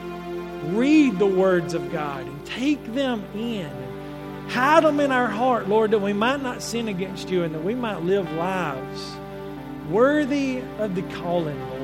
read 0.69 1.19
the 1.19 1.27
words 1.27 1.75
of 1.75 1.93
God 1.93 2.27
and 2.27 2.47
take 2.47 2.95
them 2.95 3.25
in 3.35 3.67
and 3.67 4.51
hide 4.51 4.85
them 4.85 5.01
in 5.01 5.13
our 5.13 5.29
heart, 5.29 5.69
Lord, 5.69 5.91
that 5.91 5.99
we 5.99 6.15
might 6.15 6.43
not 6.43 6.63
sin 6.63 6.89
against 6.89 7.29
you 7.29 7.45
and 7.45 7.55
that 7.55 7.63
we 7.63 7.75
might 7.75 8.03
live 8.03 8.31
lives 8.33 9.17
worthy 9.91 10.63
of 10.79 10.95
the 10.95 11.03
calling, 11.03 11.59
Lord. 11.69 11.76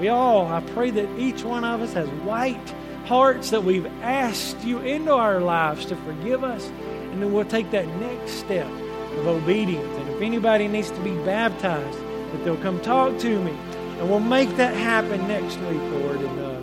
We 0.00 0.08
all, 0.08 0.46
I 0.46 0.60
pray 0.60 0.90
that 0.90 1.18
each 1.18 1.44
one 1.44 1.62
of 1.62 1.82
us 1.82 1.92
has 1.92 2.08
white 2.24 2.74
hearts 3.04 3.50
that 3.50 3.64
we've 3.64 3.86
asked 4.02 4.64
you 4.64 4.78
into 4.78 5.12
our 5.12 5.40
lives 5.40 5.84
to 5.86 5.96
forgive 5.96 6.42
us, 6.42 6.66
and 7.12 7.22
then 7.22 7.34
we'll 7.34 7.44
take 7.44 7.70
that 7.72 7.86
next 7.98 8.32
step 8.32 8.66
of 8.66 9.26
obedience. 9.26 9.94
And 9.98 10.08
if 10.08 10.22
anybody 10.22 10.68
needs 10.68 10.90
to 10.90 11.00
be 11.00 11.14
baptized, 11.24 11.98
that 11.98 12.44
they'll 12.44 12.56
come 12.58 12.80
talk 12.80 13.18
to 13.18 13.42
me, 13.44 13.50
and 13.98 14.08
we'll 14.08 14.20
make 14.20 14.48
that 14.56 14.74
happen 14.74 15.26
next 15.28 15.58
week, 15.58 15.82
Lord. 15.92 16.20
And 16.20 16.40
uh, 16.40 16.60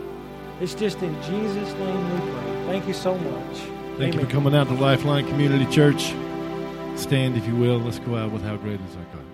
it's 0.59 0.73
just 0.73 0.99
in 1.03 1.13
Jesus' 1.23 1.73
name 1.73 2.13
we 2.13 2.31
pray. 2.31 2.65
Thank 2.65 2.87
you 2.87 2.93
so 2.93 3.17
much. 3.17 3.57
Thank 3.97 4.13
Amen. 4.13 4.13
you 4.13 4.19
for 4.21 4.31
coming 4.31 4.55
out 4.55 4.67
to 4.67 4.73
Lifeline 4.73 5.27
Community 5.27 5.65
Church. 5.67 6.13
Stand, 6.95 7.37
if 7.37 7.45
you 7.45 7.55
will. 7.55 7.77
Let's 7.79 7.99
go 7.99 8.15
out 8.15 8.31
with 8.31 8.43
How 8.43 8.55
Great 8.57 8.79
Is 8.81 8.95
Our 8.95 9.03
God. 9.13 9.26